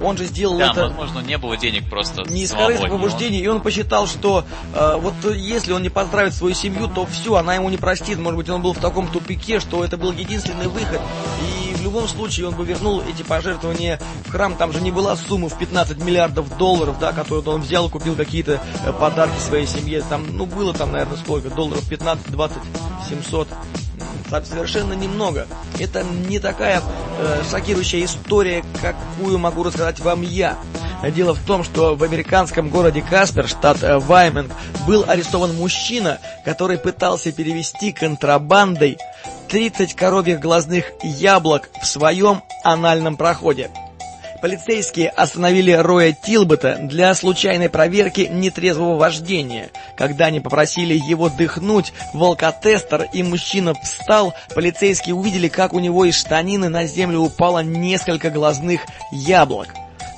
Он 0.00 0.16
же 0.16 0.26
сделал 0.26 0.58
да, 0.58 0.70
это... 0.70 0.88
возможно, 0.88 1.20
не 1.20 1.36
было 1.38 1.56
денег 1.56 1.88
просто. 1.90 2.22
Не 2.28 2.42
из 2.42 2.52
корыстных 2.52 2.90
побуждений, 2.90 3.40
и 3.40 3.46
он 3.48 3.60
посчитал, 3.60 4.06
что 4.06 4.44
э, 4.74 4.96
вот 4.96 5.14
если 5.34 5.72
он 5.72 5.82
не 5.82 5.88
поздравит 5.88 6.34
свою 6.34 6.54
семью, 6.54 6.88
то 6.88 7.04
все, 7.06 7.34
она 7.34 7.56
ему 7.56 7.68
не 7.68 7.78
простит. 7.78 8.18
Может 8.18 8.36
быть, 8.36 8.48
он 8.48 8.62
был 8.62 8.74
в 8.74 8.78
таком 8.78 9.08
тупике, 9.08 9.58
что 9.58 9.84
это 9.84 9.96
был 9.96 10.12
единственный 10.12 10.68
выход. 10.68 11.00
И 11.42 11.74
в 11.74 11.82
любом 11.82 12.06
случае 12.06 12.46
он 12.46 12.54
бы 12.54 12.64
вернул 12.64 13.02
эти 13.02 13.22
пожертвования 13.22 14.00
в 14.26 14.30
храм. 14.30 14.54
Там 14.54 14.72
же 14.72 14.80
не 14.80 14.92
была 14.92 15.16
сумма 15.16 15.48
в 15.48 15.58
15 15.58 15.98
миллиардов 15.98 16.56
долларов, 16.58 16.96
да, 17.00 17.12
которую 17.12 17.48
он 17.52 17.62
взял 17.62 17.88
купил 17.88 18.14
какие-то 18.14 18.60
э, 18.84 18.92
подарки 18.92 19.40
своей 19.40 19.66
семье. 19.66 20.04
Там, 20.08 20.36
ну, 20.36 20.46
было 20.46 20.72
там, 20.74 20.92
наверное, 20.92 21.16
сколько? 21.16 21.50
Долларов 21.50 21.84
15, 21.88 22.30
20, 22.30 22.56
700 23.08 23.48
совершенно 24.44 24.92
немного. 24.92 25.46
Это 25.78 26.02
не 26.02 26.38
такая 26.38 26.82
э, 27.18 27.42
шокирующая 27.50 28.04
история, 28.04 28.64
какую 28.80 29.38
могу 29.38 29.62
рассказать 29.62 30.00
вам 30.00 30.22
я. 30.22 30.56
Дело 31.14 31.34
в 31.34 31.44
том, 31.44 31.62
что 31.62 31.94
в 31.94 32.02
американском 32.02 32.70
городе 32.70 33.02
Каспер, 33.02 33.46
штат 33.46 33.82
э, 33.82 33.98
Вайменг, 33.98 34.50
был 34.86 35.04
арестован 35.06 35.54
мужчина, 35.54 36.18
который 36.44 36.78
пытался 36.78 37.30
перевести 37.30 37.92
контрабандой 37.92 38.98
30 39.48 39.94
коровьих 39.94 40.40
глазных 40.40 40.92
яблок 41.02 41.70
в 41.80 41.86
своем 41.86 42.42
анальном 42.64 43.16
проходе. 43.16 43.70
Полицейские 44.40 45.08
остановили 45.08 45.72
Роя 45.72 46.12
Тилбота 46.12 46.78
для 46.80 47.12
случайной 47.14 47.68
проверки 47.68 48.28
нетрезвого 48.30 48.96
вождения. 48.96 49.70
Когда 49.96 50.26
они 50.26 50.38
попросили 50.38 50.94
его 50.94 51.28
дыхнуть 51.28 51.92
в 52.14 52.22
алкотестер 52.22 53.08
и 53.12 53.24
мужчина 53.24 53.74
встал, 53.74 54.34
полицейские 54.54 55.16
увидели, 55.16 55.48
как 55.48 55.72
у 55.72 55.80
него 55.80 56.04
из 56.04 56.16
штанины 56.16 56.68
на 56.68 56.86
землю 56.86 57.18
упало 57.20 57.60
несколько 57.60 58.30
глазных 58.30 58.82
яблок. 59.10 59.68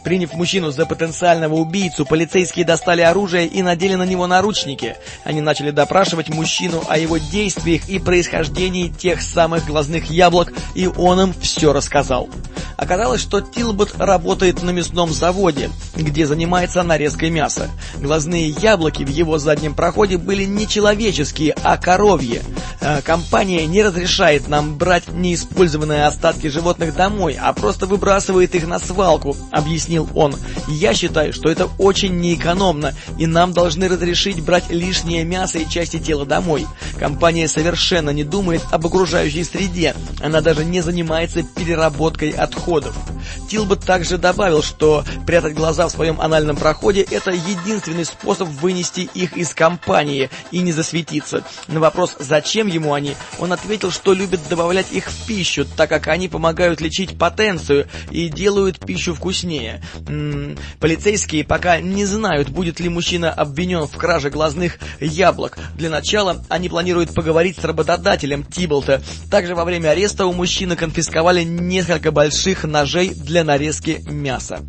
Приняв 0.05 0.33
мужчину 0.35 0.71
за 0.71 0.87
потенциального 0.87 1.55
убийцу, 1.55 2.07
полицейские 2.07 2.65
достали 2.65 3.03
оружие 3.03 3.47
и 3.47 3.63
надели 3.63 3.95
на 3.95 4.05
него 4.05 4.27
наручники. 4.27 4.97
Они 5.25 5.41
начали 5.41 5.71
допрашивать 5.71 6.31
мужчину 6.31 6.83
о 6.89 6.99
его 6.99 7.19
действиях 7.19 7.89
и 7.89 7.99
происхождении 7.99 8.89
тех 8.89 9.21
самых 9.21 9.67
глазных 9.67 10.11
яблок, 10.11 10.53
и 10.75 10.87
он 10.87 11.21
им 11.21 11.35
все 11.35 11.73
рассказал. 11.73 12.29
Оказалось, 12.81 13.21
что 13.21 13.43
Тилбот 13.43 13.97
работает 13.99 14.63
на 14.63 14.71
мясном 14.71 15.13
заводе, 15.13 15.69
где 15.95 16.27
занимается 16.27 16.83
нарезкой 16.83 17.29
мяса. 17.29 17.69
Глазные 17.99 18.49
яблоки 18.49 19.03
в 19.05 19.09
его 19.09 19.37
заднем 19.37 19.75
проходе 19.75 20.17
были 20.17 20.45
не 20.45 20.67
человеческие, 20.67 21.55
а 21.63 21.77
коровьи. 21.77 22.41
Э, 22.81 23.03
компания 23.03 23.67
не 23.67 23.83
разрешает 23.83 24.49
нам 24.49 24.77
брать 24.77 25.09
неиспользованные 25.09 26.07
остатки 26.07 26.47
животных 26.47 26.95
домой, 26.95 27.37
а 27.41 27.53
просто 27.53 27.87
выбрасывает 27.87 28.55
их 28.55 28.67
на 28.67 28.79
свалку, 28.79 29.37
объяснил 29.51 30.09
он. 30.15 30.35
Я 30.67 30.95
считаю, 30.95 31.33
что 31.33 31.51
это 31.51 31.69
очень 31.79 32.19
неэкономно, 32.21 32.95
и 33.19 33.27
нам 33.27 33.53
должны 33.53 33.89
разрешить 33.89 34.43
брать 34.43 34.71
лишнее 34.71 35.25
мясо 35.25 35.59
и 35.59 35.69
части 35.69 35.99
тела 35.99 36.25
домой. 36.25 36.67
Компания 36.99 37.49
совершенно 37.49 38.11
не 38.11 38.25
думает 38.25 38.63
об 38.71 38.87
окружающей 38.87 39.45
среде. 39.45 39.95
Она 40.23 40.41
даже 40.41 40.65
не 40.65 40.81
занимается 40.81 41.43
переработкой 41.43 42.31
отходов. 42.31 42.97
Тилбот 43.49 43.85
также 43.85 44.17
добавил, 44.17 44.63
что 44.63 45.05
прятать 45.27 45.55
глаза 45.55 45.87
в 45.87 45.91
своем 45.91 46.21
анальном 46.21 46.57
проходе– 46.57 47.03
это 47.11 47.31
единственный 47.31 48.05
способ 48.05 48.49
вынести 48.49 49.01
их 49.13 49.37
из 49.37 49.55
компании 49.55 50.31
и 50.51 50.61
не 50.61 50.73
засветиться. 50.73 51.45
На 51.69 51.81
вопрос, 51.81 52.17
зачем 52.19 52.70
ему 52.71 52.95
они, 52.95 53.17
он 53.39 53.53
ответил, 53.53 53.91
что 53.91 54.13
любит 54.13 54.41
добавлять 54.49 54.93
их 54.93 55.11
в 55.11 55.27
пищу, 55.27 55.67
так 55.77 55.89
как 55.89 56.09
они 56.09 56.29
помогают 56.29 56.81
лечить 56.81 57.19
потенцию 57.19 57.87
и 58.11 58.29
делают 58.29 58.79
пищу 58.79 59.15
вкуснее. 59.15 59.83
М 60.09 60.53
-м, 60.53 60.59
полицейские 60.79 61.45
пока 61.45 61.81
не 61.81 62.05
знают, 62.05 62.49
будет 62.49 62.81
ли 62.81 62.89
мужчина 62.89 63.33
обвинен 63.33 63.87
в 63.87 63.97
краже 63.97 64.31
глазных 64.31 64.79
яблок. 65.01 65.59
Для 65.77 65.91
начала 65.91 66.45
они 66.49 66.69
планируют 66.69 67.15
поговорить 67.15 67.59
с 67.59 67.65
работодателем 67.65 68.45
Тиболта. 68.45 69.03
Также 69.31 69.55
во 69.55 69.65
время 69.65 69.91
ареста 69.91 70.27
у 70.27 70.33
мужчины 70.33 70.77
конфисковали 70.77 71.43
несколько 71.43 72.11
больших 72.11 72.65
ножей 72.65 73.11
для 73.11 73.45
нарезки 73.45 74.03
мяса. 74.07 74.61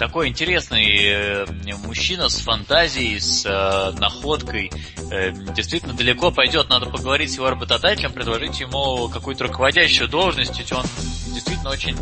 Такой 0.00 0.28
интересный 0.28 0.96
э, 1.04 1.46
мужчина 1.84 2.30
с 2.30 2.36
фантазией, 2.36 3.20
с 3.20 3.44
э, 3.44 3.92
находкой. 4.00 4.72
Э, 5.10 5.30
действительно 5.54 5.92
далеко 5.92 6.30
пойдет. 6.30 6.70
Надо 6.70 6.86
поговорить 6.86 7.30
с 7.30 7.36
его 7.36 7.50
работодателем, 7.50 8.10
предложить 8.10 8.60
ему 8.60 9.10
какую-то 9.10 9.44
руководящую 9.44 10.08
должность. 10.08 10.58
Ведь 10.58 10.72
он 10.72 10.84
действительно 11.34 11.68
очень 11.68 11.96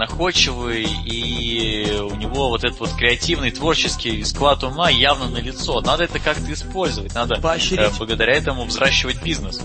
находчивый, 0.00 0.88
и 1.04 2.00
у 2.00 2.16
него 2.16 2.48
вот 2.48 2.64
этот 2.64 2.80
вот 2.80 2.92
креативный, 2.94 3.52
творческий 3.52 4.24
склад 4.24 4.64
ума 4.64 4.90
явно 4.90 5.28
на 5.28 5.38
лицо. 5.38 5.80
Надо 5.80 6.04
это 6.04 6.18
как-то 6.18 6.52
использовать. 6.52 7.14
Надо 7.14 7.36
э, 7.36 7.90
благодаря 7.98 8.32
этому 8.34 8.64
взращивать 8.64 9.22
бизнес. 9.22 9.60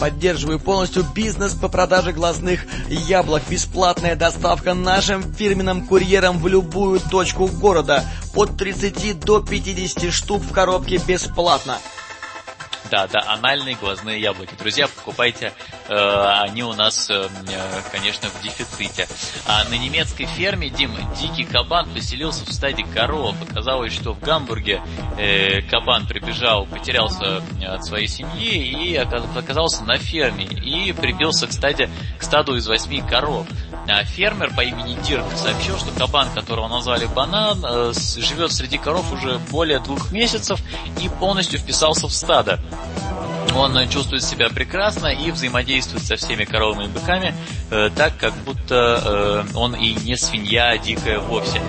Поддерживаю 0.00 0.58
полностью 0.58 1.04
бизнес 1.14 1.52
по 1.52 1.68
продаже 1.68 2.12
глазных 2.12 2.64
яблок. 2.88 3.42
Бесплатная 3.50 4.16
доставка 4.16 4.72
нашим 4.72 5.22
фирменным 5.34 5.86
курьером 5.86 6.38
в 6.38 6.48
любую 6.48 7.00
точку 7.00 7.46
города. 7.48 8.06
От 8.34 8.56
30 8.56 9.20
до 9.20 9.42
50 9.42 10.10
штук 10.10 10.42
в 10.42 10.52
коробке 10.52 10.96
бесплатно. 10.96 11.76
Да, 12.90 13.06
да, 13.06 13.24
анальные 13.28 13.76
глазные 13.76 14.20
яблоки. 14.20 14.54
Друзья, 14.58 14.88
покупайте, 14.88 15.52
э, 15.88 15.94
они 16.42 16.64
у 16.64 16.72
нас, 16.72 17.08
э, 17.08 17.28
э, 17.48 17.82
конечно, 17.92 18.28
в 18.28 18.42
дефиците. 18.42 19.06
А 19.46 19.62
на 19.70 19.74
немецкой 19.74 20.24
ферме, 20.24 20.70
Дима, 20.70 20.98
дикий 21.20 21.44
кабан 21.44 21.88
поселился 21.94 22.44
в 22.44 22.52
стаде 22.52 22.84
коров. 22.84 23.36
Оказалось, 23.48 23.92
что 23.92 24.12
в 24.12 24.20
Гамбурге 24.20 24.82
э, 25.16 25.62
кабан 25.62 26.08
прибежал, 26.08 26.66
потерялся 26.66 27.44
от 27.64 27.84
своей 27.84 28.08
семьи 28.08 28.56
и 28.56 28.96
оказался 28.96 29.84
на 29.84 29.96
ферме. 29.96 30.46
И 30.46 30.92
прибился, 30.92 31.46
кстати, 31.46 31.88
к 32.18 32.24
стаду 32.24 32.56
из 32.56 32.66
восьми 32.66 33.02
коров. 33.02 33.46
А 33.88 34.04
фермер 34.04 34.52
по 34.54 34.62
имени 34.62 34.96
Дирк 35.06 35.24
сообщил, 35.36 35.78
что 35.78 35.90
кабан, 35.92 36.28
которого 36.34 36.68
назвали 36.68 37.06
Банан, 37.06 37.64
э, 37.64 37.92
живет 38.18 38.52
среди 38.52 38.78
коров 38.78 39.12
уже 39.12 39.38
более 39.50 39.78
двух 39.80 40.10
месяцев 40.10 40.60
и 41.00 41.08
полностью 41.08 41.58
вписался 41.58 42.06
в 42.06 42.12
стадо. 42.12 42.60
Он 43.56 43.88
чувствует 43.88 44.22
себя 44.22 44.48
прекрасно 44.48 45.08
и 45.08 45.30
взаимодействует 45.30 46.04
со 46.04 46.16
всеми 46.16 46.44
коровами 46.44 46.84
и 46.84 46.88
быками 46.88 47.34
э, 47.70 47.90
так, 47.94 48.16
как 48.16 48.32
будто 48.44 49.44
э, 49.52 49.56
он 49.56 49.74
и 49.74 49.92
не 49.94 50.16
свинья 50.16 50.78
дикая 50.78 51.18
вовсе. 51.18 51.60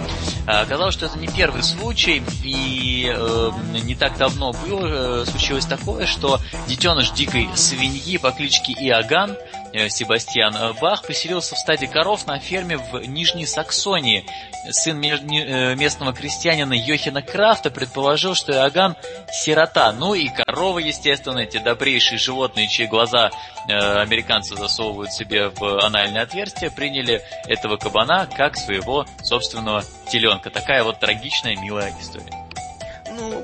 А 0.46 0.62
оказалось, 0.62 0.94
что 0.94 1.08
это 1.08 1.18
не 1.18 1.28
первый 1.28 1.64
случай, 1.64 2.22
и 2.44 3.12
э, 3.12 3.52
не 3.84 3.96
так 3.96 4.18
давно 4.18 4.54
было, 4.54 5.24
э, 5.24 5.26
случилось 5.26 5.66
такое, 5.66 6.06
что 6.06 6.40
детеныш 6.68 7.12
дикой 7.12 7.50
свиньи 7.56 8.18
по 8.18 8.32
кличке 8.32 8.74
Иоганн 8.74 9.32
Э, 9.32 9.51
Себастьян 9.90 10.56
э, 10.56 10.74
Бах 10.82 11.04
поселился 11.04 11.56
в 11.56 11.58
стаде 11.58 11.88
коров 11.88 12.28
на 12.28 12.40
ферме 12.40 12.78
в 12.78 13.02
Нижней 13.06 13.46
Саксонии. 13.46 14.26
Сын 14.70 15.02
э, 15.02 15.76
местного 15.76 16.14
крестьянина 16.14 16.74
Йохина 16.74 17.22
Крафта 17.22 17.72
предположил, 17.72 18.36
что 18.36 18.52
Иоганн– 18.52 18.96
сирота. 19.32 19.92
Ну 19.94 20.14
и 20.14 20.28
коровы, 20.30 20.82
естественно, 20.82 21.40
эти 21.40 21.58
добрейшие 21.58 22.18
животные, 22.18 22.68
чьи 22.68 22.86
глаза 22.86 23.32
американцы 23.68 24.56
засовывают 24.56 25.14
себе 25.14 25.50
в 25.50 25.86
анальное 25.86 26.24
отверстие, 26.24 26.72
приняли 26.72 27.22
этого 27.48 27.78
кабана 27.78 28.28
как 28.36 28.58
своего 28.58 29.06
собственного 29.24 29.84
теленка. 30.10 30.50
Такая 30.50 30.84
вот 30.84 31.00
трагичная, 31.00 31.56
милая 31.56 31.94
история. 32.02 32.41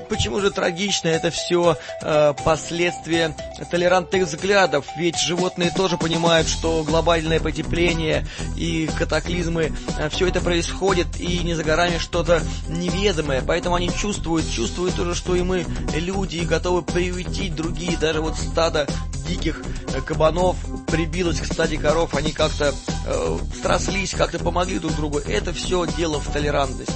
Почему 0.08 0.40
же 0.40 0.50
трагично? 0.50 1.08
Это 1.08 1.30
все 1.30 1.76
э, 2.02 2.34
последствия 2.44 3.34
толерантных 3.70 4.24
взглядов. 4.24 4.86
Ведь 4.96 5.18
животные 5.18 5.70
тоже 5.70 5.96
понимают, 5.96 6.48
что 6.48 6.82
глобальное 6.84 7.40
потепление 7.40 8.26
и 8.56 8.88
катаклизмы, 8.98 9.72
э, 9.98 10.08
все 10.08 10.28
это 10.28 10.40
происходит, 10.40 11.06
и 11.18 11.38
не 11.40 11.54
за 11.54 11.64
горами 11.64 11.98
что-то 11.98 12.42
неведомое. 12.68 13.42
Поэтому 13.46 13.74
они 13.76 13.90
чувствуют, 13.90 14.50
чувствуют 14.50 14.94
тоже, 14.94 15.14
что 15.14 15.34
и 15.34 15.42
мы 15.42 15.66
люди, 15.94 16.36
и 16.36 16.44
готовы 16.44 16.82
приютить 16.82 17.54
другие. 17.54 17.96
Даже 17.96 18.20
вот 18.20 18.36
стадо 18.36 18.86
диких 19.28 19.62
э, 19.94 20.00
кабанов 20.00 20.56
прибилось 20.86 21.40
к 21.40 21.44
стаде 21.44 21.78
коров, 21.78 22.14
они 22.14 22.32
как-то 22.32 22.74
э, 23.06 23.38
срослись, 23.62 24.14
как-то 24.14 24.38
помогли 24.38 24.78
друг 24.78 24.94
другу. 24.96 25.18
Это 25.18 25.52
все 25.52 25.86
дело 25.96 26.18
в 26.18 26.32
толерантности. 26.32 26.94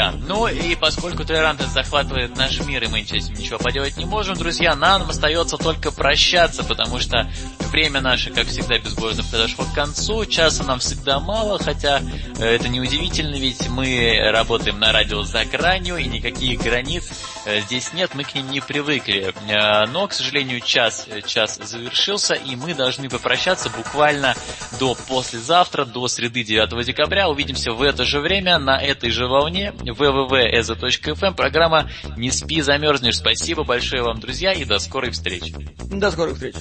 Да, 0.00 0.14
ну 0.26 0.46
и 0.46 0.76
поскольку 0.76 1.26
толерантность 1.26 1.74
захватывает 1.74 2.34
наш 2.34 2.58
мир, 2.60 2.82
и 2.84 2.86
мы 2.86 3.04
с 3.04 3.12
этим 3.12 3.34
ничего 3.34 3.58
поделать 3.58 3.98
не 3.98 4.06
можем, 4.06 4.34
друзья, 4.34 4.74
нам 4.74 5.10
остается 5.10 5.58
только 5.58 5.90
прощаться, 5.90 6.64
потому 6.64 6.98
что 7.00 7.30
время 7.70 8.00
наше, 8.00 8.30
как 8.30 8.46
всегда, 8.46 8.78
безбожно 8.78 9.22
подошло 9.22 9.66
к 9.66 9.74
концу, 9.74 10.24
часа 10.24 10.64
нам 10.64 10.78
всегда 10.78 11.20
мало, 11.20 11.58
хотя 11.58 12.00
э, 12.38 12.44
это 12.46 12.68
не 12.68 12.80
удивительно, 12.80 13.34
ведь 13.34 13.68
мы 13.68 14.18
работаем 14.32 14.78
на 14.78 14.90
радио 14.90 15.22
за 15.22 15.44
гранью, 15.44 15.98
и 15.98 16.06
никаких 16.06 16.62
границ 16.62 17.10
э, 17.44 17.60
здесь 17.60 17.92
нет, 17.92 18.14
мы 18.14 18.24
к 18.24 18.34
ним 18.34 18.50
не 18.50 18.60
привыкли. 18.60 19.34
Э, 19.48 19.84
но, 19.84 20.06
к 20.08 20.14
сожалению, 20.14 20.60
час, 20.62 21.08
час 21.26 21.60
завершился, 21.62 22.32
и 22.32 22.56
мы 22.56 22.72
должны 22.72 23.10
попрощаться 23.10 23.68
буквально 23.68 24.34
до 24.78 24.94
послезавтра, 24.94 25.84
до 25.84 26.08
среды 26.08 26.42
9 26.42 26.86
декабря. 26.86 27.28
Увидимся 27.28 27.72
в 27.72 27.82
это 27.82 28.04
же 28.04 28.20
время, 28.20 28.58
на 28.58 28.80
этой 28.80 29.10
же 29.10 29.26
волне 29.26 29.74
www.eza.fm. 29.90 31.34
Программа 31.34 31.90
«Не 32.16 32.30
спи, 32.30 32.60
замерзнешь». 32.60 33.16
Спасибо 33.16 33.64
большое 33.64 34.02
вам, 34.02 34.20
друзья, 34.20 34.52
и 34.52 34.64
до 34.64 34.78
скорой 34.78 35.10
встречи. 35.10 35.54
До 35.90 36.10
скорых 36.10 36.34
встреч. 36.34 36.54